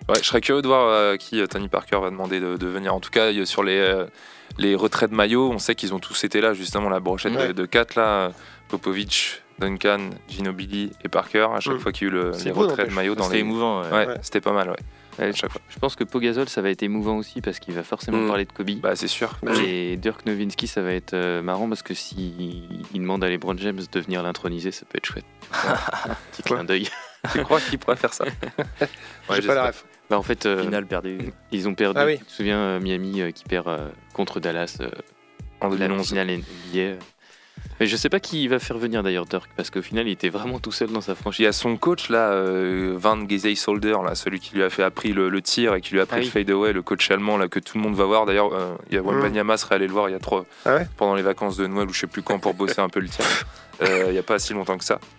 ouais, 0.09 0.15
je 0.21 0.27
serais 0.27 0.41
curieux 0.41 0.61
de 0.61 0.67
voir 0.67 0.89
euh, 0.89 1.15
qui 1.15 1.39
euh, 1.39 1.47
Tony 1.47 1.69
Parker 1.69 1.97
va 2.01 2.09
demander 2.09 2.41
de, 2.41 2.57
de 2.57 2.67
venir. 2.67 2.93
En 2.93 2.99
tout 2.99 3.09
cas, 3.11 3.31
sur 3.45 3.63
les, 3.63 3.77
euh, 3.77 4.05
les 4.57 4.75
retraits 4.75 5.09
de 5.09 5.15
maillot, 5.15 5.49
on 5.49 5.59
sait 5.59 5.75
qu'ils 5.75 5.93
ont 5.93 5.99
tous 5.99 6.25
été 6.25 6.41
là, 6.41 6.53
justement, 6.53 6.89
la 6.89 6.99
brochette 6.99 7.33
Ouais. 7.35 7.47
de, 7.47 7.53
de 7.53 7.65
4 7.65 7.95
là. 7.95 8.31
Popovic, 8.67 9.42
Duncan, 9.59 10.09
Ginobili 10.27 10.91
et 11.03 11.09
Parker, 11.09 11.47
à 11.55 11.59
chaque 11.59 11.73
Mhm. 11.75 11.79
fois 11.79 11.91
qu'il 11.91 12.07
y 12.07 12.11
a 12.11 12.13
eu 12.13 12.17
le, 12.17 12.33
C'est 12.33 12.45
les 12.45 12.51
beau, 12.51 12.61
retraits 12.61 12.89
de 12.89 12.93
maillot 12.93 13.15
dans 13.15 13.23
C'était 13.25 13.35
les. 13.35 13.41
émouvant. 13.41 13.81
ouais. 13.81 13.89
Ouais, 13.91 14.07
Ouais. 14.07 14.17
c'était 14.21 14.41
pas 14.41 14.51
mal, 14.51 14.69
ouais. 14.69 14.75
ouais, 15.19 15.25
à 15.25 15.31
je, 15.31 15.37
chaque 15.37 15.51
fois. 15.51 15.61
je 15.69 15.77
pense 15.79 15.95
que 15.95 16.03
Pogazol, 16.03 16.49
ça 16.49 16.61
va 16.61 16.69
être 16.69 16.83
émouvant 16.83 17.17
aussi 17.17 17.39
parce 17.41 17.59
qu'il 17.59 17.73
va 17.73 17.83
forcément 17.83 18.17
Mm. 18.19 18.27
parler 18.27 18.45
de 18.45 18.51
Kobe. 18.51 18.71
Bah, 18.81 18.95
c'est 18.95 19.07
sûr. 19.07 19.37
Et 19.65 19.95
Dirk 19.97 20.25
Nowitzki, 20.25 20.67
ça 20.67 20.81
va 20.81 20.91
être 20.93 21.13
euh, 21.13 21.41
marrant 21.41 21.67
parce 21.69 21.83
que 21.83 21.93
si 21.93 22.65
il 22.93 22.99
demande 23.01 23.23
à 23.23 23.29
LeBron 23.29 23.55
James 23.57 23.79
de 23.91 23.99
venir 23.99 24.23
l'introniser, 24.23 24.71
ça 24.71 24.85
peut 24.89 24.97
être 24.97 25.05
chouette. 25.05 25.25
Petit 26.31 26.43
clin 26.43 26.63
d'œil. 26.63 26.89
tu 27.31 27.41
crois 27.43 27.61
qu'il 27.61 27.79
pourrait 27.79 27.95
faire 27.95 28.13
ça 28.13 28.25
Ouais, 29.29 29.35
J'ai 29.41 29.47
pas 29.47 29.55
la 29.55 29.67
ref. 29.67 29.85
Bah, 30.09 30.17
en 30.19 30.23
fait, 30.23 30.45
euh, 30.45 30.61
Finale 30.63 30.85
perdue. 30.85 31.17
ils 31.51 31.67
ont 31.69 31.75
perdu. 31.75 31.97
Ah 31.99 32.05
oui. 32.05 32.17
Tu 32.19 32.25
te 32.25 32.31
souviens, 32.31 32.57
euh, 32.57 32.79
Miami 32.81 33.21
euh, 33.21 33.31
qui 33.31 33.45
perd 33.45 33.67
euh, 33.69 33.87
contre 34.13 34.39
Dallas 34.41 34.77
euh, 34.81 34.89
En 35.61 35.69
la 35.69 35.77
2011. 35.77 36.07
finale 36.09 36.27
NBA. 36.39 36.97
Mais 37.79 37.87
je 37.87 37.95
sais 37.97 38.09
pas 38.09 38.19
qui 38.19 38.47
va 38.47 38.59
faire 38.59 38.77
venir 38.77 39.03
d'ailleurs 39.03 39.25
Dirk 39.25 39.49
parce 39.57 39.69
qu'au 39.69 39.81
final, 39.81 40.07
il 40.07 40.11
était 40.11 40.29
vraiment 40.29 40.59
tout 40.59 40.71
seul 40.71 40.89
dans 40.91 41.01
sa 41.01 41.13
Il 41.13 41.15
franchise. 41.17 41.43
y 41.43 41.47
a 41.47 41.51
son 41.51 41.75
coach 41.75 42.09
là, 42.09 42.31
euh, 42.31 42.93
Van 42.97 43.17
Gisey 43.27 43.55
Solder, 43.55 43.97
là, 44.05 44.15
celui 44.15 44.39
qui 44.39 44.55
lui 44.55 44.63
a 44.63 44.69
fait 44.69 44.83
appris 44.83 45.11
le, 45.11 45.29
le 45.29 45.41
tir 45.41 45.73
et 45.73 45.81
qui 45.81 45.91
lui 45.93 45.99
a 45.99 46.03
appris 46.03 46.17
Ah 46.17 46.19
le 46.19 46.25
oui. 46.25 46.31
fade 46.31 46.49
away, 46.51 46.71
le 46.73 46.81
coach 46.81 47.09
allemand 47.11 47.37
là 47.37 47.47
que 47.47 47.59
tout 47.59 47.77
le 47.77 47.83
monde 47.83 47.95
va 47.95 48.05
voir. 48.05 48.25
D'ailleurs, 48.25 48.53
euh, 48.53 48.75
il 48.89 48.95
y 48.95 48.97
a 48.97 49.01
Wembanyama 49.01 49.57
serait 49.57 49.75
allé 49.75 49.87
le 49.87 49.93
voir 49.93 50.07
il 50.09 50.11
y 50.13 50.15
a 50.15 50.19
trois 50.19 50.45
Ah 50.65 50.75
ouais? 50.75 50.87
pendant 50.97 51.15
les 51.15 51.23
vacances 51.23 51.57
de 51.57 51.65
Noël 51.67 51.87
ou 51.89 51.93
je 51.93 51.99
sais 52.01 52.07
plus 52.07 52.21
quand 52.21 52.37
pour 52.39 52.53
bosser 52.53 52.79
un 52.79 52.89
peu 52.89 52.99
le 52.99 53.09
tir. 53.09 53.25
Euh, 53.81 54.05
il 54.09 54.13
y 54.15 54.19
a 54.19 54.23
pas 54.23 54.37
si 54.37 54.53
longtemps 54.53 54.77
que 54.77 54.83
ça. 54.85 54.99
Ah, 55.01 55.09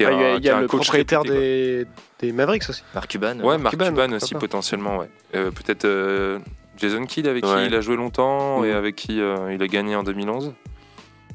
Il 0.00 0.02
y 0.02 0.04
a, 0.04 0.08
un- 0.10 0.36
il 0.36 0.44
y 0.44 0.48
le 0.48 0.66
coach 0.66 0.82
propriétaire 0.86 1.20
réputé, 1.22 1.84
des, 2.20 2.26
des 2.26 2.32
Mavericks 2.32 2.68
aussi. 2.68 2.82
Mark 2.92 3.08
Cuban. 3.08 3.38
Ouais, 3.38 3.56
Mark 3.56 3.76
Cuban, 3.78 4.12
aussi 4.12 4.34
pas. 4.34 4.40
potentiellement. 4.40 4.98
Ouais. 4.98 5.08
Euh, 5.36 5.52
Peut-être 5.52 5.84
euh, 5.84 6.40
Jason 6.76 7.04
Kidd 7.04 7.28
avec 7.28 7.46
Ouais. 7.46 7.54
qui 7.62 7.66
il 7.66 7.74
a 7.74 7.80
joué 7.80 7.94
longtemps 7.96 8.64
et 8.64 8.70
Mhm. 8.72 8.76
avec 8.76 8.96
qui 8.96 9.20
euh, 9.20 9.52
il 9.54 9.62
a 9.62 9.66
gagné 9.68 9.94
en 9.94 10.02
2011. 10.02 10.52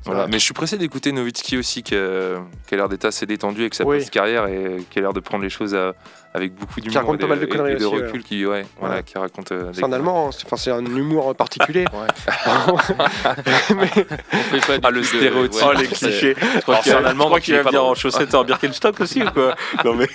Voilà. 0.06 0.28
Mais 0.28 0.40
je 0.40 0.44
suis 0.44 0.54
pressé 0.54 0.78
d'écouter 0.78 1.12
Nowitzki 1.12 1.58
aussi, 1.58 1.82
qui 1.84 1.96
a, 1.96 2.38
qui 2.68 2.74
a 2.74 2.78
l'air 2.78 2.90
d'être 2.90 3.06
assez 3.06 3.26
détendu 3.26 3.62
avec 3.62 3.74
sa 3.74 3.86
Oui. 3.86 3.98
post-carrière 3.98 4.46
et 4.48 4.86
qui 4.90 5.00
a 5.00 5.02
l'air 5.02 5.14
de 5.14 5.20
prendre 5.20 5.44
les 5.44 5.50
choses 5.50 5.74
à- 5.76 5.94
avec 6.36 6.54
beaucoup 6.56 6.82
d'humour 6.82 6.98
raconte 6.98 7.16
et 7.16 7.18
pas 7.20 7.28
mal 7.28 7.40
de 7.40 7.46
conneries 7.46 7.72
et 7.72 7.76
de 7.78 7.86
aussi, 7.86 7.96
recul, 8.04 8.24
qui, 8.24 8.46
ouais, 8.46 8.66
voilà, 8.80 8.96
Ouais. 8.98 9.04
qui 9.04 9.18
raconte. 9.18 9.52
euh, 9.52 9.72
C'est 9.74 9.84
un 9.84 9.92
Allemand, 9.94 10.32
c'est 10.32 10.46
enfin, 10.46 10.58
c'est 10.58 10.72
un 10.72 10.86
humour 10.86 11.34
particulier. 11.36 11.86
Mais- 13.76 14.06
On 14.54 14.62
fait 14.62 14.68
pas 14.68 14.78
du 14.78 14.82
Ah, 14.84 14.92
le 14.92 15.00
de- 15.02 15.06
stéréotype. 15.06 15.64
Oh 15.66 15.72
les 15.74 15.88
clichés. 15.88 16.36
C'est 16.84 16.94
un 16.94 17.06
Allemand, 17.06 17.30
est 17.38 17.52
va 17.52 17.64
venir 17.64 17.84
en 17.86 17.96
chaussettes 17.96 18.34
et 18.34 18.36
en 18.38 18.44
Birkenstock 18.44 19.00
aussi 19.00 19.24
ou 19.24 19.32
quoi 19.32 19.56
Non 19.86 19.94
mais. 19.96 20.08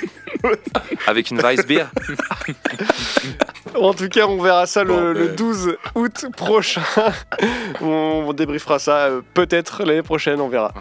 Avec 1.07 1.31
une 1.31 1.39
Weissbier. 1.41 1.85
En 3.75 3.95
tout 3.95 4.09
cas, 4.09 4.27
on 4.27 4.41
verra 4.43 4.67
ça 4.67 4.85
le, 4.85 4.93
Bon, 4.95 5.01
le 5.01 5.27
ben. 5.29 5.37
12 5.37 5.77
août 5.95 6.27
prochain. 6.37 6.83
on, 7.81 8.25
on 8.27 8.33
débriefera 8.33 8.79
ça 8.79 9.07
euh, 9.07 9.21
peut-être 9.35 9.85
l'année 9.85 10.03
prochaine, 10.03 10.41
on 10.41 10.49
verra. 10.49 10.73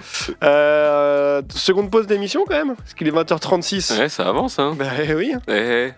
Euh, 0.44 1.42
seconde 1.54 1.92
pause 1.92 2.08
d'émission 2.08 2.44
quand 2.48 2.56
même, 2.56 2.76
parce 2.76 2.94
qu'il 2.94 3.08
est 3.08 3.12
20h36. 3.12 3.98
Ouais, 4.00 4.10
ça 4.10 4.28
avance 4.28 4.60
hein. 4.60 4.76
Bah 4.78 4.86
oui, 5.16 5.29
Eh, 5.48 5.52
eh. 5.54 5.94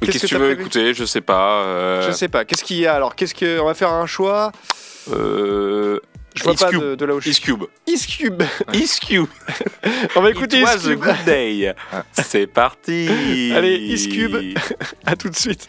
Mais 0.00 0.06
Qu'est-ce 0.08 0.18
qu'est-ce 0.18 0.18
que 0.18 0.20
que 0.20 0.26
tu 0.26 0.36
veux 0.38 0.50
écouter? 0.52 0.94
Je 0.94 1.04
sais 1.04 1.20
pas. 1.20 1.62
euh, 1.62 2.06
je 2.06 2.12
sais 2.12 2.28
pas. 2.28 2.44
Qu'est-ce 2.44 2.64
qu'il 2.64 2.78
y 2.78 2.86
a 2.86 2.94
alors? 2.94 3.14
Qu'est-ce 3.14 3.34
que 3.34 3.60
on 3.60 3.66
va 3.66 3.74
faire 3.74 3.90
un 3.92 4.06
choix? 4.06 4.50
Euh. 5.12 6.00
Je 6.34 6.44
vois 6.44 6.52
Ice 6.52 6.60
pas 6.60 6.70
Cube. 6.70 6.80
de, 6.82 6.94
de 6.94 7.04
là 7.04 7.14
où 7.14 7.20
je 7.20 7.30
Ice 7.30 7.40
Cube. 7.40 7.64
Ice 7.86 8.06
Cube. 8.06 8.42
Ice 8.74 9.00
Cube. 9.00 9.26
On 10.16 10.20
va 10.20 10.30
écouter 10.30 10.58
It 10.60 10.68
Ice 10.68 10.74
was 10.84 10.86
a 10.86 10.90
Cube. 10.90 11.00
good 11.00 11.24
day. 11.24 11.74
C'est 12.12 12.46
parti. 12.46 13.52
Allez, 13.56 13.76
Ice 13.76 14.06
Cube. 14.08 14.36
À 15.06 15.16
tout 15.16 15.28
de 15.28 15.34
suite. 15.36 15.68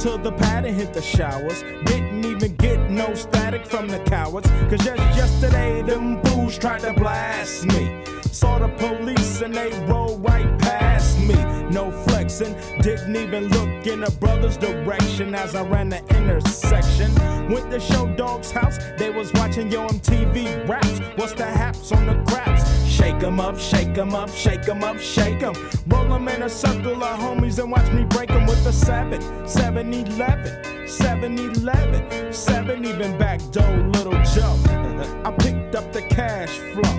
To 0.00 0.16
the 0.16 0.32
pad 0.32 0.64
and 0.64 0.74
hit 0.74 0.94
the 0.94 1.02
showers. 1.02 1.62
Didn't 1.84 2.24
even 2.24 2.56
get 2.56 2.90
no 2.90 3.14
static 3.14 3.66
from 3.66 3.86
the 3.86 3.98
cowards. 4.00 4.48
Cause 4.70 4.82
just 4.82 5.02
yesterday, 5.14 5.82
them 5.82 6.22
fools 6.22 6.56
tried 6.58 6.80
to 6.80 6.94
blast 6.94 7.66
me. 7.66 8.02
Saw 8.22 8.58
the 8.60 8.68
police 8.78 9.42
and 9.42 9.54
they 9.54 9.68
rolled 9.86 10.24
right 10.24 10.58
past 10.58 11.18
me. 11.18 11.34
No 11.70 11.90
flexing, 11.90 12.56
didn't 12.80 13.14
even 13.14 13.48
look 13.48 13.86
in 13.86 14.02
a 14.04 14.10
brother's 14.12 14.56
direction 14.56 15.34
as 15.34 15.54
I 15.54 15.64
ran 15.64 15.90
the 15.90 16.02
intersection. 16.16 17.14
Went 17.52 17.70
to 17.70 17.78
Show 17.78 18.06
Dog's 18.16 18.50
house, 18.50 18.78
they 18.96 19.10
was 19.10 19.30
watching 19.34 19.70
Yo 19.70 19.86
MTV 19.86 20.66
raps. 20.66 21.00
What's 21.16 21.34
the 21.34 21.44
haps 21.44 21.92
on 21.92 22.06
the 22.06 22.14
craps? 22.24 22.79
Shake 22.90 23.22
'em 23.22 23.38
up, 23.38 23.56
shake 23.58 23.96
'em 23.96 24.14
up, 24.14 24.28
shake 24.30 24.68
'em 24.68 24.82
up, 24.82 24.98
shake 24.98 25.42
'em. 25.42 25.54
Roll 25.86 26.12
'em 26.12 26.28
in 26.28 26.42
a 26.42 26.48
circle 26.48 27.02
of 27.02 27.18
homies 27.20 27.58
and 27.60 27.70
watch 27.70 27.90
me 27.92 28.02
break 28.04 28.30
'em 28.30 28.46
with 28.46 28.66
a 28.66 28.72
7, 28.72 29.20
7 29.46 29.94
11, 29.94 30.88
7 30.88 31.38
11, 31.38 32.32
7 32.32 32.84
even 32.84 33.16
back 33.16 33.40
door, 33.52 33.76
little 33.94 34.20
Joe. 34.34 34.56
I 35.24 35.30
picked 35.38 35.76
up 35.76 35.92
the 35.92 36.02
cash 36.02 36.50
flow. 36.72 36.96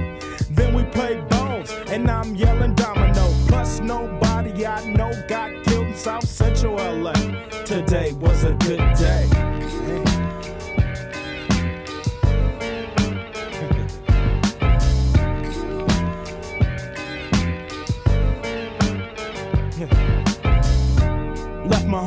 Then 0.49 0.73
we 0.73 0.83
played 0.83 1.27
bones, 1.27 1.71
and 1.91 2.09
I'm 2.09 2.35
yelling 2.35 2.73
domino. 2.73 3.25
Plus, 3.47 3.81
nobody 3.81 4.65
I 4.65 4.85
know 4.85 5.11
got 5.27 5.49
killed 5.65 5.87
in 5.87 5.95
South 5.95 6.27
Central 6.27 6.79
LA. 6.79 7.13
Today 7.65 8.13
was 8.13 8.45
a 8.45 8.53
good 8.53 8.83
day. 8.95 9.51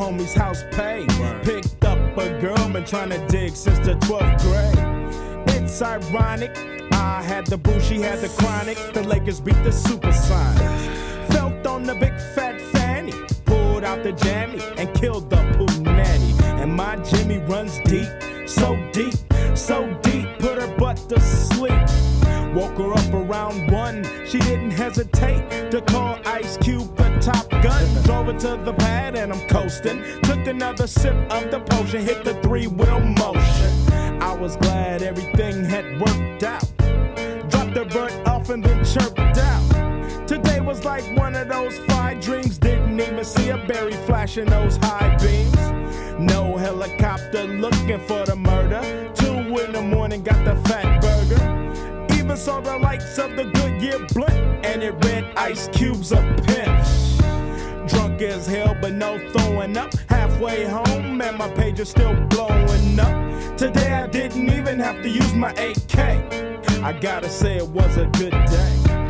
Homie's 0.04 0.34
house 0.34 0.64
paid. 0.70 1.08
Picked 1.42 1.84
up 1.84 1.98
a 2.18 2.38
girl, 2.40 2.68
been 2.68 2.84
trying 2.84 3.10
to 3.10 3.26
dig 3.28 3.56
since 3.56 3.78
the 3.86 3.94
12th 4.06 4.38
grade. 4.42 5.54
It's 5.56 5.80
ironic. 5.80 6.52
I 6.92 7.22
had 7.22 7.46
the 7.46 7.56
boo, 7.56 7.80
she 7.80 8.00
had 8.00 8.18
the 8.20 8.28
chronic. 8.28 8.76
The 8.92 9.02
Lakers 9.02 9.40
beat 9.40 9.60
the 9.64 9.72
Super 9.72 10.12
Sonics. 10.26 11.32
Felt 11.32 11.66
on 11.66 11.84
the 11.84 11.94
big 11.94 12.14
fat 12.34 12.60
fanny. 12.72 13.12
Pulled 13.46 13.84
out 13.84 14.02
the 14.02 14.12
jammy 14.12 14.60
and 14.76 14.92
killed 14.94 15.30
the 15.30 15.40
poo 15.56 15.82
nanny. 15.82 16.34
And 16.62 16.74
my 16.74 16.96
Jimmy 16.96 17.38
runs 17.38 17.78
deep, 17.86 18.10
so 18.46 18.76
deep, 18.92 19.14
so 19.54 19.78
deep. 20.02 20.28
Put 20.38 20.60
her 20.60 20.76
butt 20.76 20.98
to 21.08 21.18
sleep. 21.20 21.72
Woke 22.54 22.78
her 22.78 22.92
up 22.92 23.14
around 23.14 23.72
one. 23.72 24.04
She 24.28 24.38
didn't 24.38 24.72
hesitate 24.72 25.70
to 25.70 25.80
call 25.80 26.18
Ice 26.26 26.56
Cube 26.58 26.83
gun. 27.64 28.02
Drove 28.02 28.26
her 28.26 28.38
to 28.38 28.62
the 28.62 28.74
pad 28.74 29.16
and 29.16 29.32
I'm 29.32 29.48
coasting. 29.48 30.04
Took 30.22 30.46
another 30.46 30.86
sip 30.86 31.16
of 31.32 31.50
the 31.50 31.60
potion, 31.60 32.04
hit 32.04 32.22
the 32.22 32.34
three 32.42 32.66
wheel 32.66 33.00
motion. 33.00 33.72
I 34.22 34.34
was 34.34 34.56
glad 34.56 35.02
everything 35.02 35.64
had 35.64 35.86
worked 35.98 36.42
out. 36.42 36.68
Dropped 37.50 37.74
the 37.74 37.86
bird 37.90 38.12
off 38.28 38.50
and 38.50 38.62
then 38.62 38.84
chirped 38.84 39.38
out. 39.38 40.28
Today 40.28 40.60
was 40.60 40.84
like 40.84 41.04
one 41.16 41.34
of 41.34 41.48
those 41.48 41.78
fine 41.86 42.20
dreams. 42.20 42.58
Didn't 42.58 43.00
even 43.00 43.24
see 43.24 43.48
a 43.48 43.56
berry 43.66 43.96
flashing 44.06 44.46
those 44.46 44.76
high 44.76 45.16
beams. 45.16 45.56
No 46.20 46.56
helicopter 46.58 47.44
looking 47.44 48.00
for 48.00 48.24
the 48.26 48.36
murder. 48.36 48.82
Two 49.14 49.38
in 49.62 49.72
the 49.72 49.82
morning, 49.82 50.22
got 50.22 50.44
the 50.44 50.56
fat 50.68 51.00
burger. 51.00 52.14
Even 52.14 52.36
saw 52.36 52.60
the 52.60 52.76
lights 52.76 53.18
of 53.18 53.36
the 53.36 53.44
Goodyear 53.44 54.00
blimp, 54.12 54.66
and 54.66 54.82
it 54.82 54.94
read 55.04 55.24
Ice 55.36 55.68
Cube's 55.68 56.12
a 56.12 56.22
pimp. 56.46 57.03
Drunk 57.86 58.22
as 58.22 58.46
hell, 58.46 58.76
but 58.80 58.92
no 58.94 59.18
throwing 59.30 59.76
up. 59.76 59.92
Halfway 60.08 60.64
home, 60.64 61.20
and 61.20 61.36
my 61.36 61.48
page 61.48 61.80
is 61.80 61.90
still 61.90 62.14
blowing 62.28 62.98
up. 62.98 63.56
Today 63.56 63.92
I 63.92 64.06
didn't 64.06 64.50
even 64.50 64.78
have 64.80 65.02
to 65.02 65.08
use 65.08 65.34
my 65.34 65.50
AK. 65.52 65.98
I 66.82 66.92
gotta 67.00 67.28
say 67.28 67.56
it 67.56 67.68
was 67.68 67.96
a 67.96 68.06
good 68.06 68.32
day. 68.32 69.03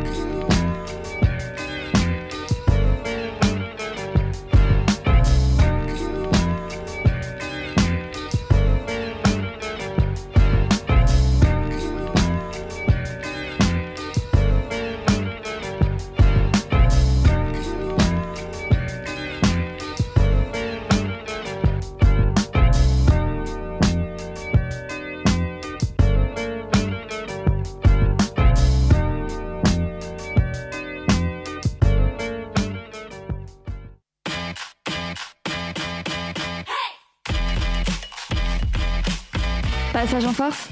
Passage 39.95 40.25
en 40.25 40.33
force, 40.33 40.67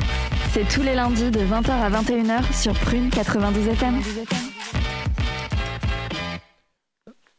c'est 0.52 0.68
tous 0.68 0.82
les 0.82 0.96
lundis 0.96 1.32
de 1.32 1.40
20h 1.40 1.72
à 1.72 1.90
21h 1.90 2.54
sur 2.54 2.74
Prune 2.74 3.10
92 3.10 3.70
FM. 3.70 4.02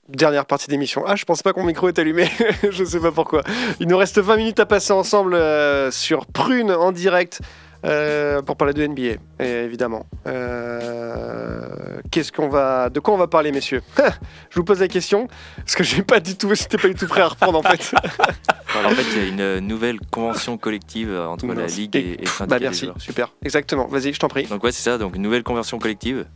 Dernière 0.09 0.47
partie 0.47 0.69
d'émission. 0.69 1.05
Ah, 1.07 1.15
je 1.15 1.27
pense 1.27 1.43
pas 1.43 1.53
que 1.53 1.61
mon 1.61 1.67
micro 1.67 1.89
est 1.89 1.99
allumé. 1.99 2.31
je 2.71 2.85
sais 2.85 3.01
pas 3.01 3.13
pourquoi. 3.13 3.43
Il 3.81 3.89
nous 3.89 3.99
reste 3.99 4.19
20 4.19 4.37
minutes 4.37 4.61
à 4.61 4.65
passer 4.65 4.95
ensemble 4.95 5.35
euh, 5.35 5.91
sur 5.91 6.25
Prune 6.25 6.73
en 6.73 6.91
direct 6.91 7.43
euh, 7.85 8.43
pour 8.43 8.57
parler 8.57 8.73
de 8.75 8.87
NBA, 8.87 9.45
évidemment. 9.45 10.07
Euh, 10.27 12.01
Qu'est-ce 12.11 12.33
qu'on 12.33 12.49
va, 12.49 12.91
de 12.91 13.01
quoi 13.01 13.15
on 13.15 13.17
va 13.19 13.27
parler, 13.27 13.51
messieurs? 13.53 13.83
Je 14.51 14.57
vous 14.57 14.65
pose 14.65 14.81
la 14.81 14.89
question 14.89 15.27
parce 15.57 15.75
que 15.75 15.83
j'ai 15.85 16.03
pas 16.03 16.21
du 16.21 16.37
tout, 16.37 16.55
j'étais 16.55 16.77
pas 16.79 16.89
du 16.89 16.95
tout 16.95 17.07
prêt 17.07 17.23
à 17.23 17.29
reprendre 17.29 17.59
en 17.59 17.63
fait. 17.63 17.93
Alors, 18.79 18.93
en 18.93 18.95
fait, 18.95 19.03
il 19.17 19.23
y 19.39 19.43
a 19.43 19.57
une 19.59 19.67
nouvelle 19.67 19.99
convention 20.11 20.57
collective 20.59 21.11
euh, 21.11 21.27
entre 21.27 21.47
la 21.47 21.67
Ligue 21.67 21.97
et, 21.97 22.15
et 22.15 22.17
le 22.19 22.27
syndicat 22.27 22.47
Bah 22.47 22.59
des 22.59 22.65
merci, 22.67 22.85
joueurs. 22.85 23.01
super. 23.01 23.33
Exactement. 23.45 23.87
Vas-y, 23.87 24.13
je 24.13 24.19
t'en 24.21 24.29
prie. 24.29 24.47
Donc 24.47 24.63
ouais, 24.65 24.73
c'est 24.73 24.83
ça, 24.83 24.99
donc 24.99 25.17
une 25.17 25.23
nouvelle 25.23 25.43
convention 25.43 25.79
collective. 25.79 26.27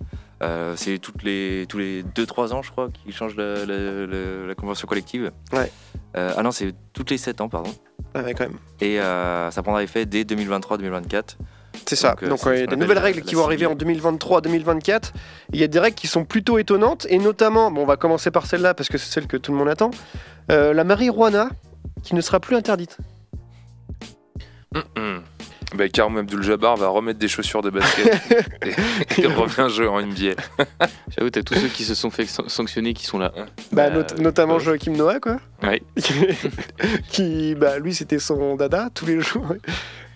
Euh, 0.42 0.74
c'est 0.76 0.98
toutes 0.98 1.22
les, 1.24 1.66
tous 1.68 1.78
les 1.78 2.02
2-3 2.04 2.52
ans, 2.52 2.62
je 2.62 2.70
crois, 2.70 2.88
qu'ils 2.90 3.12
changent 3.12 3.36
la, 3.36 3.64
la- 3.66 4.06
la- 4.06 4.46
la 4.46 4.54
convention 4.54 4.86
collective. 4.86 5.32
Ouais. 5.52 5.70
Euh, 6.16 6.32
ah 6.36 6.42
non, 6.42 6.52
c'est 6.52 6.74
toutes 6.92 7.10
les 7.10 7.18
7 7.18 7.40
ans, 7.40 7.48
pardon. 7.48 7.70
Ah 8.14 8.22
ouais, 8.22 8.34
quand 8.34 8.44
même. 8.44 8.58
Et 8.80 9.00
euh, 9.00 9.50
ça 9.50 9.62
prendra 9.62 9.82
effet 9.82 10.06
dès 10.06 10.22
2023-2024. 10.22 11.36
C'est 11.86 11.96
ça. 11.96 12.14
Donc, 12.28 12.40
il 12.46 12.58
y 12.60 12.62
a 12.62 12.66
des 12.66 12.76
nouvelles 12.76 12.98
règles 12.98 13.22
qui 13.22 13.34
vont 13.34 13.44
arriver 13.44 13.66
en 13.66 13.74
2023-2024. 13.74 15.12
Il 15.52 15.60
y 15.60 15.64
a 15.64 15.68
des 15.68 15.78
règles 15.78 15.94
qui 15.96 16.06
sont 16.06 16.24
plutôt 16.24 16.58
étonnantes, 16.58 17.06
et 17.10 17.18
notamment, 17.18 17.70
bon, 17.70 17.82
on 17.82 17.86
va 17.86 17.96
commencer 17.96 18.30
par 18.30 18.46
celle-là 18.46 18.74
parce 18.74 18.88
que 18.88 18.98
c'est 18.98 19.10
celle 19.12 19.26
que 19.26 19.36
tout 19.36 19.52
le 19.52 19.58
monde 19.58 19.68
attend. 19.68 19.90
La 20.48 20.84
marijuana 20.84 21.50
qui 22.02 22.14
ne 22.14 22.20
sera 22.20 22.40
plus 22.40 22.56
interdite. 22.56 22.96
Bah, 25.74 25.86
Karim 25.90 26.16
Abdul-Jabbar 26.16 26.76
va 26.78 26.88
remettre 26.88 27.18
des 27.18 27.28
chaussures 27.28 27.60
de 27.60 27.68
basket 27.68 28.06
et 28.66 28.72
il 29.18 29.26
revient 29.26 29.66
jouer 29.68 29.86
en 29.86 30.00
NBA. 30.00 30.32
J'avoue, 31.16 31.28
t'as 31.30 31.42
tous 31.42 31.54
ceux 31.56 31.68
qui 31.68 31.84
se 31.84 31.94
sont 31.94 32.10
fait 32.10 32.24
san- 32.24 32.48
sanctionner 32.48 32.94
qui 32.94 33.04
sont 33.04 33.18
là. 33.18 33.32
Bah, 33.70 33.90
Bah, 33.90 33.90
not- 33.90 34.22
notamment 34.22 34.54
ouais. 34.54 34.60
Joachim 34.60 34.92
Noah, 34.92 35.20
quoi. 35.20 35.36
Ouais. 35.62 35.82
qui, 37.10 37.54
bah, 37.54 37.78
lui, 37.78 37.94
c'était 37.94 38.18
son 38.18 38.56
dada 38.56 38.88
tous 38.94 39.06
les 39.06 39.20
jours. 39.20 39.46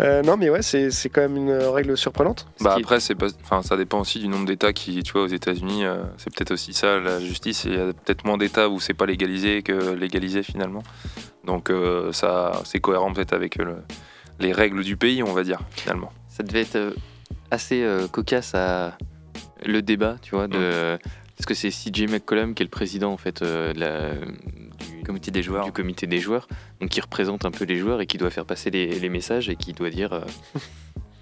Euh, 0.01 0.23
non, 0.23 0.37
mais 0.37 0.49
ouais, 0.51 0.63
c'est 0.63 0.91
c'est 0.91 1.09
quand 1.11 1.21
même 1.21 1.37
une 1.37 1.53
règle 1.53 1.97
surprenante. 1.97 2.47
Bah 2.61 2.75
après, 2.79 2.99
c'est 2.99 3.15
pas, 3.15 3.27
enfin, 3.45 3.63
ça 3.63 3.77
dépend 3.77 4.01
aussi 4.01 4.19
du 4.19 4.29
nombre 4.29 4.47
d'États 4.47 4.73
qui, 4.73 5.03
tu 5.03 5.13
vois, 5.13 5.23
aux 5.23 5.27
États-Unis, 5.29 5.85
euh, 5.85 6.03
c'est 6.17 6.35
peut-être 6.35 6.53
aussi 6.53 6.73
ça 6.73 6.99
la 6.99 7.21
justice. 7.21 7.65
Il 7.65 7.75
y 7.75 7.77
a 7.81 7.93
peut-être 7.93 8.25
moins 8.25 8.39
d'États 8.39 8.69
où 8.69 8.81
c'est 8.81 8.95
pas 8.95 9.07
légalisé 9.07 9.63
que 9.63 9.93
légalisé 9.95 10.43
finalement. 10.43 10.83
Donc 11.45 11.71
euh, 11.71 12.11
ça, 12.13 12.53
c'est 12.65 12.81
cohérent 12.81 13.13
peut-être 13.13 13.33
avec 13.35 13.61
euh, 13.61 13.65
le- 13.65 13.77
les 14.43 14.53
règles 14.53 14.85
du 14.85 14.97
pays, 14.97 15.23
on 15.23 15.33
va 15.33 15.43
dire 15.45 15.61
finalement. 15.71 16.13
Ça 16.29 16.43
devait 16.43 16.63
être 16.63 16.77
euh, 16.77 16.91
assez 17.51 17.83
euh, 17.83 18.07
cocasse 18.09 18.55
à 18.55 18.97
le 19.65 19.81
débat, 19.83 20.17
tu 20.21 20.35
vois, 20.35 20.49
de 20.49 20.99
parce 21.37 21.47
que 21.47 21.55
c'est 21.55 21.71
CJ 21.71 22.09
McCollum 22.11 22.55
qui 22.55 22.63
est 22.63 22.67
le 22.67 22.71
président 22.71 23.13
en 23.13 23.17
fait 23.17 23.43
euh, 23.43 23.73
de 23.73 23.81
la- 23.81 24.11
du 24.15 25.03
Comité 25.05 25.31
des 25.33 25.43
joueurs. 25.43 25.65
du 25.65 25.73
comité 25.73 26.07
des 26.07 26.19
joueurs, 26.19 26.47
donc 26.81 26.91
qui 26.91 27.01
représente 27.01 27.45
un 27.45 27.51
peu 27.51 27.65
les 27.65 27.77
joueurs 27.79 28.01
et 28.01 28.07
qui 28.07 28.19
doit 28.19 28.31
faire 28.31 28.45
passer 28.45 28.71
les, 28.71 28.87
les 28.99 29.09
messages 29.09 29.49
et 29.49 29.57
qui 29.57 29.73
doit 29.73 29.91
dire 29.91 30.13
euh, 30.13 30.21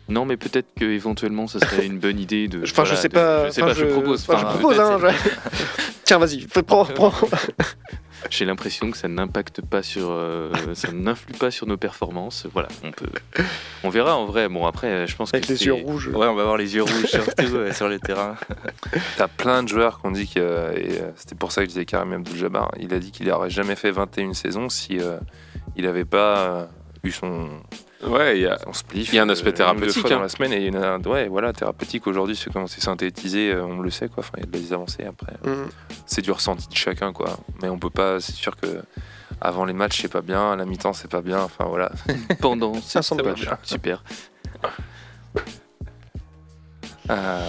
non 0.09 0.25
mais 0.27 0.37
peut-être 0.37 0.68
que 0.75 0.85
éventuellement 0.85 1.47
ça 1.47 1.61
serait 1.61 1.87
une 1.87 1.99
bonne 1.99 2.18
idée 2.18 2.49
de. 2.49 2.62
Enfin, 2.62 2.85
je 2.85 2.95
sais 2.95 3.09
de- 3.09 3.14
pas. 3.14 3.47
Je 3.47 3.53
sais 3.53 3.62
enfin, 3.62 3.73
pas, 3.75 3.79
je, 3.81 3.85
propose. 3.87 4.23
enfin, 4.29 4.39
je 4.41 4.45
Enfin, 4.47 4.59
propose, 4.59 4.81
hein. 4.81 4.99
peut-être 5.01 5.16
je- 5.25 5.91
Tiens, 6.05 6.18
vas-y, 6.18 6.47
prends, 6.47 6.85
prends. 6.85 7.12
J'ai 8.29 8.45
l'impression 8.45 8.91
que 8.91 8.97
ça 8.97 9.09
n'impacte 9.09 9.61
pas 9.62 9.83
sur, 9.83 10.11
euh, 10.11 10.53
ça 10.75 10.93
n'influe 10.93 11.33
pas 11.35 11.51
sur 11.51 11.66
nos 11.66 11.77
performances. 11.77 12.47
Voilà, 12.53 12.68
on 12.85 12.91
peut, 12.93 13.07
on 13.83 13.89
verra 13.89 14.16
en 14.16 14.27
vrai. 14.27 14.49
Bon 14.49 14.66
après, 14.66 15.07
je 15.07 15.16
pense 15.16 15.33
Avec 15.33 15.47
que 15.47 15.53
les 15.53 15.59
c'est- 15.59 15.64
yeux 15.64 15.73
rouges. 15.73 16.09
Ouais, 16.09 16.27
on 16.27 16.35
va 16.35 16.43
avoir 16.43 16.57
les 16.57 16.75
yeux 16.75 16.83
rouges 16.83 17.07
surtout 17.07 17.45
ouais, 17.57 17.73
sur 17.73 17.89
les 17.89 17.99
terrains. 17.99 18.37
T'as 19.16 19.29
plein 19.29 19.62
de 19.62 19.68
joueurs 19.68 20.01
qui 20.01 20.07
ont 20.07 20.11
dit 20.11 20.29
que, 20.29 20.39
et 20.41 21.01
euh, 21.01 21.11
c'était 21.16 21.35
pour 21.35 21.51
ça 21.53 21.62
que 21.62 21.66
je 21.66 21.71
disais 21.75 21.85
Karim 21.87 22.12
Abdul-Jabbar, 22.12 22.71
il 22.79 22.93
a 22.95 22.99
dit 22.99 23.11
qu'il 23.11 23.27
n'aurait 23.27 23.51
jamais 23.51 23.77
fait 23.77 23.91
21 23.91 24.35
saisons 24.35 24.68
si 24.68 24.99
euh, 25.01 25.16
il 25.77 25.85
n'avait 25.85 26.05
pas 26.05 26.39
euh, 26.39 26.64
eu 27.03 27.11
son, 27.13 27.49
Ouais, 28.07 28.39
il 28.39 28.43
y 28.43 28.47
a, 28.47 28.59
son 28.59 28.73
spliff. 28.73 29.13
Il 29.13 29.17
y 29.17 29.19
a 29.19 29.23
un 29.23 29.29
aspect 29.29 29.51
euh, 29.51 29.53
thérapeutique, 29.53 30.09
dans 30.09 30.17
hein. 30.19 30.23
la 30.23 30.29
semaine 30.29 30.53
et 30.53 30.59
il 30.67 30.75
y 30.75 30.77
en 30.77 30.83
a 30.83 30.87
un- 30.89 31.03
ouais, 31.03 31.29
voilà, 31.29 31.53
thérapeutique 31.53 32.07
aujourd'hui, 32.07 32.37
c'est 32.37 32.53
comment 32.53 32.67
c'est 32.67 32.81
synthétisé, 32.83 33.53
euh, 33.53 33.65
on 33.65 33.81
le 33.81 33.91
sait 33.91 34.09
quoi. 34.09 34.21
Enfin, 34.21 34.33
il 34.39 34.45
y 34.45 34.47
a 34.47 34.51
des 34.61 34.73
avancées 34.73 35.05
après. 35.05 35.33
Mm. 35.45 35.69
C'est 36.07 36.23
du 36.23 36.31
ressenti 36.33 36.69
de 36.69 36.75
chacun 36.77 37.13
quoi. 37.13 37.39
Mais 37.63 37.69
on 37.69 37.79
peut 37.79 37.91
pas, 37.91 38.21
c'est 38.21 38.35
sûr 38.35 38.57
que 38.57 38.83
avant 39.41 39.65
les 39.65 39.73
matchs 39.73 40.01
c'est 40.03 40.13
pas 40.13 40.23
bien, 40.23 40.53
à 40.53 40.57
la 40.57 40.65
mi-temps 40.65 40.93
c'est 40.93 41.11
pas 41.11 41.21
bien. 41.23 41.41
Enfin 41.43 41.65
voilà. 41.67 41.91
pendant 42.41 42.75
Ça 42.75 43.03
c'est 43.03 43.09
semble 43.09 43.25
ça 43.25 43.33
bien. 43.35 43.45
marche. 43.51 43.59
Super. 43.65 44.03
Euh, 47.09 47.49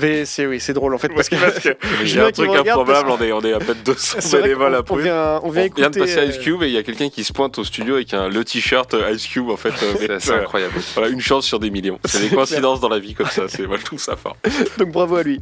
Mais 0.00 0.24
c'est 0.24 0.46
oui, 0.46 0.58
c'est 0.60 0.72
drôle 0.72 0.94
en 0.94 0.98
fait 0.98 1.08
parce 1.10 1.28
que. 1.28 1.36
parce 1.36 1.60
que 1.60 1.68
vois 2.18 2.26
un 2.28 2.32
truc 2.32 2.50
improbable, 2.50 3.06
parce 3.08 3.20
on 3.20 3.24
est, 3.24 3.32
on 3.32 3.40
est 3.42 3.52
à 3.52 3.58
peine 3.60 3.76
200 3.84 4.16
C'est 4.20 4.28
vrai 4.38 4.42
bénévoles 4.48 4.74
à 4.74 4.80
on 4.80 4.82
Pau. 4.82 4.96
vient, 4.96 5.40
on 5.42 5.48
On 5.48 5.50
vient 5.50 5.68
vient 5.74 5.90
de 5.90 5.98
passer 5.98 6.18
à 6.18 6.24
Ice 6.24 6.36
euh, 6.38 6.42
Cube 6.42 6.62
et 6.62 6.66
il 6.66 6.72
y 6.72 6.76
a 6.78 6.82
quelqu'un 6.82 7.08
qui 7.08 7.22
se 7.22 7.32
pointe 7.32 7.56
au 7.58 7.64
studio 7.64 7.94
avec 7.94 8.12
un, 8.12 8.28
le 8.28 8.44
t-shirt 8.44 8.94
Ice 9.12 9.26
Cube 9.26 9.50
en 9.50 9.56
fait. 9.56 9.72
euh, 9.82 10.16
c'est 10.20 10.32
euh, 10.32 10.40
incroyable. 10.40 10.74
Voilà, 10.94 11.10
une 11.10 11.20
chance 11.20 11.46
sur 11.46 11.60
des 11.60 11.70
millions. 11.70 11.98
C'est 12.04 12.20
des 12.28 12.34
coïncidences 12.34 12.80
dans 12.80 12.88
la 12.88 12.98
vie 12.98 13.14
comme 13.14 13.28
ça. 13.28 13.42
C'est, 13.48 13.66
moi, 13.66 13.76
je 13.78 13.84
trouve 13.84 14.00
ça 14.00 14.16
fort. 14.16 14.36
Donc 14.78 14.90
bravo 14.90 15.16
à 15.16 15.22
lui. 15.22 15.40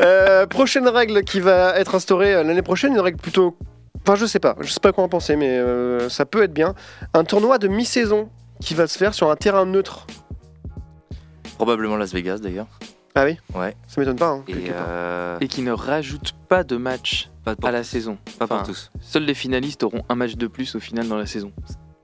Euh, 0.00 0.46
prochaine 0.46 0.88
règle 0.88 1.22
qui 1.24 1.40
va 1.40 1.78
être 1.78 1.94
instaurée 1.94 2.32
l'année 2.34 2.62
prochaine, 2.62 2.92
une 2.92 3.00
règle 3.00 3.18
plutôt. 3.18 3.56
Enfin, 4.06 4.14
je 4.14 4.26
sais 4.26 4.38
pas, 4.38 4.56
je 4.60 4.70
sais 4.70 4.78
pas 4.80 4.92
quoi 4.92 5.04
en 5.04 5.08
penser, 5.08 5.36
mais 5.36 5.48
euh, 5.58 6.08
ça 6.08 6.26
peut 6.26 6.42
être 6.42 6.52
bien. 6.52 6.74
Un 7.14 7.24
tournoi 7.24 7.58
de 7.58 7.66
mi-saison 7.66 8.28
qui 8.60 8.74
va 8.74 8.86
se 8.86 8.96
faire 8.98 9.14
sur 9.14 9.30
un 9.30 9.36
terrain 9.36 9.64
neutre. 9.66 10.06
Probablement 11.56 11.96
Las 11.96 12.12
Vegas 12.12 12.38
d'ailleurs. 12.38 12.66
Ah 13.18 13.24
oui 13.24 13.38
Ouais. 13.54 13.74
Ça 13.88 14.00
m'étonne 14.00 14.16
pas. 14.18 14.28
hein, 14.28 14.44
Et, 14.46 14.54
euh, 14.70 15.38
Et 15.40 15.48
qui 15.48 15.62
ne 15.62 15.72
rajoute 15.72 16.32
pas 16.48 16.62
de 16.64 16.76
match 16.76 17.30
pas 17.44 17.56
pour, 17.56 17.68
à 17.68 17.72
la 17.72 17.82
saison. 17.82 18.18
pas 18.38 18.46
pour 18.46 18.62
tous. 18.62 18.90
Seuls 19.00 19.24
les 19.24 19.32
finalistes 19.34 19.82
auront 19.82 20.02
un 20.10 20.14
match 20.14 20.34
de 20.36 20.46
plus 20.46 20.74
au 20.74 20.80
final 20.80 21.08
dans 21.08 21.16
la 21.16 21.24
saison. 21.26 21.50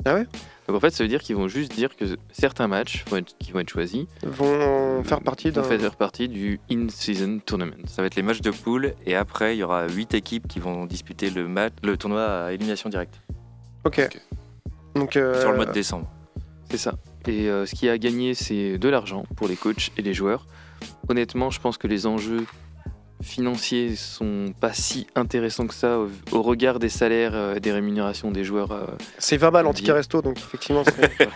Ah 0.06 0.14
ouais? 0.14 0.26
Donc 0.66 0.76
en 0.76 0.80
fait, 0.80 0.90
ça 0.90 1.04
veut 1.04 1.08
dire 1.08 1.20
qu'ils 1.20 1.36
vont 1.36 1.48
juste 1.48 1.74
dire 1.74 1.94
que 1.96 2.04
certains 2.32 2.66
matchs 2.66 3.04
vont 3.10 3.18
être- 3.18 3.36
qui 3.38 3.52
vont 3.52 3.60
être 3.60 3.68
choisis 3.68 4.06
Vont 4.24 5.02
faire 5.04 5.20
partie 5.20 5.50
vont 5.50 5.62
faire 5.64 5.96
partie 5.96 6.28
du 6.28 6.60
in-season 6.70 7.40
tournament. 7.44 7.74
Ça 7.86 8.00
va 8.02 8.06
être 8.06 8.14
les 8.16 8.22
matchs 8.22 8.40
de 8.40 8.50
poule 8.50 8.94
et 9.04 9.14
après 9.14 9.54
il 9.56 9.58
y 9.58 9.62
aura 9.64 9.86
8 9.88 10.14
équipes 10.14 10.48
qui 10.48 10.60
vont 10.60 10.86
disputer 10.86 11.30
le, 11.30 11.46
match, 11.46 11.72
le 11.82 11.96
tournoi 11.96 12.24
à 12.46 12.52
élimination 12.52 12.88
directe 12.88 13.20
Ok. 13.84 14.08
Donc. 14.94 15.16
euh, 15.16 15.38
sur 15.40 15.50
le 15.50 15.56
mois 15.56 15.66
de 15.66 15.72
décembre. 15.72 16.08
C'est 16.70 16.78
ça. 16.78 16.94
Et 17.26 17.48
euh, 17.50 17.66
ce 17.66 17.74
qui 17.74 17.88
a 17.88 17.98
gagné, 17.98 18.34
c'est 18.34 18.78
de 18.78 18.88
l'argent 18.88 19.24
pour 19.36 19.46
les 19.48 19.56
coachs 19.56 19.90
et 19.98 20.02
les 20.02 20.14
joueurs. 20.14 20.46
Honnêtement, 21.08 21.50
je 21.50 21.60
pense 21.60 21.78
que 21.78 21.86
les 21.86 22.06
enjeux 22.06 22.44
financiers 23.22 23.94
sont 23.94 24.52
pas 24.58 24.72
si 24.72 25.06
intéressants 25.14 25.68
que 25.68 25.74
ça 25.74 25.96
au, 26.00 26.08
au 26.32 26.42
regard 26.42 26.80
des 26.80 26.88
salaires 26.88 27.34
et 27.56 27.60
des 27.60 27.70
rémunérations 27.70 28.32
des 28.32 28.42
joueurs. 28.42 28.72
euh, 28.72 28.84
C'est 29.18 29.36
20 29.36 29.52
balles 29.52 29.66
resto, 29.92 30.22
donc 30.22 30.38
effectivement. 30.38 30.82
c'est- 30.84 31.28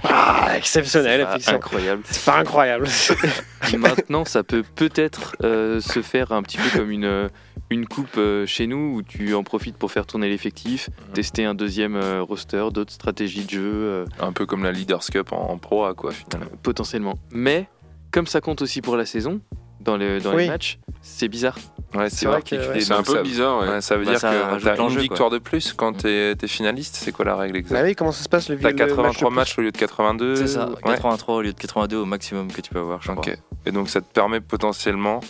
ah, 0.02 0.48
exceptionnel, 0.56 1.22
pas 1.22 1.30
effectivement. 1.30 1.58
incroyable. 1.58 2.02
C'est 2.10 2.24
pas 2.24 2.38
incroyable. 2.38 2.88
Maintenant, 3.78 4.24
ça 4.24 4.42
peut 4.42 4.64
peut-être 4.74 5.36
euh, 5.44 5.80
se 5.80 6.02
faire 6.02 6.32
un 6.32 6.42
petit 6.42 6.56
peu 6.56 6.76
comme 6.76 6.90
une, 6.90 7.04
euh, 7.04 7.28
une 7.70 7.86
coupe 7.86 8.16
euh, 8.18 8.44
chez 8.44 8.66
nous 8.66 8.96
où 8.96 9.02
tu 9.02 9.32
en 9.34 9.44
profites 9.44 9.76
pour 9.76 9.92
faire 9.92 10.06
tourner 10.06 10.28
l'effectif, 10.28 10.90
tester 11.14 11.44
un 11.44 11.54
deuxième 11.54 11.94
euh, 11.94 12.22
roster, 12.22 12.64
d'autres 12.72 12.92
stratégies 12.92 13.44
de 13.44 13.50
jeu 13.50 13.60
euh, 13.64 14.04
Un 14.18 14.32
peu 14.32 14.44
comme 14.44 14.64
la 14.64 14.72
Leaders 14.72 15.04
Cup 15.04 15.30
en, 15.32 15.50
en 15.50 15.58
Pro 15.58 15.86
quoi 15.94 16.10
finalement. 16.10 16.50
potentiellement. 16.64 17.14
Mais 17.30 17.68
comme 18.12 18.26
ça 18.28 18.40
compte 18.40 18.62
aussi 18.62 18.80
pour 18.82 18.96
la 18.96 19.06
saison, 19.06 19.40
dans, 19.80 19.96
le, 19.96 20.20
dans 20.20 20.34
Oui. 20.34 20.42
les 20.44 20.48
matchs, 20.48 20.78
c'est 21.00 21.26
bizarre. 21.28 21.56
Ouais, 21.94 22.08
C'est 22.08 22.16
c'est 22.20 22.26
vrai 22.26 22.36
que, 22.42 22.50
particulier. 22.50 22.68
ouais. 22.68 22.80
C'est 22.80 22.92
un 22.92 23.02
peu 23.02 23.14
ça- 23.16 23.22
bizarre. 23.22 23.60
ouais. 23.60 23.68
Ouais, 23.68 23.80
ça 23.80 23.96
veut 23.96 24.04
Bah, 24.04 24.12
dire 24.12 24.20
ça 24.20 24.30
que 24.30 24.62
t'as 24.64 24.76
une 24.76 24.92
quoi. 24.92 25.00
victoire 25.02 25.30
de 25.30 25.38
plus 25.38 25.72
quand 25.74 25.92
t'es 25.94 26.32
es 26.40 26.46
finaliste. 26.46 26.94
C'est 26.96 27.10
quoi 27.12 27.24
la 27.24 27.36
règle 27.36 27.56
Ah 27.56 27.58
exacte 27.58 27.84
oui, 27.84 27.94
comment 27.96 28.12
ça 28.12 28.22
se 28.22 28.28
passe 28.28 28.48
le 28.48 28.56
T'as 28.58 28.70
le 28.70 28.74
match 28.76 28.82
de 28.84 28.86
83 28.94 29.28
plus? 29.30 29.34
matchs 29.36 29.58
au 29.58 29.62
lieu 29.62 29.72
de 29.72 29.76
82. 29.76 30.36
C'est 30.36 30.46
ça, 30.46 30.68
Ouais. 30.70 30.76
83 30.84 31.34
au 31.34 31.42
lieu 31.42 31.52
de 31.52 31.58
82 31.58 31.96
au 31.98 32.04
maximum 32.06 32.50
que 32.52 32.60
tu 32.60 32.70
peux 32.70 32.78
avoir, 32.78 33.02
je 33.02 33.10
crois. 33.10 33.18
Ok. 33.26 33.36
Et 33.66 33.72
donc 33.72 33.90
ça 33.90 34.00
te 34.00 34.10
permet 34.12 34.40
potentiellement 34.40 35.20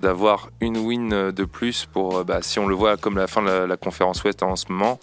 d'avoir 0.00 0.50
une 0.60 0.76
win 0.78 1.32
de 1.32 1.44
plus 1.44 1.86
pour, 1.92 2.18
euh, 2.18 2.24
bah, 2.24 2.38
si 2.40 2.58
on 2.60 2.68
le 2.68 2.74
voit 2.74 2.96
comme 2.96 3.16
la 3.18 3.26
fin 3.26 3.42
de 3.42 3.48
la, 3.48 3.66
la 3.66 3.76
conférence 3.76 4.22
Ouest 4.22 4.42
en 4.44 4.54
ce 4.56 4.66
moment, 4.70 5.00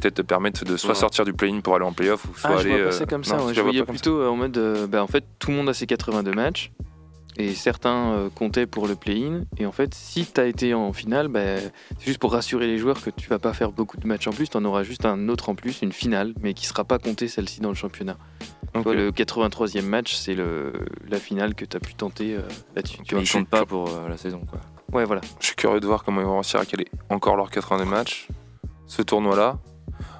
peut-être 0.00 0.14
te 0.14 0.22
permettre 0.22 0.64
de 0.64 0.76
soit 0.76 0.90
Ouais. 0.90 0.94
sortir 0.96 1.24
du 1.24 1.32
play-in 1.32 1.60
pour 1.60 1.76
aller 1.76 1.84
en 1.84 1.92
playoff 1.92 2.24
ou 2.24 2.36
soit 2.36 2.50
Ah, 2.54 2.56
je 2.58 2.68
aller. 2.68 2.78
euh, 2.80 3.06
comme 3.06 3.22
ça. 3.24 3.36
non, 3.36 3.46
ouais. 3.46 3.54
Je 3.54 3.60
voyais 3.60 3.78
ça. 3.80 3.84
plutôt 3.86 4.18
euh, 4.20 4.28
en 4.28 4.36
mode, 4.36 4.56
euh, 4.58 4.86
bah, 4.88 5.02
en 5.02 5.06
fait, 5.06 5.24
tout 5.38 5.50
le 5.50 5.56
monde 5.56 5.68
a 5.68 5.74
ses 5.74 5.86
82 5.86 6.32
matchs 6.32 6.72
et 7.36 7.52
certains 7.54 8.12
euh, 8.12 8.28
comptaient 8.30 8.66
pour 8.66 8.86
le 8.88 8.94
play-in. 8.96 9.42
Et 9.56 9.66
en 9.66 9.72
fait, 9.72 9.94
si 9.94 10.26
tu 10.26 10.40
as 10.40 10.46
été 10.46 10.74
en 10.74 10.92
finale, 10.92 11.28
bah, 11.28 11.40
c'est 11.98 12.06
juste 12.06 12.18
pour 12.18 12.32
rassurer 12.32 12.66
les 12.66 12.78
joueurs 12.78 13.00
que 13.02 13.10
tu 13.10 13.28
vas 13.28 13.38
pas 13.38 13.52
faire 13.52 13.70
beaucoup 13.72 13.96
de 13.96 14.06
matchs 14.06 14.26
en 14.26 14.30
plus. 14.32 14.48
Tu 14.48 14.56
en 14.56 14.64
auras 14.64 14.82
juste 14.82 15.04
un 15.06 15.28
autre 15.28 15.48
en 15.48 15.54
plus, 15.54 15.80
une 15.82 15.92
finale, 15.92 16.34
mais 16.42 16.54
qui 16.54 16.66
sera 16.66 16.82
pas 16.84 16.98
comptée 16.98 17.28
celle-ci 17.28 17.60
dans 17.60 17.68
le 17.70 17.74
championnat. 17.76 18.16
Tu 18.72 18.78
Ok. 18.80 18.84
vois, 18.84 18.94
le 18.94 19.12
83e 19.12 19.82
match, 19.86 20.14
c'est 20.16 20.34
le, 20.34 20.72
la 21.08 21.18
finale 21.20 21.54
que 21.54 21.64
tu 21.64 21.76
as 21.76 21.80
pu 21.80 21.94
tenter 21.94 22.34
euh, 22.34 22.40
là-dessus. 22.74 22.98
tu 22.98 23.04
Tu 23.04 23.14
ne 23.14 23.24
comptes 23.24 23.48
pas 23.48 23.64
pour 23.64 23.88
euh, 23.88 24.08
la 24.08 24.16
saison. 24.16 24.40
Quoi. 24.50 24.58
Ouais, 24.92 25.04
voilà. 25.04 25.20
Je 25.40 25.46
suis 25.46 25.54
curieux 25.56 25.78
de 25.80 25.86
voir 25.86 26.02
comment 26.04 26.20
ils 26.20 26.26
vont 26.26 26.34
réussir 26.34 26.58
à 26.60 26.64
caler 26.64 26.86
encore 27.08 27.36
leurs 27.36 27.50
82 27.50 27.84
matchs. 27.84 28.26
Ce 28.86 29.00
tournoi-là, 29.02 29.58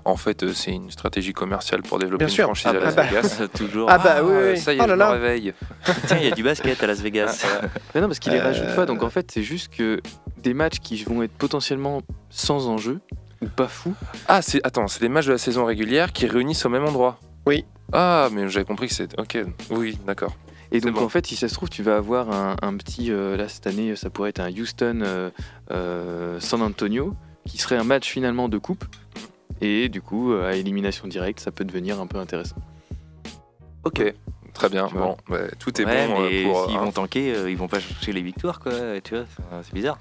en 0.05 0.17
fait, 0.17 0.43
euh, 0.43 0.53
c'est 0.53 0.71
une 0.73 0.91
stratégie 0.91 1.33
commerciale 1.33 1.83
pour 1.83 1.99
développer 1.99 2.25
Bien 2.25 2.29
une 2.29 2.35
sûr. 2.35 2.45
franchise 2.45 2.67
Ah 2.67 2.71
à 2.71 2.73
bah, 2.75 2.85
Las 2.85 2.95
bah. 2.97 3.03
Vegas. 3.05 3.49
Toujours. 3.55 3.89
Ah 3.91 3.99
bah 3.99 4.23
oui, 4.23 4.33
oui. 4.53 4.59
Ça 4.59 4.73
y 4.73 4.77
est, 4.77 4.81
Oh 4.81 4.85
je 4.85 4.89
là 4.91 4.95
me 4.95 4.99
là. 4.99 5.11
réveille. 5.13 5.53
Tiens, 6.07 6.19
il 6.19 6.25
y 6.29 6.33
a 6.33 6.35
du 6.35 6.43
basket 6.43 6.83
à 6.83 6.87
Las 6.87 7.01
Vegas. 7.01 7.45
Mais 7.95 8.01
non, 8.01 8.07
parce 8.09 8.19
qu'ils 8.19 8.33
les 8.33 8.39
Euh, 8.39 8.45
rajoutent 8.45 8.75
pas. 8.77 8.87
Donc 8.87 9.03
en 9.03 9.11
fait, 9.11 9.31
c'est 9.31 9.43
juste 9.43 9.73
que 9.75 10.01
des 10.43 10.55
matchs 10.55 10.79
qui 10.81 11.03
vont 11.05 11.23
être 11.23 11.33
potentiellement 11.33 12.03
sans 12.31 12.69
enjeu 12.69 13.01
ou 13.43 13.47
pas 13.47 13.69
fous. 13.69 13.95
Ah, 14.29 14.43
c'est 14.43 14.65
attends, 14.67 14.89
c'est 14.89 15.03
les 15.03 15.09
matchs 15.09 15.27
de 15.27 15.33
la 15.33 15.39
saison 15.39 15.65
régulière 15.65 16.13
qui 16.13 16.27
réunissent 16.27 16.65
au 16.67 16.71
même 16.71 16.85
endroit. 16.85 17.19
Oui. 17.47 17.65
Ah, 17.93 18.29
mais 18.33 18.49
j'avais 18.49 18.65
compris 18.65 18.89
que 18.89 18.95
c'était. 18.95 19.21
Ok, 19.21 19.39
oui, 19.71 19.99
d'accord. 20.07 20.35
Et 20.73 20.81
donc 20.81 20.95
bon. 20.95 21.05
en 21.05 21.09
fait, 21.09 21.25
si 21.27 21.37
ça 21.37 21.49
se 21.49 21.55
trouve, 21.55 21.69
tu 21.69 21.83
vas 21.83 21.97
avoir 21.97 22.31
un, 22.33 22.57
un 22.63 22.77
petit, 22.77 23.13
euh, 23.13 23.37
là 23.37 23.49
cette 23.49 23.67
année, 23.67 23.95
ça 23.97 24.11
pourrait 24.11 24.31
être 24.31 24.41
un 24.41 24.51
Houston 24.51 25.01
euh, 25.05 25.31
euh, 25.71 26.41
San 26.41 26.63
Antonio, 26.63 27.15
qui 27.47 27.59
serait 27.59 27.77
un 27.77 27.85
match 27.85 28.09
finalement 28.09 28.49
de 28.49 28.59
coupe. 28.59 28.85
Et 29.67 29.89
du 29.89 30.03
coup, 30.03 30.33
euh, 30.33 30.51
à 30.51 30.57
élimination 30.57 31.09
directe, 31.09 31.41
ça 31.41 31.51
peut 31.51 31.65
devenir 31.65 31.99
un 31.99 32.07
peu 32.07 32.19
intéressant. 32.19 32.57
Ok, 33.85 34.15
très 34.53 34.69
bien. 34.69 34.89
Tu. 34.89 34.95
Bon, 34.95 35.17
bah, 35.29 35.39
tout 35.59 35.81
est 35.81 35.87
Ouais, 35.87 36.07
bon 36.07 36.21
euh, 36.23 36.29
mais 36.31 36.43
pour. 36.45 36.67
s'ils 36.67 36.77
euh, 36.77 36.81
vont 36.81 36.93
tanker, 36.93 37.35
euh, 37.35 37.51
ils 37.51 37.57
vont 37.57 37.67
pas 37.69 37.81
chercher 37.81 38.13
les 38.13 38.21
victoires, 38.21 38.61
quoi. 38.61 38.73
Tu 39.03 39.15
vois, 39.15 39.25
c'est- 39.63 39.73
bizarre. 39.75 39.99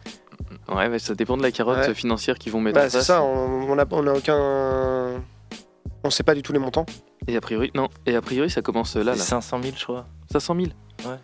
Ouais, 0.67 0.89
mais 0.89 0.99
ça 0.99 1.15
dépend 1.15 1.37
de 1.37 1.41
la 1.41 1.51
carotte 1.51 1.77
Ouais. 1.77 1.93
financière 1.93 2.37
qu'ils 2.37 2.51
vont 2.51 2.59
mettre 2.59 2.77
Bah, 2.77 2.87
en 2.87 2.89
c'est 2.89 3.01
ça, 3.01 3.23
on 3.23 3.69
on 3.69 3.77
a, 3.79 3.85
on 3.91 4.05
a 4.07 4.13
aucun. 4.13 5.21
On 6.03 6.09
sait 6.09 6.23
pas 6.23 6.35
du 6.35 6.41
tout 6.41 6.51
les 6.51 6.59
montants. 6.59 6.85
Et 7.27 7.37
a 7.37 7.41
priori, 7.41 7.71
non. 7.73 7.87
Et 8.05 8.15
a 8.17 8.21
priori, 8.21 8.49
ça 8.49 8.61
commence 8.61 8.97
là, 8.97 9.03
là. 9.03 9.15
500 9.15 9.61
000, 9.63 9.75
je 9.77 9.83
crois. 9.85 10.05
500 10.29 10.55
000. 10.55 10.67
Ouais. 11.05 11.15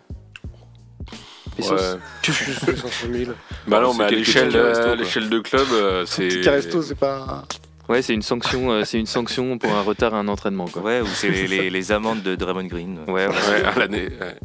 Pesos. 1.56 1.72
Ouais. 1.72 1.98
Tu 2.22 2.32
suis 2.32 2.52
500 2.54 3.06
000. 3.12 3.32
Bah 3.66 3.80
non, 3.82 3.92
mais 3.92 4.04
à 4.04 4.10
l'échelle 4.10 4.50
de 4.50 5.40
club, 5.40 5.66
c'est. 6.06 6.28
Ticket 6.28 6.48
resto, 6.50 6.80
c'est 6.80 6.94
pas. 6.94 7.44
Ouais, 7.90 8.02
c'est 8.02 8.14
une 8.14 8.22
sanction, 8.22 8.70
euh, 8.70 8.84
c'est 8.84 8.98
une 8.98 9.06
sanction 9.06 9.58
pour 9.58 9.72
un 9.74 9.82
retard 9.82 10.14
à 10.14 10.18
un 10.18 10.28
entraînement. 10.28 10.66
Quoi. 10.66 10.82
Ouais, 10.82 11.00
ou 11.00 11.06
c'est 11.06 11.28
les, 11.28 11.46
les- 11.48 11.70
les 11.70 11.92
amendes 11.92 12.22
de 12.22 12.36
Draymond 12.36 12.64
Green. 12.68 13.00
Ouais, 13.08 13.26
ouais. 13.26 13.34
Ouais, 13.34 13.64
à 13.74 13.78
l'année. 13.78 14.08
ouais. 14.20 14.36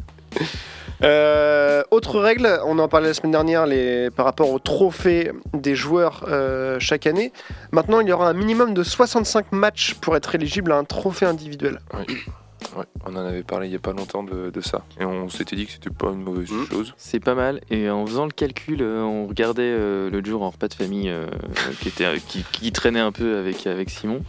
Euh, 1.02 1.82
autre 1.90 2.18
règle, 2.20 2.58
on 2.64 2.78
en 2.78 2.88
parlait 2.88 3.08
la 3.08 3.14
semaine 3.14 3.32
dernière 3.32 3.66
les, 3.66 4.10
par 4.10 4.24
rapport 4.24 4.50
au 4.50 4.58
trophée 4.58 5.30
des 5.52 5.74
joueurs 5.76 6.24
euh, 6.26 6.78
chaque 6.80 7.06
année. 7.06 7.32
Maintenant, 7.70 8.00
il 8.00 8.08
y 8.08 8.12
aura 8.12 8.28
un 8.28 8.32
minimum 8.32 8.72
de 8.74 8.82
65 8.82 9.52
matchs 9.52 9.94
pour 9.94 10.16
être 10.16 10.34
éligible 10.34 10.72
à 10.72 10.76
un 10.76 10.84
trophée 10.84 11.26
individuel. 11.26 11.80
Ouais, 12.76 12.84
on 13.06 13.12
en 13.16 13.24
avait 13.24 13.42
parlé 13.42 13.66
il 13.68 13.70
n'y 13.70 13.76
a 13.76 13.80
pas 13.80 13.92
longtemps 13.92 14.22
de, 14.22 14.50
de 14.50 14.60
ça. 14.60 14.84
Et 15.00 15.04
on 15.04 15.28
s'était 15.28 15.56
dit 15.56 15.66
que 15.66 15.72
c'était 15.72 15.90
pas 15.90 16.08
une 16.10 16.22
mauvaise 16.22 16.50
Mhm. 16.50 16.66
chose. 16.66 16.94
C'est 16.98 17.20
pas 17.20 17.34
mal. 17.34 17.60
Et 17.70 17.88
en 17.88 18.04
faisant 18.06 18.24
le 18.26 18.32
calcul, 18.32 18.82
euh, 18.82 19.02
on 19.02 19.26
regardait 19.26 19.62
euh, 19.62 20.10
l'autre 20.10 20.26
jour 20.26 20.42
en 20.42 20.50
repas 20.50 20.68
de 20.68 20.74
famille 20.74 21.08
euh, 21.08 21.26
qui, 21.80 21.88
était, 21.88 22.18
qui, 22.28 22.44
qui 22.52 22.72
traînait 22.72 23.00
un 23.00 23.12
peu 23.12 23.38
avec, 23.38 23.66
avec 23.66 23.88
Simon. 23.90 24.22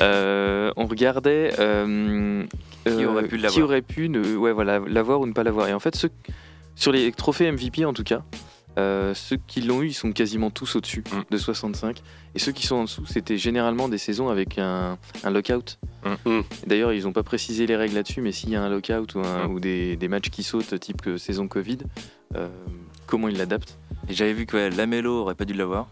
Euh, 0.00 0.72
on 0.76 0.86
regardait 0.86 1.52
euh, 1.58 2.44
Qui 2.86 2.90
euh, 3.04 3.06
aurait 3.08 3.24
pu 3.28 3.36
l'avoir. 3.36 3.52
qui 3.52 3.62
aurait 3.62 3.82
pu 3.82 4.08
ne- 4.08 4.36
ouais, 4.36 4.52
voilà, 4.52 4.78
l'avoir 4.86 5.20
ou 5.20 5.26
ne 5.26 5.32
pas 5.32 5.42
l'avoir. 5.42 5.68
Et 5.68 5.74
en 5.74 5.80
fait, 5.80 5.94
sur 6.76 6.92
les 6.92 7.12
trophées 7.12 7.50
MVP 7.52 7.84
en 7.84 7.92
tout 7.92 8.04
cas, 8.04 8.22
euh, 8.80 9.14
ceux 9.14 9.36
qui 9.46 9.60
l'ont 9.60 9.82
eu, 9.82 9.88
ils 9.88 9.94
sont 9.94 10.12
quasiment 10.12 10.50
tous 10.50 10.76
au-dessus 10.76 11.04
Mm. 11.12 11.22
de 11.30 11.36
65. 11.36 12.02
Et 12.34 12.38
ceux 12.38 12.52
qui 12.52 12.66
sont 12.66 12.76
en 12.76 12.84
dessous, 12.84 13.04
c'était 13.06 13.36
généralement 13.38 13.88
des 13.88 13.98
saisons 13.98 14.28
avec 14.28 14.58
un, 14.58 14.98
un 15.24 15.30
lockout. 15.30 15.78
Mm. 16.04 16.30
Mm. 16.30 16.42
D'ailleurs, 16.66 16.92
ils 16.92 17.04
n'ont 17.04 17.12
pas 17.12 17.22
précisé 17.22 17.66
les 17.66 17.76
règles 17.76 17.94
là-dessus, 17.94 18.20
mais 18.20 18.32
s'il 18.32 18.50
y 18.50 18.56
a 18.56 18.62
un 18.62 18.68
lockout 18.68 19.14
ou, 19.14 19.20
un- 19.20 19.46
Mm. 19.48 19.50
ou 19.52 19.60
des, 19.60 19.96
des 19.96 20.08
matchs 20.08 20.30
qui 20.30 20.42
sautent, 20.42 20.78
type 20.80 21.02
que 21.02 21.16
saison 21.18 21.46
Covid, 21.48 21.78
euh, 22.36 22.48
comment 23.06 23.28
ils 23.28 23.36
l'adaptent? 23.36 23.78
Et 24.08 24.14
j'avais 24.14 24.32
vu 24.32 24.46
que 24.46 24.56
ouais, 24.56 24.70
Lamelo 24.70 25.20
aurait 25.22 25.34
pas 25.34 25.44
dû 25.44 25.52
l'avoir. 25.54 25.88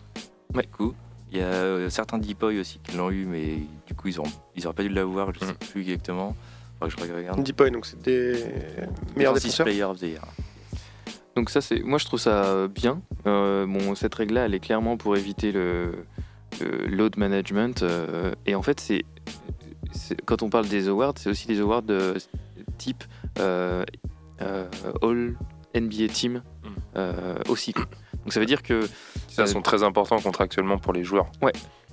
Ouais. 0.54 0.62
Du 0.62 0.68
coup, 0.68 0.94
il 1.30 1.38
y 1.38 1.40
a 1.42 1.44
euh, 1.46 1.90
certains 1.90 2.18
Deepoy 2.18 2.58
aussi 2.58 2.80
qui 2.82 2.96
l'ont 2.96 3.10
eu, 3.10 3.26
mais 3.26 3.58
du 3.86 3.94
coup, 3.94 4.08
ils, 4.08 4.20
ont, 4.20 4.24
ils 4.56 4.66
auraient 4.66 4.74
pas 4.76 4.82
dû 4.82 4.88
l'avoir, 4.88 5.32
je 5.34 5.40
sais 5.40 5.46
Mhm. 5.46 5.54
plus 5.72 5.80
exactement. 5.82 6.34
Que 6.80 6.88
je 6.88 6.96
regarde. 7.12 7.42
10 7.42 7.52
points, 7.54 7.70
donc 7.72 7.86
c'est 7.86 8.00
des 8.00 8.34
meilleurs 9.16 9.34
défenseurs. 9.34 9.66
Player 9.66 9.82
of 9.82 9.98
the 9.98 10.02
Year. 10.04 10.22
Donc 11.38 11.50
ça, 11.50 11.60
c'est, 11.60 11.80
moi 11.84 11.98
je 11.98 12.04
trouve 12.04 12.18
ça 12.18 12.66
bien. 12.66 13.00
Euh, 13.26 13.64
bon, 13.64 13.94
cette 13.94 14.12
règle-là, 14.16 14.46
elle 14.46 14.54
est 14.54 14.58
clairement 14.58 14.96
pour 14.96 15.16
éviter 15.16 15.52
le, 15.52 15.92
le 16.60 16.88
load 16.88 17.16
management. 17.16 17.84
euh, 17.84 18.34
et 18.44 18.56
en 18.56 18.62
fait, 18.62 18.80
c'est, 18.80 19.04
quand 20.24 20.42
on 20.42 20.50
parle 20.50 20.66
des 20.66 20.88
awards, 20.88 21.14
c'est 21.16 21.30
aussi 21.30 21.46
des 21.46 21.60
awards 21.60 21.82
de 21.82 22.14
type 22.76 23.04
euh, 23.38 23.84
All 25.00 25.36
NBA 25.76 26.08
Team 26.08 26.42
Mm. 26.64 26.68
euh, 26.96 27.38
aussi. 27.48 27.72
Donc 27.72 28.32
ça 28.32 28.40
veut 28.40 28.46
dire 28.46 28.64
que 28.64 28.88
Ça 29.28 29.46
sont 29.46 29.62
très 29.62 29.84
importants 29.84 30.18
contractuellement 30.20 30.78
pour 30.78 30.92
les 30.92 31.04
joueurs. 31.04 31.30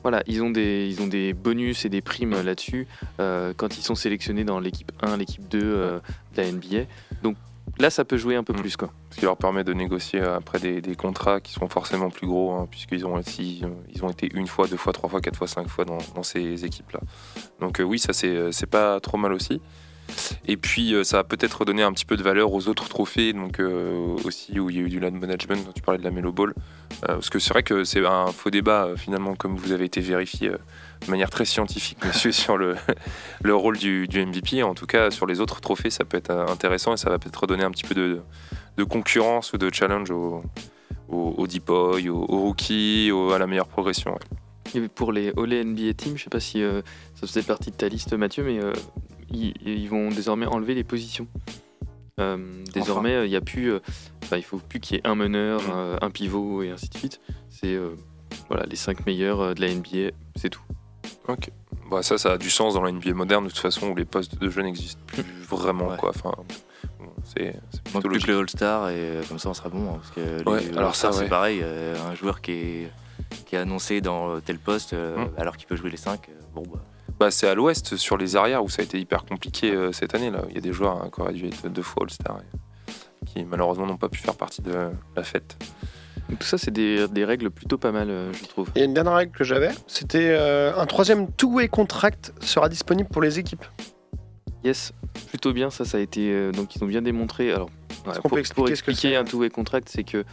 voilà, 0.02 0.24
ils 0.26 0.42
ont 0.42 0.50
des, 0.50 0.88
ils 0.90 1.02
ont 1.04 1.08
des 1.08 1.34
bonus 1.34 1.86
et 1.86 1.90
des 1.90 2.02
primes 2.02 2.42
là-dessus 2.42 2.88
euh, 3.20 3.54
quand 3.56 3.78
ils 3.78 3.84
sont 3.84 3.94
sélectionnés 3.96 4.44
dans 4.44 4.60
l'équipe 4.60 4.92
1, 5.04 5.18
l'équipe 5.18 5.48
2 5.50 5.60
euh, 5.64 6.00
de 6.36 6.42
la 6.42 6.52
NBA. 6.52 6.86
Donc 7.22 7.38
là, 7.80 7.90
ça 7.90 8.06
peut 8.06 8.18
jouer 8.18 8.36
un 8.36 8.44
peu 8.44 8.54
Mm. 8.54 8.58
plus. 8.58 8.78
Quoi. 8.78 8.90
Ce 9.12 9.18
qui 9.18 9.26
leur 9.26 9.38
permet 9.38 9.64
de 9.64 9.74
négocier 9.74 10.22
euh, 10.22 10.38
après 10.38 10.60
des, 10.60 10.82
des 10.82 10.96
contrats 10.96 11.40
qui 11.42 11.54
sont 11.54 11.68
forcément 11.70 12.10
plus 12.10 12.28
gros, 12.28 12.52
hein, 12.54 12.68
puisqu'ils 12.70 13.06
ont, 13.06 13.16
aussi, 13.16 13.62
euh, 13.64 13.70
ils 13.94 14.04
ont 14.04 14.10
été 14.10 14.30
une 14.34 14.48
fois, 14.48 14.68
deux 14.68 14.78
fois, 14.78 14.94
trois 14.94 15.10
fois, 15.10 15.22
quatre 15.22 15.38
fois, 15.38 15.48
cinq 15.48 15.68
fois 15.68 15.86
dans, 15.86 15.98
dans 16.16 16.24
ces 16.24 16.66
équipes-là. 16.66 17.00
Donc 17.60 17.80
euh, 17.80 17.84
oui, 17.84 18.00
ça 18.00 18.14
c'est 18.14 18.66
pas 18.70 19.00
trop 19.00 19.18
mal 19.18 19.34
aussi. 19.34 19.62
Et 20.48 20.56
puis 20.56 20.94
ça 21.04 21.18
va 21.18 21.24
peut-être 21.24 21.54
redonner 21.62 21.82
un 21.82 21.92
petit 21.92 22.06
peu 22.06 22.16
de 22.16 22.22
valeur 22.22 22.54
aux 22.54 22.68
autres 22.68 22.88
trophées, 22.88 23.34
donc 23.34 23.60
euh, 23.60 24.16
aussi 24.24 24.60
où 24.60 24.70
il 24.70 24.76
y 24.76 24.80
a 24.80 24.84
eu 24.84 24.90
du 24.90 25.00
land 25.00 25.12
management, 25.12 25.66
dont 25.66 25.72
tu 25.72 25.82
parlais 25.82 25.98
de 25.98 26.04
la 26.04 26.12
Melo 26.12 26.32
Ball. 26.32 26.54
Euh, 27.10 27.16
parce 27.16 27.32
que 27.32 27.40
c'est 27.40 27.50
vrai 27.54 27.64
que 27.64 27.84
c'est 27.84 28.06
un 28.06 28.28
faux 28.28 28.52
débat, 28.52 28.90
finalement, 28.96 29.36
comme 29.36 29.56
vous 29.56 29.72
avez 29.72 29.86
été 29.86 30.02
vérifié 30.02 30.52
de 31.06 31.12
manière 31.12 31.30
très 31.30 31.46
scientifique, 31.46 31.98
monsieur, 32.06 32.32
sur 32.44 32.58
le, 32.58 32.76
le 33.44 33.56
rôle 33.56 33.78
du, 33.78 34.08
du 34.08 34.26
MVP. 34.26 34.64
En 34.64 34.74
tout 34.76 34.86
cas, 34.86 35.12
sur 35.12 35.26
les 35.26 35.40
autres 35.42 35.62
trophées, 35.62 35.90
ça 35.90 36.06
peut 36.06 36.18
être 36.18 36.32
intéressant 36.32 36.94
et 36.94 36.98
ça 36.98 37.10
va 37.10 37.20
peut-être 37.20 37.36
redonner 37.42 37.64
un 37.64 37.72
petit 37.72 37.84
peu 37.86 37.96
de, 37.96 38.22
de 38.78 38.84
concurrence 38.84 39.54
ou 39.54 39.58
de 39.58 39.70
challenge 39.74 40.10
au, 40.12 40.44
au, 41.10 41.36
au 41.38 41.48
deep 41.48 41.66
boy, 41.66 42.10
au, 42.10 42.18
au 42.28 42.40
rookie, 42.42 43.12
au- 43.12 43.32
à 43.32 43.40
la 43.40 43.48
meilleure 43.48 43.68
progression. 43.68 44.12
ouais. 44.14 44.82
Et 44.84 44.88
pour 44.90 45.12
les 45.12 45.32
All 45.38 45.54
NBA 45.66 45.94
Team, 45.94 46.18
je 46.18 46.24
sais 46.24 46.30
pas 46.30 46.40
si 46.40 46.62
euh, 46.64 46.82
ça 47.14 47.28
faisait 47.28 47.44
partie 47.44 47.70
de 47.72 47.76
ta 47.76 47.88
liste, 47.88 48.14
Mathieu, 48.14 48.44
mais 48.44 48.60
euh, 48.62 48.74
ils, 49.32 49.54
ils 49.66 49.88
vont 49.88 50.10
désormais 50.10 50.48
enlever 50.48 50.74
les 50.74 50.84
positions. 50.84 51.28
Euh, 52.20 52.38
désormais, 52.74 53.26
il 53.26 53.32
y 53.32 53.36
a 53.36 53.42
plus, 53.42 53.74
enfin, 54.24 54.38
il 54.38 54.44
faut 54.44 54.58
plus 54.58 54.80
qu'il 54.80 54.96
y 54.98 55.00
ait 55.00 55.08
un 55.08 55.16
meneur, 55.16 55.62
Mm. 55.62 55.98
un 56.02 56.10
pivot 56.10 56.64
et 56.64 56.72
ainsi 56.72 56.90
de 56.90 56.98
suite. 56.98 57.22
C'est 57.50 57.78
voilà 58.50 58.66
les 58.66 58.76
cinq 58.76 59.06
meilleurs 59.06 59.54
de 59.56 59.62
la 59.62 59.68
NBA, 59.74 60.12
c'est 60.36 60.50
tout. 60.50 60.62
Bah, 61.90 62.02
ça, 62.02 62.18
ça 62.18 62.34
a 62.34 62.38
du 62.38 62.50
sens 62.50 62.74
dans 62.74 62.82
la 62.82 62.92
NBA 62.92 63.14
moderne, 63.14 63.46
de 63.46 63.50
toute 63.50 63.60
façon, 63.60 63.90
où 63.90 63.96
les 63.96 64.06
postes 64.06 64.38
de 64.40 64.50
jeu 64.50 64.62
n'existent 64.64 65.00
plus 65.06 65.24
vraiment. 65.50 65.88
Ouais. 65.90 65.98
Quoi. 65.98 66.10
Enfin, 66.10 66.32
bon, 67.00 67.06
c'est 67.24 67.56
c'est 67.72 67.94
Manque 67.94 68.02
plutôt 68.02 68.02
plus 68.02 68.08
logique. 68.10 68.26
que 68.28 68.32
le 68.32 68.38
All-Star 68.40 68.90
et 68.90 68.94
euh, 68.98 69.24
comme 69.28 69.38
ça 69.40 69.50
on 69.50 69.54
sera 69.54 69.70
bon. 69.70 69.94
hein, 69.94 70.00
parce 70.02 70.12
que 70.12 70.50
Ouais, 70.50 70.64
les 70.72 70.78
alors 70.78 70.96
ça, 70.96 71.12
c'est 71.12 71.22
ouais. 71.22 71.28
pareil, 71.30 71.60
euh, 71.64 71.96
un 72.10 72.16
joueur 72.16 72.42
qui 72.42 72.52
est, 72.54 72.92
qui 73.46 73.56
est 73.56 73.60
annoncé 73.60 74.02
dans 74.02 74.30
euh, 74.36 74.40
tel 74.44 74.58
poste 74.60 74.94
euh, 74.94 75.16
Mm. 75.18 75.30
alors 75.38 75.58
qu'il 75.58 75.68
peut 75.68 75.76
jouer 75.76 75.90
les 75.92 75.98
5, 75.98 76.28
bon 76.54 76.64
bah. 76.64 76.80
Bah, 77.20 77.32
c'est 77.32 77.48
à 77.48 77.54
l'ouest, 77.56 77.96
sur 77.96 78.18
les 78.18 78.36
arrières, 78.36 78.64
où 78.64 78.68
ça 78.70 78.82
a 78.82 78.86
été 78.86 79.00
hyper 79.00 79.24
compliqué 79.24 79.72
euh, 79.72 79.92
cette 79.94 80.16
année. 80.16 80.32
Là. 80.32 80.42
Il 80.50 80.56
y 80.56 80.58
a 80.58 80.62
des 80.62 80.74
joueurs 80.74 81.02
hein, 81.02 81.10
qui 81.14 81.22
auraient 81.22 81.34
dû 81.34 81.46
être 81.46 81.68
deux 81.70 81.82
fois 81.84 82.04
All-Star, 82.04 82.40
et 82.40 83.26
qui 83.26 83.46
malheureusement 83.46 83.86
n'ont 83.86 83.96
pas 83.98 84.10
pu 84.10 84.20
faire 84.20 84.36
partie 84.36 84.62
de 84.62 84.90
la 85.16 85.24
fête. 85.24 85.56
Donc, 86.30 86.40
tout 86.40 86.48
ça, 86.48 86.58
c'est 86.58 86.72
des, 86.72 87.08
des 87.08 87.26
règles 87.26 87.52
plutôt 87.52 87.78
pas 87.78 87.92
mal, 87.92 88.10
euh, 88.10 88.34
je 88.34 88.46
trouve. 88.46 88.70
Il 88.76 88.80
y 88.80 88.82
a 88.82 88.86
une 88.86 88.94
dernière 88.94 89.16
règle 89.16 89.32
que 89.32 89.44
j'avais, 89.44 89.70
c'était 89.88 90.30
euh, 90.32 90.76
un 90.76 90.86
troisième 90.86 91.32
two-way 91.32 91.68
contract 91.68 92.34
sera 92.42 92.70
disponible 92.70 93.10
pour 93.10 93.22
les 93.22 93.38
équipes. 93.40 93.66
Yes, 94.64 94.94
plutôt 95.30 95.54
bien, 95.54 95.70
ça, 95.70 95.86
ça 95.86 95.98
a 95.98 96.02
été. 96.02 96.32
euh, 96.32 96.52
donc, 96.52 96.76
ils 96.76 96.84
ont 96.84 96.88
bien 96.88 97.04
démontré. 97.04 97.52
Alors, 97.52 97.70
pour, 98.24 98.40
expliquer 98.40 98.76
ce 98.76 99.20
un 99.20 99.24
two-way 99.24 99.50
contract, 99.50 99.90
c'est 99.90 100.04
que 100.04 100.24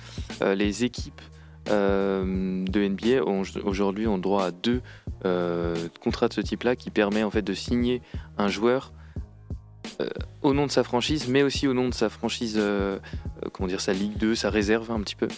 euh, 0.40 0.54
les 0.54 0.84
équipes 0.84 1.20
de 1.66 2.88
NBA 2.88 3.24
ont 3.24 3.42
aujourd'hui 3.64 4.08
ont 4.08 4.18
droit 4.18 4.46
à 4.46 4.50
deux 4.50 4.82
contrats 6.00 6.26
de 6.26 6.32
ce 6.32 6.40
type-là 6.40 6.74
qui 6.74 6.90
permet 6.90 7.22
en 7.22 7.30
fait 7.30 7.42
de 7.42 7.54
signer 7.54 8.02
un 8.36 8.48
joueur 8.48 8.92
au 10.42 10.54
nom 10.54 10.66
de 10.66 10.70
sa 10.70 10.82
franchise, 10.84 11.28
mais 11.28 11.42
aussi 11.42 11.66
au 11.68 11.74
nom 11.74 11.88
de 11.88 11.94
sa 11.94 12.08
franchise, 12.08 12.56
euh, 12.58 12.98
euh, 13.44 13.48
comment 13.52 13.68
dire, 13.68 13.80
sa 13.80 13.92
Ligue 13.92 14.16
2, 14.18 14.34
sa 14.34 14.50
réserve 14.50 14.90
un 14.90 15.00
petit 15.00 15.16
peu. 15.16 15.28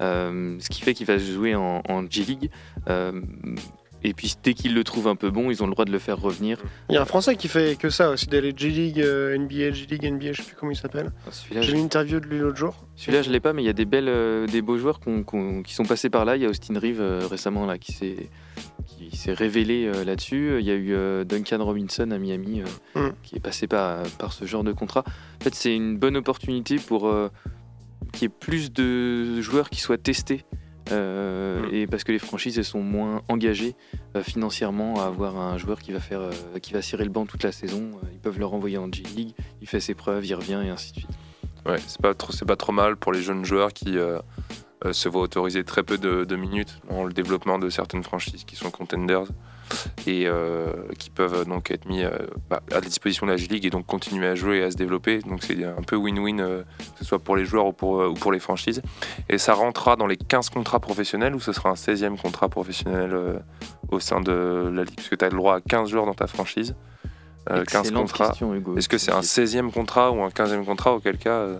Euh, 0.00 0.56
ce 0.60 0.68
qui 0.68 0.82
fait 0.82 0.94
qu'il 0.94 1.06
va 1.06 1.18
jouer 1.18 1.54
en, 1.54 1.82
en 1.88 2.08
G-League. 2.08 2.50
Euh, 2.88 3.20
et 4.04 4.14
puis 4.14 4.32
dès 4.44 4.54
qu'ils 4.54 4.74
le 4.74 4.84
trouvent 4.84 5.08
un 5.08 5.16
peu 5.16 5.30
bon, 5.30 5.50
ils 5.50 5.60
ont 5.62 5.66
le 5.66 5.72
droit 5.72 5.84
de 5.84 5.90
le 5.90 5.98
faire 5.98 6.20
revenir. 6.20 6.58
Il 6.88 6.94
y 6.94 6.98
a 6.98 7.02
un 7.02 7.04
Français 7.04 7.34
qui 7.34 7.48
fait 7.48 7.76
que 7.76 7.90
ça 7.90 8.10
aussi, 8.10 8.26
d'aller 8.28 8.52
G-League, 8.56 9.00
euh, 9.00 9.36
NBA, 9.36 9.72
G-League, 9.72 10.04
NBA, 10.04 10.32
je 10.32 10.42
sais 10.42 10.48
plus 10.48 10.56
comment 10.56 10.70
il 10.70 10.76
s'appelle. 10.76 11.10
Celui-là, 11.32 11.62
J'ai 11.62 11.66
je- 11.68 11.72
vu 11.72 11.78
une 11.78 11.84
interview 11.86 12.20
de 12.20 12.26
lui 12.26 12.38
l'autre 12.38 12.56
jour. 12.58 12.76
Celui-là, 12.94 13.22
je 13.22 13.30
l'ai 13.30 13.40
pas, 13.40 13.52
mais 13.52 13.62
il 13.62 13.66
y 13.66 13.70
a 13.70 13.72
des 13.72 13.86
belles, 13.86 14.08
euh, 14.08 14.46
des 14.46 14.62
beaux 14.62 14.78
joueurs 14.78 15.00
qui 15.00 15.74
sont 15.74 15.84
passés 15.84 16.10
par 16.10 16.24
là. 16.24 16.36
Il 16.36 16.42
y 16.42 16.46
a 16.46 16.48
Austin 16.48 16.78
Reeves 16.78 17.00
euh, 17.00 17.26
récemment 17.28 17.66
là 17.66 17.76
qui 17.76 17.90
s'est 17.92 18.28
qui 18.88 19.16
s'est 19.16 19.32
révélé 19.34 19.86
euh, 19.86 20.04
là-dessus. 20.04 20.56
Il 20.60 20.66
y 20.66 20.70
a 20.70 20.74
eu 20.74 20.92
euh, 20.94 21.24
Duncan 21.24 21.64
Robinson 21.64 22.10
à 22.10 22.18
Miami 22.18 22.62
euh, 22.96 23.08
Mm. 23.08 23.12
qui 23.22 23.36
est 23.36 23.40
passé 23.40 23.66
par, 23.66 24.02
par 24.18 24.32
ce 24.32 24.44
genre 24.44 24.64
de 24.64 24.72
contrat. 24.72 25.04
En 25.40 25.44
fait, 25.44 25.54
c'est 25.54 25.74
une 25.74 25.96
bonne 25.98 26.16
opportunité 26.16 26.76
pour 26.76 27.06
euh, 27.08 27.28
qu'il 28.12 28.22
y 28.22 28.24
ait 28.26 28.28
plus 28.28 28.72
de 28.72 29.40
joueurs 29.40 29.70
qui 29.70 29.80
soient 29.80 29.98
testés. 29.98 30.44
euh, 30.90 31.36
Mm. 31.70 31.74
Et 31.74 31.86
parce 31.86 32.02
que 32.04 32.12
les 32.12 32.18
franchises 32.18 32.56
elles 32.58 32.64
sont 32.64 32.82
moins 32.82 33.22
engagées 33.28 33.74
euh, 34.16 34.22
financièrement 34.22 35.00
à 35.02 35.06
avoir 35.06 35.36
un 35.36 35.58
joueur 35.58 35.80
qui 35.80 35.92
va 35.92 36.00
faire, 36.00 36.20
euh, 36.20 36.58
qui 36.62 36.72
va 36.72 36.80
cirer 36.82 37.04
le 37.04 37.10
banc 37.10 37.26
toute 37.26 37.42
la 37.42 37.52
saison. 37.52 37.90
Ils 38.12 38.18
peuvent 38.20 38.38
le 38.38 38.46
renvoyer 38.46 38.78
en 38.78 38.90
G 38.90 39.02
League, 39.14 39.34
il 39.60 39.68
fait 39.68 39.80
ses 39.80 39.94
preuves, 39.94 40.24
il 40.24 40.34
revient 40.34 40.62
et 40.64 40.70
ainsi 40.70 40.92
de 40.92 40.98
suite. 41.00 41.10
Ouais, 41.66 41.76
c'est 41.86 42.00
pas 42.00 42.14
trop, 42.14 42.32
c'est 42.32 42.46
pas 42.46 42.56
trop 42.56 42.72
mal 42.72 42.96
pour 42.96 43.12
les 43.12 43.20
jeunes 43.20 43.44
joueurs 43.44 43.72
qui 43.74 43.98
se 44.92 45.08
voient 45.08 45.22
autoriser 45.22 45.64
très 45.64 45.82
peu 45.82 45.98
de, 45.98 46.24
de 46.24 46.36
minutes 46.36 46.80
dans 46.90 47.04
le 47.04 47.12
développement 47.12 47.58
de 47.58 47.68
certaines 47.68 48.04
franchises 48.04 48.44
qui 48.44 48.56
sont 48.56 48.70
contenders 48.70 49.24
et 50.06 50.26
euh, 50.26 50.72
qui 50.98 51.10
peuvent 51.10 51.46
donc 51.46 51.70
être 51.70 51.86
mis 51.86 52.02
euh, 52.02 52.10
bah, 52.48 52.62
à 52.70 52.76
la 52.76 52.80
disposition 52.80 53.26
de 53.26 53.32
la 53.32 53.36
G-League 53.36 53.66
et 53.66 53.70
donc 53.70 53.86
continuer 53.86 54.26
à 54.26 54.34
jouer 54.34 54.58
et 54.58 54.62
à 54.62 54.70
se 54.70 54.76
développer. 54.76 55.18
Donc 55.20 55.42
c'est 55.42 55.62
un 55.64 55.82
peu 55.82 55.96
win-win, 55.96 56.40
euh, 56.40 56.62
que 56.62 56.98
ce 56.98 57.04
soit 57.04 57.18
pour 57.18 57.36
les 57.36 57.44
joueurs 57.44 57.66
ou 57.66 57.72
pour, 57.72 58.00
euh, 58.00 58.08
ou 58.08 58.14
pour 58.14 58.32
les 58.32 58.38
franchises. 58.40 58.82
Et 59.28 59.38
ça 59.38 59.54
rentrera 59.54 59.96
dans 59.96 60.06
les 60.06 60.16
15 60.16 60.50
contrats 60.50 60.80
professionnels 60.80 61.34
ou 61.34 61.40
ce 61.40 61.52
sera 61.52 61.70
un 61.70 61.74
16e 61.74 62.16
contrat 62.16 62.48
professionnel 62.48 63.12
euh, 63.12 63.38
au 63.90 64.00
sein 64.00 64.20
de 64.20 64.70
la 64.72 64.84
Ligue? 64.84 64.96
Parce 64.96 65.08
que 65.08 65.16
tu 65.16 65.24
as 65.24 65.30
le 65.30 65.36
droit 65.36 65.56
à 65.56 65.60
15 65.60 65.90
joueurs 65.90 66.06
dans 66.06 66.14
ta 66.14 66.26
franchise. 66.26 66.74
Euh, 67.50 67.64
15 67.64 67.80
Excellente 67.80 68.02
contrats. 68.08 68.32
Est-ce 68.76 68.88
que 68.88 68.98
c'est 68.98 69.12
un 69.12 69.20
16e 69.20 69.70
contrat 69.70 70.10
ou 70.12 70.22
un 70.22 70.28
15e 70.28 70.64
contrat? 70.64 70.94
Auquel 70.94 71.18
cas, 71.18 71.30
euh, 71.30 71.58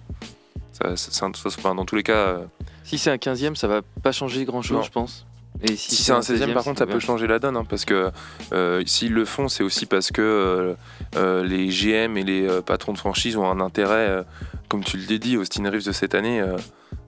ça, 0.82 0.96
ça- 0.96 1.10
ça- 1.12 1.30
ça- 1.34 1.48
enfin, 1.58 1.74
dans 1.74 1.84
tous 1.84 1.96
les 1.96 2.02
cas, 2.02 2.12
euh, 2.12 2.38
Si 2.84 2.98
c'est 2.98 3.10
un 3.10 3.18
15e, 3.18 3.54
ça 3.56 3.68
va 3.68 3.80
pas 4.02 4.12
changer 4.12 4.44
grand 4.44 4.58
Non. 4.58 4.62
chose, 4.62 4.84
je 4.86 4.90
pense. 4.90 5.26
Et 5.62 5.76
si, 5.76 5.96
c'est 5.96 6.12
un 6.12 6.20
16e, 6.22 6.52
par 6.54 6.62
contre, 6.62 6.78
ça 6.78 6.86
peut 6.86 7.00
changer 7.00 7.26
la 7.26 7.38
donne. 7.38 7.56
hein, 7.56 7.64
parce 7.68 7.84
que 7.84 8.10
euh, 8.52 8.82
s'ils 8.86 9.12
le 9.12 9.24
font, 9.24 9.48
c'est 9.48 9.64
aussi 9.64 9.86
parce 9.86 10.10
que 10.12 10.22
euh, 10.22 10.74
euh, 11.16 11.44
les 11.44 11.68
GM 11.68 12.16
et 12.16 12.22
les 12.22 12.46
patrons 12.64 12.92
de 12.92 12.98
franchise 12.98 13.36
ont 13.36 13.50
un 13.50 13.60
intérêt, 13.60 14.24
comme 14.68 14.84
tu 14.84 14.96
l'as 14.98 15.18
dit, 15.18 15.36
Austin 15.36 15.68
Reeves 15.68 15.84
de 15.86 15.92
cette 15.92 16.14
année. 16.14 16.42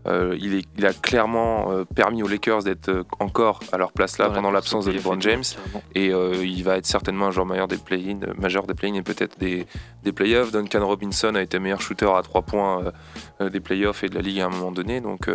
Euh, 0.07 0.37
il, 0.41 0.55
est- 0.55 0.67
il 0.79 0.87
a 0.87 0.93
clairement 0.93 1.71
euh, 1.73 1.85
permis 1.85 2.23
aux 2.23 2.29
Lakers 2.29 2.63
d'être 2.63 2.89
euh, 2.89 3.03
encore 3.19 3.61
à 3.73 3.77
leur 3.79 3.93
place 3.93 4.17
là 4.19 4.31
pendant 4.31 4.51
l'absence 4.51 4.87
de 4.87 4.93
LeBron 4.93 5.21
James. 5.21 5.43
Et 5.95 6.11
euh, 6.13 6.35
il 6.43 6.65
va 6.65 6.77
être 6.79 6.87
certainement 6.87 7.27
un 7.27 7.31
joueur 7.31 7.47
majeur 7.47 7.69
des 7.69 7.77
play-in, 7.77 8.19
euh, 8.23 8.33
majeur 8.39 8.67
des 8.67 8.75
play-in 8.75 8.95
et 8.95 9.03
peut-être 9.03 9.39
des, 9.39 9.67
des 10.03 10.13
playoffs. 10.13 10.53
Duncan 10.53 10.87
Robinson 10.87 11.35
a 11.35 11.43
été 11.43 11.59
meilleur 11.59 11.81
shooter 11.83 12.11
à 12.17 12.23
3 12.23 12.43
points 12.43 12.93
des 13.41 13.61
playoffs 13.61 14.03
et 14.05 14.09
de 14.09 14.15
la 14.15 14.23
ligue 14.23 14.41
à 14.41 14.47
un 14.47 14.51
moment 14.51 14.71
donné. 14.73 15.01
Donc 15.01 15.29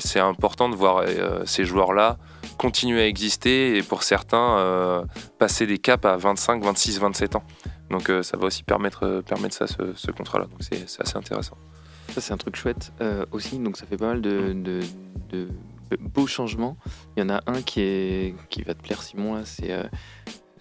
c'est 0.00 0.20
important 0.20 0.68
de 0.68 0.74
voir 0.76 1.04
ces 1.44 1.64
joueurs-là 1.64 2.18
continuer 2.58 3.02
à 3.02 3.06
exister 3.06 3.76
et 3.76 3.82
pour 3.82 4.02
certains 4.02 5.04
passer 5.38 5.66
des 5.66 5.78
caps 5.78 6.04
à 6.04 6.16
25, 6.16 6.62
26, 6.62 7.00
27 7.00 7.36
ans. 7.36 7.42
Donc 7.90 8.10
ça 8.22 8.36
va 8.36 8.46
aussi 8.46 8.62
permettre, 8.62 9.22
permettre 9.26 9.54
ça, 9.54 9.66
ce, 9.66 9.94
ce 9.94 10.10
contrat-là. 10.10 10.44
Donc 10.46 10.58
c'est 10.60 11.00
assez 11.00 11.16
intéressant. 11.16 11.56
Ça, 12.14 12.20
c'est 12.20 12.32
un 12.32 12.36
truc 12.36 12.56
chouette 12.56 12.92
euh, 13.00 13.24
aussi. 13.32 13.58
Donc, 13.58 13.76
ça 13.76 13.86
fait 13.86 13.96
pas 13.96 14.08
mal 14.08 14.20
de, 14.22 14.52
de- 14.52 14.80
de 15.30 15.48
beaux 15.98 16.26
changements. 16.26 16.76
Il 17.16 17.20
y 17.20 17.22
en 17.22 17.30
a 17.30 17.42
un 17.46 17.62
qui, 17.62 17.80
est, 17.80 18.34
qui 18.50 18.62
va 18.62 18.74
te 18.74 18.82
plaire, 18.82 19.02
Simon. 19.02 19.34
Là, 19.34 19.42
c'est. 19.44 19.70
euh, 19.72 19.84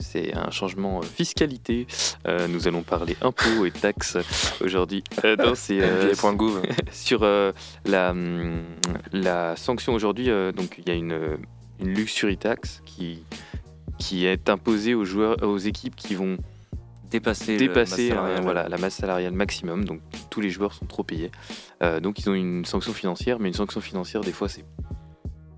c'est 0.03 0.35
un 0.35 0.49
changement 0.49 0.97
euh, 0.97 1.03
fiscalité. 1.03 1.85
Euh, 2.25 2.47
nous 2.47 2.67
allons 2.67 2.81
parler 2.81 3.15
impôts 3.21 3.65
et 3.67 3.71
taxes 3.71 4.17
aujourd'hui. 4.59 5.03
Euh, 5.23 5.35
non, 5.35 5.53
c'est 5.53 5.79
euh, 5.79 6.15
sur 6.91 7.19
euh, 7.21 7.51
la, 7.85 8.11
la 9.11 9.55
sanction 9.55 9.93
aujourd'hui. 9.93 10.25
donc, 10.55 10.79
il 10.79 10.87
y 10.87 10.91
a 10.91 10.95
une, 10.95 11.37
une 11.79 11.89
luxury 11.93 12.35
tax 12.37 12.81
qui, 12.83 13.23
qui 13.99 14.25
est 14.25 14.49
imposée 14.49 14.95
aux 14.95 15.05
joueurs, 15.05 15.37
aux 15.43 15.59
équipes 15.59 15.95
qui 15.95 16.15
vont 16.15 16.37
Dépasser, 17.11 17.67
masse 17.67 17.99
euh, 17.99 18.09
salariale. 18.09 18.43
voilà, 18.43 18.69
la 18.69 18.77
masse 18.77 18.95
salariale 18.95 19.33
maximum, 19.33 19.85
donc 19.85 20.01
tous 20.29 20.41
les 20.41 20.49
joueurs 20.49 20.73
sont 20.73 20.85
trop 20.85 21.03
payés. 21.03 21.31
Euh, 21.83 21.99
donc 21.99 22.19
ils 22.19 22.29
ont 22.29 22.33
une 22.33 22.65
sanction 22.65 22.93
financière, 22.93 23.39
mais 23.39 23.49
une 23.49 23.53
sanction 23.53 23.81
financière, 23.81 24.21
des 24.21 24.31
fois, 24.31 24.47
c'est 24.47 24.65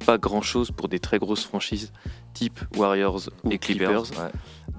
pas 0.05 0.17
grand 0.17 0.41
chose 0.41 0.71
pour 0.71 0.89
des 0.89 0.99
très 0.99 1.19
grosses 1.19 1.45
franchises 1.45 1.93
type 2.33 2.59
Warriors 2.75 3.29
ou 3.43 3.51
Et 3.51 3.57
Clippers. 3.57 4.03
Clippers. 4.03 4.23
ouais. 4.23 4.31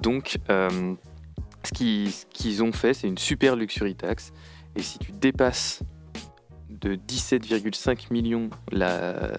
Donc 0.02 0.38
euh, 0.50 0.94
ce 1.62 1.72
qu'ils 1.72 2.10
ce 2.10 2.26
qu'ils 2.26 2.62
ont 2.62 2.72
fait, 2.72 2.92
c'est 2.92 3.08
une 3.08 3.18
super 3.18 3.56
luxury 3.56 3.94
tax. 3.94 4.32
Et 4.76 4.82
si 4.82 4.98
tu 4.98 5.12
dépasses 5.12 5.82
de 6.68 6.96
17,5 6.96 8.12
millions 8.12 8.50
la, 8.72 9.38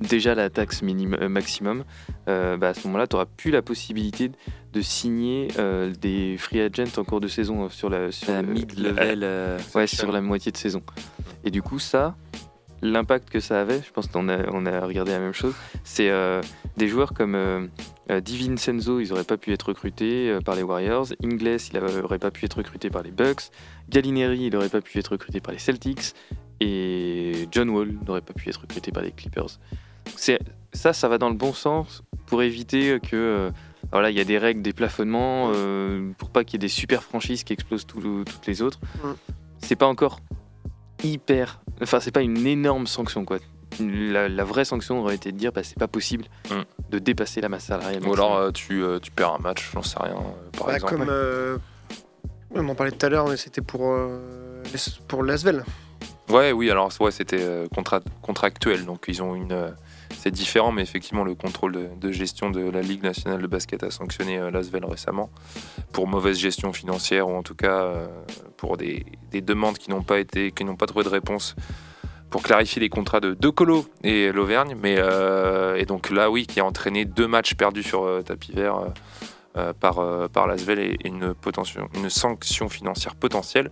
déjà 0.00 0.34
la 0.34 0.50
taxe 0.50 0.82
minimum, 0.82 1.18
euh, 1.22 1.28
maximum, 1.28 1.84
euh, 2.28 2.56
bah, 2.56 2.68
à 2.70 2.74
ce 2.74 2.86
moment-là, 2.88 3.06
tu 3.06 3.14
n'auras 3.16 3.26
plus 3.26 3.50
la 3.50 3.62
possibilité 3.62 4.30
de 4.72 4.80
signer 4.80 5.48
euh, 5.58 5.92
des 6.00 6.36
free 6.38 6.60
agents 6.60 6.98
en 6.98 7.04
cours 7.04 7.20
de 7.20 7.28
saison 7.28 7.68
sur 7.68 7.88
la, 7.90 8.10
sur 8.12 8.32
La 8.32 8.42
le- 8.42 8.48
mid-level. 8.52 9.20
euh, 9.22 9.58
Ouais, 9.74 9.86
sur 9.86 10.10
la 10.12 10.20
moitié 10.20 10.50
de 10.52 10.56
saison. 10.56 10.82
Et 11.44 11.50
du 11.50 11.62
coup, 11.62 11.78
ça, 11.78 12.16
l'impact 12.82 13.30
que 13.30 13.40
ça 13.40 13.60
avait, 13.60 13.80
je 13.86 13.90
pense 13.92 14.08
qu'on 14.08 14.28
a, 14.28 14.38
on 14.52 14.66
a 14.66 14.80
regardé 14.80 15.12
la 15.12 15.20
même 15.20 15.32
chose, 15.32 15.54
c'est 15.84 16.10
des 16.76 16.88
joueurs 16.88 17.14
comme 17.14 17.34
euh, 17.36 17.66
euh, 18.10 18.20
Di 18.20 18.36
Vincenzo, 18.36 18.98
ils 19.00 19.08
n'auraient 19.10 19.22
pas 19.24 19.36
pu 19.36 19.52
être 19.52 19.68
recrutés 19.68 20.36
par 20.44 20.56
les 20.56 20.62
Warriors. 20.62 21.06
Ingles, 21.22 21.56
il 21.72 21.80
n'aurait 21.80 22.18
pas 22.18 22.30
pu 22.32 22.44
être 22.46 22.58
recruté 22.58 22.90
par 22.90 23.02
les 23.02 23.10
Bucks. 23.12 23.44
Gallinari, 23.90 24.40
il 24.46 24.52
n'aurait 24.52 24.68
pas 24.68 24.80
pu 24.80 24.98
être 24.98 25.08
recruté 25.12 25.40
par 25.40 25.52
les 25.52 25.58
Celtics. 25.60 26.14
Et 26.60 27.48
John 27.52 27.68
Wall 27.70 27.94
n'aurait 28.06 28.20
pas 28.20 28.32
pu 28.32 28.48
être 28.48 28.60
recruté 28.62 28.90
par 28.92 29.02
les 29.02 29.10
Clippers. 29.12 29.58
C'est, 30.16 30.38
ça, 30.72 30.92
ça 30.92 31.08
va 31.08 31.18
dans 31.18 31.28
le 31.28 31.36
bon 31.36 31.52
sens 31.52 32.02
pour 32.26 32.42
éviter 32.42 32.98
que... 33.00 33.16
euh, 33.16 33.50
voilà, 33.92 34.10
il 34.10 34.16
y 34.16 34.20
a 34.20 34.24
des 34.24 34.38
règles, 34.38 34.62
des 34.62 34.72
plafonnements, 34.72 35.50
euh, 35.54 36.10
pour 36.18 36.30
pas 36.30 36.42
qu'il 36.42 36.54
y 36.54 36.56
ait 36.56 36.66
des 36.66 36.68
super 36.68 37.02
franchises 37.02 37.44
qui 37.44 37.52
explosent 37.52 37.86
tout- 37.86 38.00
toutes 38.24 38.46
les 38.46 38.60
autres. 38.62 38.80
Mm. 39.04 39.08
C'est 39.60 39.76
pas 39.76 39.86
encore 39.86 40.18
hyper. 41.02 41.60
Enfin, 41.82 42.00
c'est 42.00 42.10
pas 42.10 42.22
une 42.22 42.46
énorme 42.46 42.86
sanction, 42.86 43.24
quoi. 43.24 43.38
La, 43.80 44.28
la 44.28 44.44
vraie 44.44 44.64
sanction 44.64 45.00
aurait 45.00 45.14
été 45.16 45.32
de 45.32 45.36
dire, 45.36 45.52
bah, 45.52 45.62
c'est 45.62 45.78
pas 45.78 45.86
possible 45.88 46.24
Mm. 46.50 46.62
de 46.90 46.98
dépasser 46.98 47.40
la 47.40 47.48
masse 47.48 47.64
salariale. 47.66 48.06
Ou 48.06 48.12
alors 48.14 48.36
euh, 48.36 48.50
tu, 48.50 48.82
euh, 48.82 48.98
tu 48.98 49.10
perds 49.10 49.34
un 49.34 49.38
match, 49.38 49.70
j'en 49.72 49.82
sais 49.82 49.98
rien, 50.00 50.14
euh, 50.14 50.50
par 50.58 50.66
Bah, 50.68 50.74
exemple. 50.76 50.96
comme 50.96 51.06
euh, 51.08 51.58
on 52.52 52.68
en 52.68 52.74
parlait 52.74 52.92
tout 52.92 53.04
à 53.04 53.08
l'heure, 53.10 53.28
mais 53.28 53.36
c'était 53.36 53.62
pour 53.62 53.82
euh, 53.92 54.62
pour 55.08 55.22
l'Asvel. 55.22 55.64
Ouais, 56.30 56.52
oui, 56.52 56.70
alors 56.70 56.90
ouais, 57.00 57.10
c'était 57.10 57.40
euh, 57.40 57.66
contra- 57.68 58.00
contractuel, 58.22 58.86
donc 58.86 59.04
ils 59.08 59.22
ont 59.22 59.34
une. 59.34 59.52
C'est 60.10 60.30
différent, 60.30 60.72
mais 60.72 60.82
effectivement, 60.82 61.24
le 61.24 61.34
contrôle 61.34 61.90
de, 61.98 62.12
gestion 62.12 62.50
de 62.50 62.70
la 62.70 62.80
Ligue 62.80 63.02
nationale 63.02 63.42
de 63.42 63.46
basket 63.46 63.82
a 63.82 63.90
sanctionné 63.90 64.38
euh, 64.38 64.50
l'Asvel 64.50 64.84
récemment 64.84 65.30
pour 65.92 66.06
mauvaise 66.06 66.38
gestion 66.38 66.72
financière 66.72 67.28
ou 67.28 67.34
en 67.34 67.42
tout 67.42 67.54
cas 67.54 67.82
euh, 67.82 68.06
pour 68.56 68.76
des, 68.76 69.04
des 69.30 69.40
demandes 69.40 69.78
qui 69.78 69.90
n'ont 69.90 70.02
pas 70.02 70.18
été, 70.18 70.52
qui 70.52 70.64
n'ont 70.64 70.76
pas 70.76 70.86
trouvé 70.86 71.04
de 71.04 71.10
réponse 71.10 71.56
pour 72.30 72.42
clarifier 72.42 72.80
les 72.80 72.88
contrats 72.88 73.20
de 73.20 73.34
De 73.34 73.48
Colo 73.48 73.86
et 74.02 74.32
l'Auvergne, 74.32 74.76
euh, 74.84 75.76
et 75.76 75.84
donc 75.84 76.10
là, 76.10 76.30
oui, 76.30 76.46
qui 76.46 76.58
a 76.58 76.64
entraîné 76.64 77.04
deux 77.04 77.28
matchs 77.28 77.54
perdus 77.54 77.84
sur 77.84 78.24
tapis 78.24 78.52
vert. 78.52 78.92
par, 79.78 80.46
l'Asvel 80.46 80.80
et, 80.80 80.98
une 81.04 82.10
sanction 82.10 82.68
financière 82.68 83.14
potentielle 83.14 83.70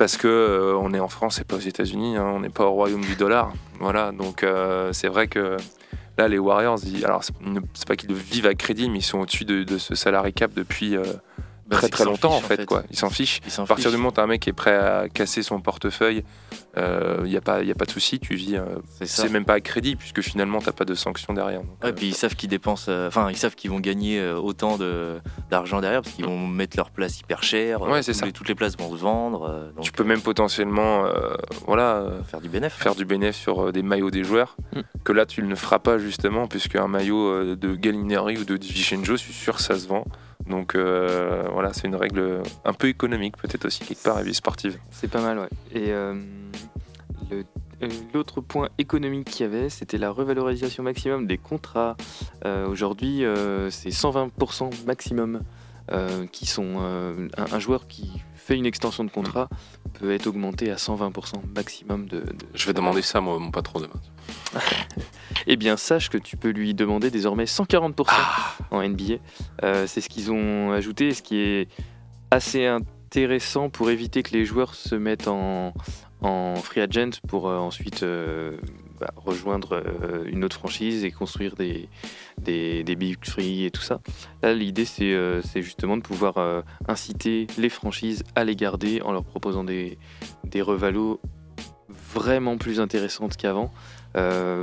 parce 0.00 0.16
que 0.16 0.28
euh, 0.28 0.78
on 0.80 0.94
est 0.94 0.98
en 0.98 1.10
France 1.10 1.42
et 1.42 1.44
pas 1.44 1.56
aux 1.56 1.58
États-Unis, 1.58 2.16
hein, 2.16 2.24
on 2.24 2.40
n'est 2.40 2.48
pas 2.48 2.64
au 2.64 2.70
royaume 2.70 3.02
du 3.02 3.16
dollar. 3.16 3.52
Voilà, 3.80 4.12
donc 4.12 4.44
euh, 4.44 4.94
c'est 4.94 5.08
vrai 5.08 5.28
que 5.28 5.58
là, 6.16 6.26
les 6.26 6.38
Warriors, 6.38 6.78
alors 7.04 7.22
c'est 7.22 7.86
pas 7.86 7.96
qu'ils 7.96 8.14
vivent 8.14 8.46
à 8.46 8.54
crédit, 8.54 8.88
mais 8.88 9.00
ils 9.00 9.04
sont 9.04 9.18
au-dessus 9.18 9.44
de, 9.44 9.62
de 9.62 9.76
ce 9.76 9.94
salary 9.94 10.32
cap 10.32 10.54
depuis 10.54 10.96
euh, 10.96 11.04
bah, 11.70 11.76
très 11.78 11.88
très 11.88 12.04
longtemps 12.04 12.34
en 12.34 12.40
fait, 12.40 12.66
quoi. 12.66 12.82
Ils 12.90 12.96
s'en 12.98 13.10
fichent. 13.10 13.40
Ils 13.46 13.60
À 13.60 13.64
partir 13.64 13.90
du 13.90 13.96
moment 13.96 14.08
où 14.08 14.12
t'as 14.12 14.22
un 14.22 14.26
mec 14.26 14.40
qui 14.42 14.50
est 14.50 14.54
prêt 14.54 14.74
à 14.76 15.08
casser 15.08 15.42
son 15.42 15.60
portefeuille, 15.60 16.24
il 16.76 17.24
n'y 17.24 17.36
a, 17.36 17.40
pas- 17.40 17.62
y 17.62 17.70
a 17.70 17.74
pas 17.74 17.84
de 17.84 17.90
souci, 17.90 18.18
tu 18.20 18.34
vis. 18.34 18.56
euh, 18.56 18.64
C'est 19.04 19.28
même 19.30 19.44
pas 19.44 19.54
à 19.54 19.60
crédit, 19.60 19.96
puisque 19.96 20.20
finalement, 20.20 20.60
t'as 20.60 20.72
pas 20.72 20.84
de 20.84 20.94
sanction 20.94 21.32
derrière. 21.34 21.60
donc, 21.60 21.70
Ouais, 21.82 21.90
euh, 21.90 21.92
puis 21.92 22.06
ils 22.08 22.14
savent 22.14 22.34
qu'ils 22.36 22.48
dépensent, 22.48 22.86
euh, 22.90 23.08
enfin 23.08 23.28
ils 23.30 23.36
savent 23.36 23.54
qu'ils 23.54 23.70
vont 23.70 23.80
gagner 23.80 24.18
euh, 24.20 24.36
autant 24.36 24.76
de- 24.78 25.18
d'argent 25.50 25.80
derrière 25.80 26.02
parce 26.02 26.14
qu'ils 26.14 26.24
vont 26.26 26.46
mettre 26.46 26.76
leur 26.76 26.90
place 26.90 27.20
hyper 27.20 27.42
chère. 27.42 27.82
Ouais, 27.82 27.98
euh, 27.98 28.02
c'est 28.02 28.14
ça. 28.14 28.26
les- 28.26 28.32
toutes 28.32 28.48
les 28.48 28.54
places 28.54 28.76
vont 28.76 28.90
se 28.92 29.00
vendre. 29.00 29.48
euh, 29.50 29.72
donc, 29.72 29.84
tu 29.84 29.92
peux 29.92 30.04
même 30.04 30.20
potentiellement 30.20 31.04
euh, 31.06 31.34
voilà, 31.66 31.96
euh, 31.96 32.22
faire 32.24 32.40
du 32.40 32.48
bénéfice. 32.48 32.78
faire 32.82 32.94
du 32.94 33.04
bénéfice 33.04 33.40
sur 33.40 33.66
euh, 33.66 33.72
des 33.72 33.82
maillots 33.82 34.10
des 34.10 34.24
joueurs, 34.24 34.56
Mm. 34.74 34.80
que 35.04 35.12
là 35.12 35.26
tu 35.26 35.42
ne 35.42 35.54
feras 35.54 35.78
pas 35.80 35.98
justement, 35.98 36.46
puisque 36.46 36.76
un 36.76 36.88
maillot 36.88 37.28
euh, 37.28 37.56
de 37.56 37.74
Gallinari 37.74 38.38
ou 38.38 38.44
de 38.44 38.56
Divincenzo, 38.56 39.12
je 39.12 39.22
suis 39.22 39.32
sûr 39.32 39.56
que 39.56 39.62
ça 39.62 39.78
se 39.78 39.86
vend. 39.88 40.04
Donc 40.50 40.74
euh, 40.74 41.44
voilà, 41.52 41.72
c'est 41.72 41.86
une 41.86 41.94
règle 41.94 42.42
un 42.64 42.72
peu 42.72 42.88
économique 42.88 43.36
peut-être 43.36 43.64
aussi 43.64 43.84
quelque 43.84 44.02
part 44.02 44.18
et 44.18 44.24
vie 44.24 44.34
sportive. 44.34 44.78
C'est 44.90 45.10
pas 45.10 45.22
mal, 45.22 45.38
ouais. 45.38 45.48
Et 45.72 45.92
euh, 45.92 46.14
euh, 47.32 47.42
l'autre 48.12 48.40
point 48.40 48.68
économique 48.76 49.30
qu'il 49.30 49.46
y 49.46 49.48
avait, 49.48 49.70
c'était 49.70 49.96
la 49.96 50.10
revalorisation 50.10 50.82
maximum 50.82 51.26
des 51.26 51.38
contrats. 51.38 51.96
Aujourd'hui, 52.44 53.24
c'est 53.70 53.90
120% 53.90 54.84
maximum 54.84 55.40
qui 56.32 56.46
sont. 56.46 56.78
un 57.36 57.58
joueur 57.58 57.86
qui 57.86 58.10
fait 58.50 58.56
une 58.58 58.66
extension 58.66 59.04
de 59.04 59.10
contrat 59.10 59.48
peut 60.00 60.10
être 60.12 60.26
augmenté 60.26 60.72
à 60.72 60.74
120% 60.74 61.34
maximum 61.54 62.06
de, 62.08 62.18
de- 62.18 62.26
Je 62.52 62.66
vais 62.66 62.72
demander 62.72 63.00
ça, 63.00 63.20
moi, 63.20 63.38
mon 63.38 63.52
patron 63.52 63.78
demain. 63.80 64.00
Eh 65.46 65.56
bien, 65.56 65.76
sache 65.76 66.10
que 66.10 66.18
tu 66.18 66.36
peux 66.36 66.50
lui 66.50 66.74
demander 66.74 67.10
désormais 67.12 67.44
140% 67.44 68.04
Ah. 68.08 68.56
en 68.72 68.82
NBA. 68.82 69.14
Euh, 69.62 69.86
c'est 69.86 70.00
ce 70.00 70.08
qu'ils 70.08 70.32
ont 70.32 70.72
ajouté, 70.72 71.14
ce 71.14 71.22
qui 71.22 71.36
est 71.38 71.68
assez 72.32 72.66
intéressant 72.66 73.70
pour 73.70 73.90
éviter 73.90 74.22
que 74.24 74.32
les 74.32 74.44
joueurs 74.44 74.74
se 74.74 74.94
mettent 74.96 75.28
en, 75.28 75.72
en 76.20 76.56
free 76.56 76.80
agent 76.80 77.20
pour 77.28 77.48
euh, 77.48 77.56
ensuite 77.56 78.02
euh, 78.02 78.56
bah, 79.00 79.14
rejoindre 79.16 79.82
euh, 79.82 80.24
une 80.26 80.44
autre 80.44 80.56
franchise 80.56 81.04
et 81.04 81.10
construire 81.10 81.54
des, 81.56 81.88
des, 82.36 82.96
big 82.96 83.16
free 83.24 83.64
et 83.64 83.70
tout 83.70 83.80
ça. 83.80 84.00
Là, 84.42 84.52
l'idée, 84.52 84.84
c'est 84.84 85.14
euh, 85.14 85.40
justement 85.54 85.96
de 85.96 86.02
pouvoir 86.02 86.36
euh, 86.36 86.60
inciter 86.86 87.46
les 87.56 87.70
franchises 87.70 88.22
à 88.34 88.44
les 88.44 88.54
garder 88.54 89.00
en 89.00 89.12
leur 89.12 89.24
proposant 89.24 89.64
des, 89.64 89.98
des 90.44 90.60
revalos 90.60 91.18
vraiment 91.88 92.58
plus 92.58 92.78
intéressantes 92.78 93.38
qu'avant. 93.38 93.72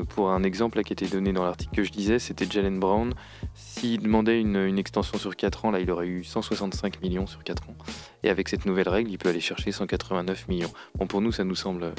Pour 0.09 0.29
un 0.31 0.43
exemple 0.43 0.77
là, 0.77 0.83
qui 0.83 0.93
était 0.93 1.07
donné 1.07 1.31
dans 1.31 1.43
l'article 1.43 1.73
que 1.73 1.83
je 1.83 1.91
disais, 1.91 2.19
c'était 2.19 2.45
Jalen 2.45 2.79
Brown. 2.79 3.13
S'il 3.55 4.01
demandait 4.01 4.41
une, 4.41 4.57
une 4.57 4.77
extension 4.77 5.17
sur 5.17 5.35
4 5.35 5.65
ans, 5.65 5.71
là 5.71 5.79
il 5.79 5.89
aurait 5.89 6.07
eu 6.07 6.25
165 6.25 7.01
millions 7.01 7.25
sur 7.25 7.43
4 7.45 7.69
ans. 7.69 7.75
Et 8.23 8.29
avec 8.29 8.49
cette 8.49 8.65
nouvelle 8.65 8.89
règle, 8.89 9.09
il 9.09 9.17
peut 9.17 9.29
aller 9.29 9.39
chercher 9.39 9.71
189 9.71 10.49
millions. 10.49 10.71
Bon, 10.95 11.07
pour 11.07 11.21
nous, 11.21 11.31
ça 11.31 11.45
nous 11.45 11.55
semble 11.55 11.93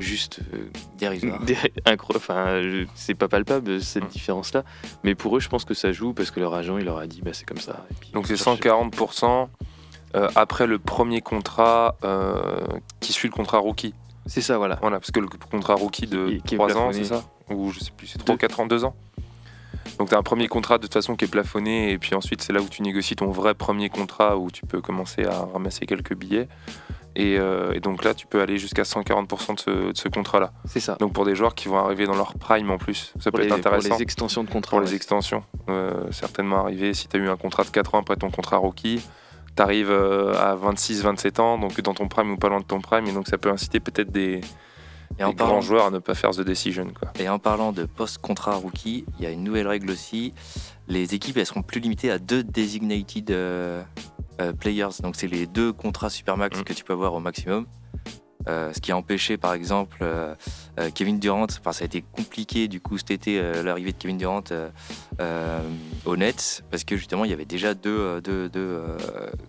juste 0.00 0.40
euh, 0.54 0.68
Dérisoire. 0.98 1.40
Enfin, 2.14 2.60
c'est 2.94 3.14
pas 3.14 3.28
palpable 3.28 3.80
cette 3.82 4.04
Mm. 4.04 4.08
différence-là. 4.08 4.64
Mais 5.04 5.14
pour 5.14 5.36
eux, 5.36 5.40
je 5.40 5.48
pense 5.48 5.64
que 5.64 5.74
ça 5.74 5.92
joue 5.92 6.12
parce 6.12 6.30
que 6.30 6.40
leur 6.40 6.54
agent, 6.54 6.78
il 6.78 6.84
leur 6.84 6.98
a 6.98 7.06
dit, 7.06 7.20
bah, 7.22 7.30
c'est 7.32 7.46
comme 7.46 7.58
ça. 7.58 7.84
Et 7.90 7.94
puis, 7.94 8.10
Donc 8.12 8.26
c'est 8.26 8.36
cherchent- 8.36 8.60
140% 8.60 9.48
euh, 10.14 10.28
après 10.36 10.66
le 10.66 10.78
premier 10.78 11.20
contrat 11.20 11.96
euh, 12.04 12.66
qui 13.00 13.12
suit 13.12 13.28
le 13.28 13.34
contrat 13.34 13.58
rookie. 13.58 13.94
C'est 14.26 14.40
ça, 14.42 14.58
voilà. 14.58 14.76
Voilà, 14.80 14.98
parce 15.00 15.10
que 15.10 15.20
le 15.20 15.26
contrat 15.28 15.74
rookie 15.74 16.06
de 16.06 16.28
Qui- 16.28 16.42
qui 16.42 16.54
est 16.54 16.58
3 16.58 16.76
ans, 16.76 16.92
c'est 16.92 17.04
ça? 17.04 17.24
Ou 17.50 17.70
je 17.72 17.80
sais 17.80 17.90
plus, 17.96 18.06
c'est 18.06 18.18
3 18.18 18.34
ou 18.34 18.36
Deux. 18.36 18.40
4 18.40 18.60
ans, 18.60 18.66
2 18.66 18.84
ans? 18.84 18.94
Donc 19.98 20.10
tu 20.10 20.14
as 20.14 20.18
un 20.18 20.22
premier 20.22 20.48
contrat 20.48 20.76
de 20.78 20.82
toute 20.82 20.92
façon 20.92 21.16
qui 21.16 21.24
est 21.24 21.28
plafonné, 21.28 21.92
et 21.92 21.98
puis 21.98 22.14
ensuite 22.14 22.42
c'est 22.42 22.52
là 22.52 22.60
où 22.60 22.68
tu 22.68 22.82
négocies 22.82 23.16
ton 23.16 23.30
vrai 23.30 23.54
premier 23.54 23.88
contrat 23.88 24.36
où 24.38 24.50
tu 24.50 24.64
peux 24.66 24.80
commencer 24.80 25.24
à 25.24 25.40
ramasser 25.52 25.86
quelques 25.86 26.14
billets. 26.14 26.46
Et, 27.18 27.36
euh, 27.36 27.72
et 27.74 27.80
donc 27.80 28.04
là, 28.04 28.14
tu 28.14 28.28
peux 28.28 28.40
aller 28.40 28.58
jusqu'à 28.58 28.84
140% 28.84 29.54
de 29.56 29.60
ce, 29.60 29.70
de 29.90 29.96
ce 29.96 30.08
contrat-là. 30.08 30.52
C'est 30.66 30.78
ça. 30.78 30.94
Donc 31.00 31.12
pour 31.12 31.24
des 31.24 31.34
joueurs 31.34 31.56
qui 31.56 31.66
vont 31.66 31.78
arriver 31.78 32.06
dans 32.06 32.14
leur 32.14 32.34
prime 32.34 32.70
en 32.70 32.78
plus, 32.78 33.12
ça 33.18 33.30
pour 33.30 33.38
peut 33.40 33.46
les, 33.46 33.52
être 33.52 33.60
pour 33.60 33.72
intéressant. 33.72 33.96
les 33.96 34.02
extensions 34.02 34.44
de 34.44 34.48
contrat. 34.50 34.70
pour 34.70 34.80
les 34.80 34.94
extensions. 34.94 35.42
Euh, 35.68 36.04
certainement 36.12 36.60
arriver, 36.60 36.94
si 36.94 37.08
tu 37.08 37.16
as 37.16 37.20
eu 37.20 37.28
un 37.28 37.36
contrat 37.36 37.64
de 37.64 37.70
4 37.70 37.96
ans 37.96 37.98
après 37.98 38.14
ton 38.14 38.30
contrat 38.30 38.58
rookie, 38.58 39.02
tu 39.56 39.62
arrives 39.62 39.90
à 39.90 40.54
26-27 40.54 41.40
ans, 41.40 41.58
donc 41.58 41.80
dans 41.80 41.94
ton 41.94 42.06
prime 42.06 42.30
ou 42.30 42.36
pas 42.36 42.48
loin 42.48 42.60
de 42.60 42.64
ton 42.64 42.80
prime, 42.80 43.06
et 43.08 43.12
donc 43.12 43.26
ça 43.26 43.36
peut 43.36 43.50
inciter 43.50 43.80
peut-être 43.80 44.12
des, 44.12 44.40
Et 45.18 45.24
en 45.24 45.30
des 45.30 45.34
parlant 45.34 45.54
grands 45.54 45.60
joueurs 45.60 45.86
à 45.86 45.90
ne 45.90 45.98
pas 45.98 46.14
faire 46.14 46.30
the 46.30 46.42
decision. 46.42 46.86
Quoi. 46.98 47.10
Et 47.18 47.28
en 47.28 47.40
parlant 47.40 47.72
de 47.72 47.84
post-contrat 47.84 48.54
rookie, 48.54 49.04
il 49.18 49.24
y 49.24 49.26
a 49.26 49.30
une 49.30 49.42
nouvelle 49.42 49.66
règle 49.66 49.90
aussi. 49.90 50.34
Les 50.86 51.14
équipes, 51.14 51.36
elles 51.38 51.46
seront 51.46 51.62
plus 51.62 51.80
limitées 51.80 52.12
à 52.12 52.18
deux 52.20 52.44
designated 52.44 53.32
euh, 53.32 53.82
euh, 54.40 54.52
players. 54.52 55.00
Donc, 55.02 55.16
c'est 55.16 55.26
les 55.28 55.46
deux 55.46 55.72
contrats 55.72 56.10
supermax 56.10 56.58
Mm. 56.60 56.64
que 56.64 56.72
tu 56.72 56.84
peux 56.84 56.92
avoir 56.92 57.14
au 57.14 57.20
maximum. 57.20 57.66
Euh, 58.48 58.72
ce 58.72 58.80
qui 58.80 58.92
a 58.92 58.96
empêché, 58.96 59.36
par 59.36 59.52
exemple, 59.52 59.98
euh, 60.02 60.34
Kevin 60.94 61.18
Durant. 61.18 61.44
Enfin, 61.60 61.72
ça 61.72 61.82
a 61.82 61.86
été 61.86 62.02
compliqué, 62.02 62.66
du 62.68 62.80
coup, 62.80 62.96
cet 62.96 63.10
été, 63.10 63.42
l'arrivée 63.62 63.92
de 63.92 63.98
Kevin 63.98 64.16
Durant 64.16 64.42
aux 66.06 66.16
Nets, 66.16 66.64
parce 66.70 66.84
que 66.84 66.96
justement, 66.96 67.24
il 67.24 67.30
y 67.30 67.34
avait 67.34 67.44
déjà 67.44 67.74
deux, 67.74 68.20
deux- 68.22 68.48
deux, 68.48 68.80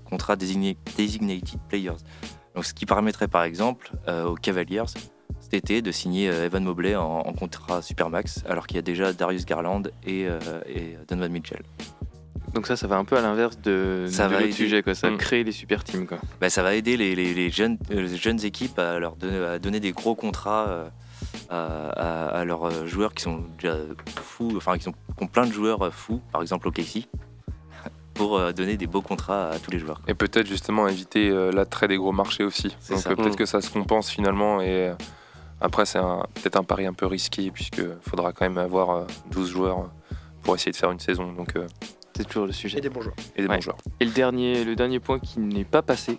contrats 0.09 0.35
désigné- 0.35 0.75
designated 0.97 1.59
players. 1.69 1.91
Donc, 2.55 2.65
ce 2.65 2.73
qui 2.73 2.85
permettrait, 2.85 3.27
par 3.29 3.43
exemple, 3.43 3.91
aux 4.25 4.35
Cavaliers 4.35 4.83
cet 5.39 5.53
été 5.53 5.81
de 5.81 5.91
signer 5.91 6.25
Evan 6.25 6.63
Mobley 6.63 6.95
en, 6.95 7.19
en 7.19 7.33
contrat 7.33 7.81
supermax, 7.81 8.43
alors 8.49 8.67
qu'il 8.67 8.75
y 8.75 8.79
a 8.79 8.81
déjà 8.83 9.13
Darius 9.13 9.45
Garland 9.45 9.83
et, 10.05 10.23
et 10.67 10.97
Donovan 11.07 11.31
Mitchell. 11.31 11.63
Donc 12.53 12.65
ça, 12.67 12.75
ça 12.75 12.87
va 12.87 12.97
un 12.97 13.05
peu 13.05 13.15
à 13.17 13.21
l'inverse 13.21 13.59
de, 13.61 14.07
Ça 14.09 14.23
de 14.25 14.29
va 14.29 14.35
l'autre 14.35 14.43
aider. 14.45 14.51
sujet. 14.53 14.81
Quoi. 14.83 14.95
Ça 14.95 15.09
Mm. 15.11 15.17
crée 15.17 15.43
les 15.43 15.51
super 15.51 15.83
teams. 15.83 16.07
Quoi. 16.07 16.17
Bah, 16.41 16.49
ça 16.49 16.63
va 16.63 16.73
aider 16.75 16.97
les, 16.97 17.15
les- 17.15 17.33
les 17.33 17.49
jeunes, 17.51 17.77
euh, 17.91 18.01
les 18.01 18.17
jeunes 18.17 18.43
équipes 18.43 18.79
à 18.79 18.97
leur 18.99 19.15
donner, 19.15 19.37
à 19.45 19.59
donner 19.59 19.79
des 19.79 19.91
gros 19.91 20.15
contrats 20.15 20.67
euh, 20.69 20.89
à, 21.49 21.89
à- 21.89 22.39
à 22.39 22.45
leurs 22.45 22.65
euh, 22.65 22.85
joueurs 22.87 23.13
qui 23.13 23.23
sont 23.23 23.43
déjà 23.57 23.75
fous, 24.21 24.53
enfin 24.57 24.77
qui, 24.77 24.83
sont, 24.83 24.93
qui 24.93 25.23
ont 25.23 25.27
plein 25.27 25.45
de 25.45 25.51
joueurs 25.53 25.93
fous, 25.93 26.21
par 26.31 26.41
exemple 26.41 26.67
au 26.67 26.71
KC, 26.71 27.07
pour 28.13 28.37
euh, 28.37 28.51
donner 28.51 28.77
des 28.77 28.87
beaux 28.87 29.01
contrats 29.01 29.49
à 29.51 29.59
tous 29.59 29.71
les 29.71 29.79
joueurs. 29.79 30.01
Et 30.07 30.13
peut-être 30.13 30.47
justement 30.47 30.87
éviter 30.87 31.29
euh, 31.29 31.51
l'attrait 31.51 31.87
des 31.87 31.97
gros 31.97 32.11
marchés 32.11 32.43
aussi. 32.43 32.75
Donc 32.89 32.99
ça. 32.99 33.11
euh, 33.11 33.15
peut-être 33.15 33.33
Mm. 33.33 33.37
que 33.37 33.45
ça 33.45 33.61
se 33.61 33.69
compense 33.69 34.09
finalement, 34.09 34.59
et 34.61 34.89
euh, 34.89 34.93
après 35.61 35.85
c'est 35.85 35.99
un- 35.99 36.23
peut-être 36.33 36.55
un 36.57 36.63
pari 36.63 36.85
un 36.87 36.93
peu 36.93 37.05
risqué, 37.05 37.51
puisqu'il 37.51 37.95
faudra 38.01 38.31
quand 38.33 38.45
même 38.45 38.57
avoir 38.57 38.89
euh, 38.89 39.05
12 39.31 39.49
joueurs 39.51 39.89
pour 40.41 40.55
essayer 40.55 40.71
de 40.71 40.77
faire 40.77 40.91
une 40.91 40.99
saison, 40.99 41.31
donc, 41.33 41.55
euh, 41.55 41.67
C'est 42.20 42.26
toujours 42.28 42.45
le 42.47 42.51
sujet. 42.51 42.78
Et 42.80 42.82
des 42.82 42.89
bons 42.89 43.01
joueurs. 43.01 43.15
et 43.38 43.41
des 43.43 43.47
Ouais. 43.47 43.55
bons 43.55 43.61
joueurs. 43.61 43.78
Et 44.01 44.05
le 44.05 44.11
dernier, 44.11 44.65
le 44.65 44.76
dernier 44.76 44.99
point 44.99 45.20
qui 45.20 45.39
n'est 45.39 45.63
pas 45.63 45.82
passé 45.82 46.17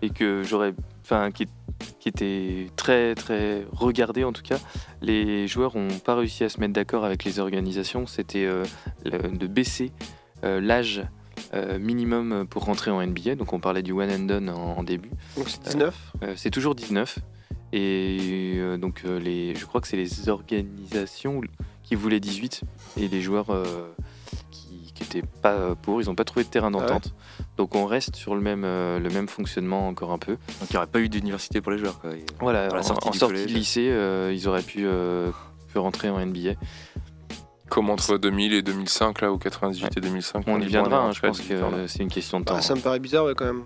et 0.00 0.08
que 0.08 0.42
j'aurais, 0.42 0.72
enfin, 1.02 1.30
qui, 1.30 1.46
qui 2.00 2.08
était 2.08 2.68
très 2.76 3.14
très 3.14 3.66
regardé 3.70 4.24
en 4.24 4.32
tout 4.32 4.42
cas, 4.42 4.58
les 5.02 5.46
joueurs 5.46 5.76
n'ont 5.76 5.98
pas 5.98 6.14
réussi 6.14 6.42
à 6.44 6.48
se 6.48 6.58
mettre 6.58 6.72
d'accord 6.72 7.04
avec 7.04 7.24
les 7.24 7.38
organisations. 7.38 8.06
C'était 8.06 8.46
euh, 8.46 8.64
de 9.04 9.46
baisser 9.46 9.92
euh, 10.44 10.58
l'âge 10.58 11.02
euh, 11.52 11.78
minimum 11.78 12.46
pour 12.48 12.64
rentrer 12.64 12.90
en 12.90 13.06
NBA. 13.06 13.34
Donc 13.34 13.52
on 13.52 13.60
parlait 13.60 13.82
du 13.82 13.92
one 13.92 14.10
and 14.10 14.20
done 14.24 14.48
en, 14.48 14.78
en 14.78 14.82
début. 14.82 15.10
Donc 15.36 15.50
c'est 15.50 15.62
19. 15.64 16.12
Euh, 16.22 16.32
c'est 16.36 16.50
toujours 16.50 16.74
19. 16.74 17.18
Et 17.74 18.54
euh, 18.56 18.78
donc 18.78 19.02
euh, 19.04 19.18
les, 19.18 19.54
je 19.54 19.66
crois 19.66 19.82
que 19.82 19.88
c'est 19.88 19.96
les 19.98 20.28
organisations 20.30 21.42
qui 21.82 21.94
voulaient 21.94 22.20
18 22.20 22.62
et 22.96 23.08
les 23.08 23.20
joueurs 23.20 23.50
euh, 23.50 23.64
qui 24.96 25.02
n'étaient 25.04 25.28
pas 25.42 25.74
pour, 25.82 26.00
ils 26.02 26.06
n'ont 26.06 26.14
pas 26.14 26.24
trouvé 26.24 26.44
de 26.44 26.48
terrain 26.50 26.70
d'entente. 26.70 27.14
Donc 27.56 27.74
on 27.74 27.86
reste 27.86 28.16
sur 28.16 28.34
le 28.34 28.40
même, 28.40 28.62
euh, 28.64 28.98
le 28.98 29.08
même 29.10 29.28
fonctionnement 29.28 29.86
encore 29.88 30.10
un 30.12 30.18
peu. 30.18 30.32
Donc 30.32 30.68
il 30.70 30.72
n'y 30.72 30.76
aurait 30.78 30.86
pas 30.86 31.00
eu 31.00 31.08
d'université 31.08 31.60
pour 31.60 31.70
les 31.72 31.78
joueurs. 31.78 31.98
Quoi. 32.00 32.14
Et- 32.14 32.24
Voilà, 32.40 32.68
la 32.68 32.78
en, 32.78 32.82
sortie 32.82 33.08
en 33.08 33.10
du 33.12 33.18
sortie 33.18 33.42
de 33.46 33.52
lycée, 33.52 33.88
euh, 33.90 34.32
ils 34.34 34.48
auraient 34.48 34.62
pu, 34.62 34.86
euh, 34.86 35.30
pu 35.72 35.78
rentrer 35.78 36.08
en 36.10 36.18
NBA. 36.18 36.54
Comme 37.68 37.90
entre 37.90 38.16
2000 38.16 38.52
et 38.54 38.62
2005, 38.62 39.20
là, 39.22 39.32
ou 39.32 39.38
98 39.38 39.82
Ouais. 39.84 39.90
et 39.96 40.00
2005. 40.00 40.44
On 40.46 40.60
y 40.60 40.66
viendra, 40.66 40.98
hein, 41.00 41.12
je 41.12 41.20
pense 41.20 41.40
18 41.40 41.62
ans, 41.62 41.70
là. 41.70 41.78
que 41.78 41.86
c'est 41.88 42.02
une 42.02 42.08
question 42.08 42.38
de 42.38 42.44
temps. 42.44 42.54
Bah, 42.54 42.60
ça 42.62 42.74
me 42.76 42.80
paraît 42.80 43.00
bizarre 43.00 43.24
ouais, 43.24 43.34
quand 43.36 43.44
même. 43.46 43.64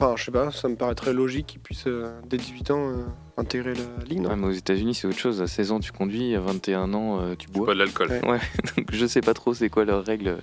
Enfin, 0.00 0.14
je 0.16 0.24
sais 0.24 0.30
pas, 0.30 0.50
ça 0.50 0.66
me 0.68 0.76
paraît 0.76 0.94
très 0.94 1.12
logique 1.12 1.46
qu'ils 1.48 1.60
puissent, 1.60 1.86
euh, 1.86 2.10
dès 2.26 2.38
18 2.38 2.70
ans, 2.70 2.88
euh, 2.90 3.04
intégrer 3.36 3.74
la 3.74 4.04
ligue. 4.04 4.20
non 4.20 4.30
Ouais, 4.30 4.36
mais 4.36 4.46
aux 4.46 4.52
États-Unis, 4.52 4.94
c'est 4.94 5.06
autre 5.06 5.18
chose. 5.18 5.42
À 5.42 5.46
16 5.46 5.72
ans, 5.72 5.80
tu 5.80 5.92
conduis, 5.92 6.34
à 6.34 6.40
21 6.40 6.94
ans, 6.94 7.20
euh, 7.20 7.34
tu 7.38 7.48
bois. 7.48 7.66
Pas 7.66 7.74
de 7.74 7.78
l'alcool. 7.80 8.08
Ouais. 8.26 8.38
Donc 8.76 8.86
je 8.92 9.06
sais 9.06 9.20
pas 9.20 9.34
trop 9.34 9.52
c'est 9.52 9.68
quoi 9.68 9.84
leurs 9.84 10.04
règles. 10.04 10.38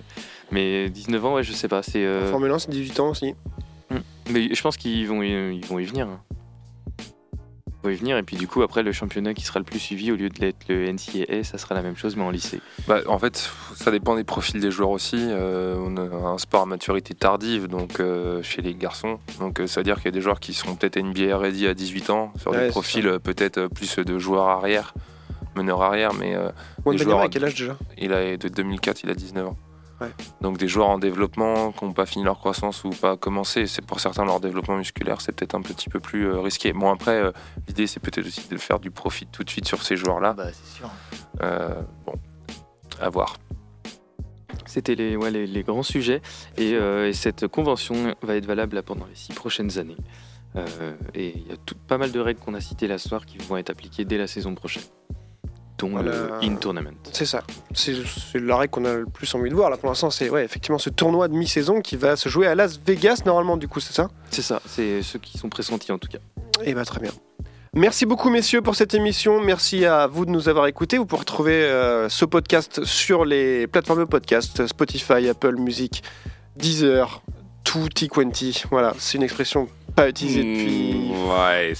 Mais 0.52 0.88
19 0.90 1.24
ans, 1.24 1.34
ouais, 1.34 1.42
je 1.42 1.52
sais 1.52 1.66
pas. 1.68 1.82
C'est. 1.82 2.04
Euh, 2.06 2.30
Formule 2.30 2.52
1, 2.52 2.58
c'est 2.60 2.70
18 2.70 3.00
ans 3.00 3.10
aussi. 3.10 3.34
Mais 4.30 4.54
je 4.54 4.60
pense 4.62 4.76
qu'ils 4.76 5.08
vont, 5.08 5.22
y- 5.22 5.56
ils 5.56 5.64
vont 5.64 5.78
y 5.78 5.84
venir. 5.86 6.06
hein. 6.06 6.20
Vont 7.84 7.90
y 7.90 7.94
venir 7.94 8.16
et 8.16 8.24
puis 8.24 8.36
du 8.36 8.48
coup 8.48 8.62
après 8.62 8.82
le 8.82 8.90
championnat 8.90 9.34
qui 9.34 9.44
sera 9.44 9.60
le 9.60 9.64
plus 9.64 9.78
suivi 9.78 10.10
au 10.10 10.16
lieu 10.16 10.28
de 10.28 10.40
l'être 10.40 10.56
le 10.68 10.90
NCAA, 10.92 11.44
ça 11.44 11.58
sera 11.58 11.76
la 11.76 11.82
même 11.82 11.96
chose 11.96 12.16
mais 12.16 12.24
en 12.24 12.30
lycée. 12.30 12.60
Bah, 12.88 13.00
en 13.06 13.20
fait, 13.20 13.50
ça 13.76 13.92
dépend 13.92 14.16
des 14.16 14.24
profils 14.24 14.60
des 14.60 14.72
joueurs 14.72 14.90
aussi. 14.90 15.16
Euh, 15.16 15.76
on 15.78 15.96
a 15.96 16.02
un 16.32 16.38
sport 16.38 16.62
à 16.62 16.66
maturité 16.66 17.14
tardive 17.14 17.68
donc 17.68 18.00
euh, 18.00 18.42
chez 18.42 18.62
les 18.62 18.74
garçons. 18.74 19.20
Donc 19.38 19.60
euh, 19.60 19.68
ça 19.68 19.78
veut 19.80 19.84
dire 19.84 19.96
qu'il 19.96 20.06
y 20.06 20.08
a 20.08 20.12
des 20.12 20.20
joueurs 20.20 20.40
qui 20.40 20.54
sont 20.54 20.74
peut-être 20.74 20.98
NBA 21.00 21.36
ready 21.38 21.68
à 21.68 21.74
18 21.74 22.10
ans 22.10 22.32
sur 22.36 22.50
Ouais, 22.50 22.64
des 22.64 22.68
profils 22.70 23.18
peut-être 23.22 23.68
plus 23.68 23.96
de 23.96 24.18
joueurs 24.18 24.48
arrière, 24.48 24.92
meneurs 25.54 25.82
arrière, 25.82 26.14
mais 26.14 26.34
euh, 26.34 26.48
Wembanyama, 26.84 27.04
joueurs 27.04 27.20
à 27.20 27.24
à- 27.24 27.28
quel 27.28 27.44
âge 27.44 27.54
déjà? 27.54 27.76
Il 27.96 28.12
a 28.12 28.36
de 28.36 28.48
2004, 28.48 29.04
il 29.04 29.10
a 29.10 29.14
19 29.14 29.46
ans. 29.46 29.56
Ouais. 30.00 30.10
Donc 30.40 30.58
des 30.58 30.68
joueurs 30.68 30.88
en 30.88 30.98
développement 30.98 31.72
qui 31.72 31.84
n'ont 31.84 31.92
pas 31.92 32.06
fini 32.06 32.24
leur 32.24 32.38
croissance 32.38 32.84
ou 32.84 32.90
pas 32.90 33.16
commencé, 33.16 33.66
c'est 33.66 33.84
pour 33.84 33.98
certains 33.98 34.24
leur 34.24 34.38
développement 34.38 34.76
musculaire, 34.76 35.20
c'est 35.20 35.32
peut-être 35.32 35.54
un 35.54 35.62
petit 35.62 35.88
peu 35.88 35.98
plus 35.98 36.28
euh, 36.28 36.40
risqué. 36.40 36.72
Bon 36.72 36.90
après, 36.92 37.20
euh, 37.20 37.32
l'idée 37.66 37.86
c'est 37.86 38.00
peut-être 38.00 38.26
aussi 38.26 38.48
de 38.48 38.56
faire 38.56 38.78
du 38.78 38.90
profit 38.90 39.26
tout 39.26 39.42
de 39.42 39.50
suite 39.50 39.66
sur 39.66 39.82
ces 39.82 39.96
joueurs-là. 39.96 40.34
Bah, 40.34 40.52
c'est 40.52 40.78
sûr. 40.78 40.90
Euh, 41.42 41.82
bon, 42.06 42.14
à 43.00 43.10
voir. 43.10 43.36
C'était 44.66 44.94
les, 44.94 45.16
ouais, 45.16 45.30
les, 45.30 45.46
les 45.46 45.62
grands 45.62 45.82
sujets 45.82 46.20
et, 46.56 46.74
euh, 46.74 47.08
et 47.08 47.12
cette 47.12 47.48
convention 47.48 48.14
va 48.22 48.36
être 48.36 48.46
valable 48.46 48.76
là, 48.76 48.82
pendant 48.82 49.06
les 49.06 49.14
six 49.14 49.32
prochaines 49.32 49.78
années. 49.78 49.96
Euh, 50.56 50.94
et 51.14 51.36
il 51.36 51.48
y 51.48 51.52
a 51.52 51.56
tout, 51.56 51.74
pas 51.74 51.98
mal 51.98 52.12
de 52.12 52.20
règles 52.20 52.40
qu'on 52.40 52.54
a 52.54 52.60
citées 52.60 52.86
là 52.86 52.98
ce 52.98 53.08
soir 53.08 53.26
qui 53.26 53.38
vont 53.38 53.56
être 53.56 53.70
appliquées 53.70 54.04
dès 54.04 54.16
la 54.16 54.26
saison 54.26 54.54
prochaine, 54.54 54.82
dont 55.78 55.90
Voilà. 55.90 56.10
le 56.12 56.30
in-tournament. 56.42 56.94
C'est 57.12 57.24
ça. 57.26 57.42
C'est 57.74 57.94
c'est 58.32 58.40
la 58.40 58.56
règle 58.56 58.70
qu'on 58.72 58.84
a 58.84 58.94
le 58.94 59.06
plus 59.06 59.32
envie 59.34 59.48
de 59.50 59.54
voir. 59.54 59.70
Là, 59.70 59.76
pour 59.76 59.88
l'instant, 59.88 60.10
c'est 60.10 60.28
ouais, 60.28 60.44
effectivement 60.44 60.78
ce 60.78 60.90
tournoi 60.90 61.28
de 61.28 61.34
mi-saison 61.34 61.80
qui 61.80 61.96
va 61.96 62.16
se 62.16 62.28
jouer 62.28 62.46
à 62.46 62.54
Las 62.54 62.78
Vegas, 62.84 63.22
normalement, 63.24 63.56
du 63.56 63.68
coup, 63.68 63.80
c'est 63.80 63.92
ça? 63.94 64.08
C'est 64.30 64.42
ça, 64.42 64.60
c'est 64.66 65.02
ceux 65.02 65.18
qui 65.18 65.38
sont 65.38 65.48
pressentis 65.48 65.92
en 65.92 65.98
tout 65.98 66.08
cas. 66.08 66.18
Eh 66.64 66.74
bah, 66.74 66.84
très 66.84 67.00
bien. 67.00 67.12
Merci 67.74 68.06
beaucoup, 68.06 68.30
messieurs, 68.30 68.62
pour 68.62 68.74
cette 68.74 68.94
émission. 68.94 69.40
Merci 69.40 69.84
à 69.84 70.06
vous 70.06 70.24
de 70.24 70.30
nous 70.30 70.48
avoir 70.48 70.66
écoutés. 70.66 70.98
Vous 70.98 71.06
pouvez 71.06 71.20
retrouver 71.20 71.52
euh, 71.62 72.08
ce 72.08 72.24
podcast 72.24 72.82
sur 72.84 73.24
les 73.24 73.66
plateformes 73.66 74.00
de 74.00 74.04
podcast 74.04 74.66
Spotify, 74.66 75.28
Apple 75.28 75.56
Music, 75.56 76.02
Deezer, 76.56 77.22
tutti 77.64 78.08
quanti. 78.08 78.64
Voilà, 78.70 78.94
c'est 78.98 79.18
une 79.18 79.22
expression 79.24 79.68
pas 79.94 80.08
utilisée 80.08 80.42
depuis. 80.42 80.94
Mmh, 80.94 81.28
ouais, 81.28 81.72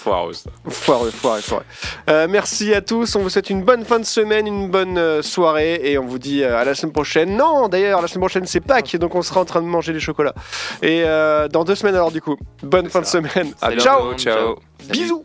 foireux 0.00 0.32
ça. 0.32 0.50
Foireux, 0.68 1.10
foireux, 1.10 1.40
foireux. 1.40 1.64
Euh, 2.08 2.26
merci 2.28 2.72
à 2.74 2.80
tous. 2.80 3.14
On 3.16 3.20
vous 3.20 3.28
souhaite 3.28 3.50
une 3.50 3.62
bonne 3.62 3.84
fin 3.84 3.98
de 3.98 4.04
semaine, 4.04 4.46
une 4.46 4.68
bonne 4.68 4.98
euh, 4.98 5.22
soirée 5.22 5.80
et 5.84 5.98
on 5.98 6.06
vous 6.06 6.18
dit 6.18 6.42
euh, 6.42 6.58
à 6.58 6.64
la 6.64 6.74
semaine 6.74 6.92
prochaine. 6.92 7.36
Non, 7.36 7.68
d'ailleurs, 7.68 8.00
la 8.00 8.08
semaine 8.08 8.22
prochaine 8.22 8.46
c'est 8.46 8.60
Pâques, 8.60 8.96
donc 8.96 9.14
on 9.14 9.22
sera 9.22 9.40
en 9.40 9.44
train 9.44 9.60
de 9.60 9.66
manger 9.66 9.92
des 9.92 10.00
chocolats. 10.00 10.34
Et 10.82 11.02
euh, 11.04 11.48
dans 11.48 11.64
deux 11.64 11.74
semaines 11.74 11.94
alors, 11.94 12.10
du 12.10 12.22
coup. 12.22 12.36
Bonne 12.62 12.88
fin 12.88 13.00
de 13.00 13.06
semaine. 13.06 13.52
Ciao. 13.78 14.14
Ciao. 14.14 14.56
Bisous. 14.88 15.24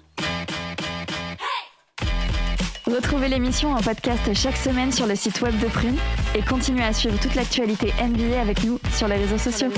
Retrouvez 2.87 3.29
l'émission 3.29 3.71
en 3.71 3.81
podcast 3.81 4.31
chaque 4.33 4.57
semaine 4.57 4.91
sur 4.91 5.07
le 5.07 5.15
site 5.15 5.41
web 5.41 5.57
de 5.59 5.67
Prune 5.67 5.97
et 6.35 6.41
continuez 6.41 6.83
à 6.83 6.93
suivre 6.93 7.19
toute 7.19 7.33
l'actualité 7.33 7.93
NBA 7.99 8.39
avec 8.39 8.63
nous 8.63 8.79
sur 8.93 9.07
les 9.07 9.15
réseaux 9.15 9.39
sociaux. 9.39 9.69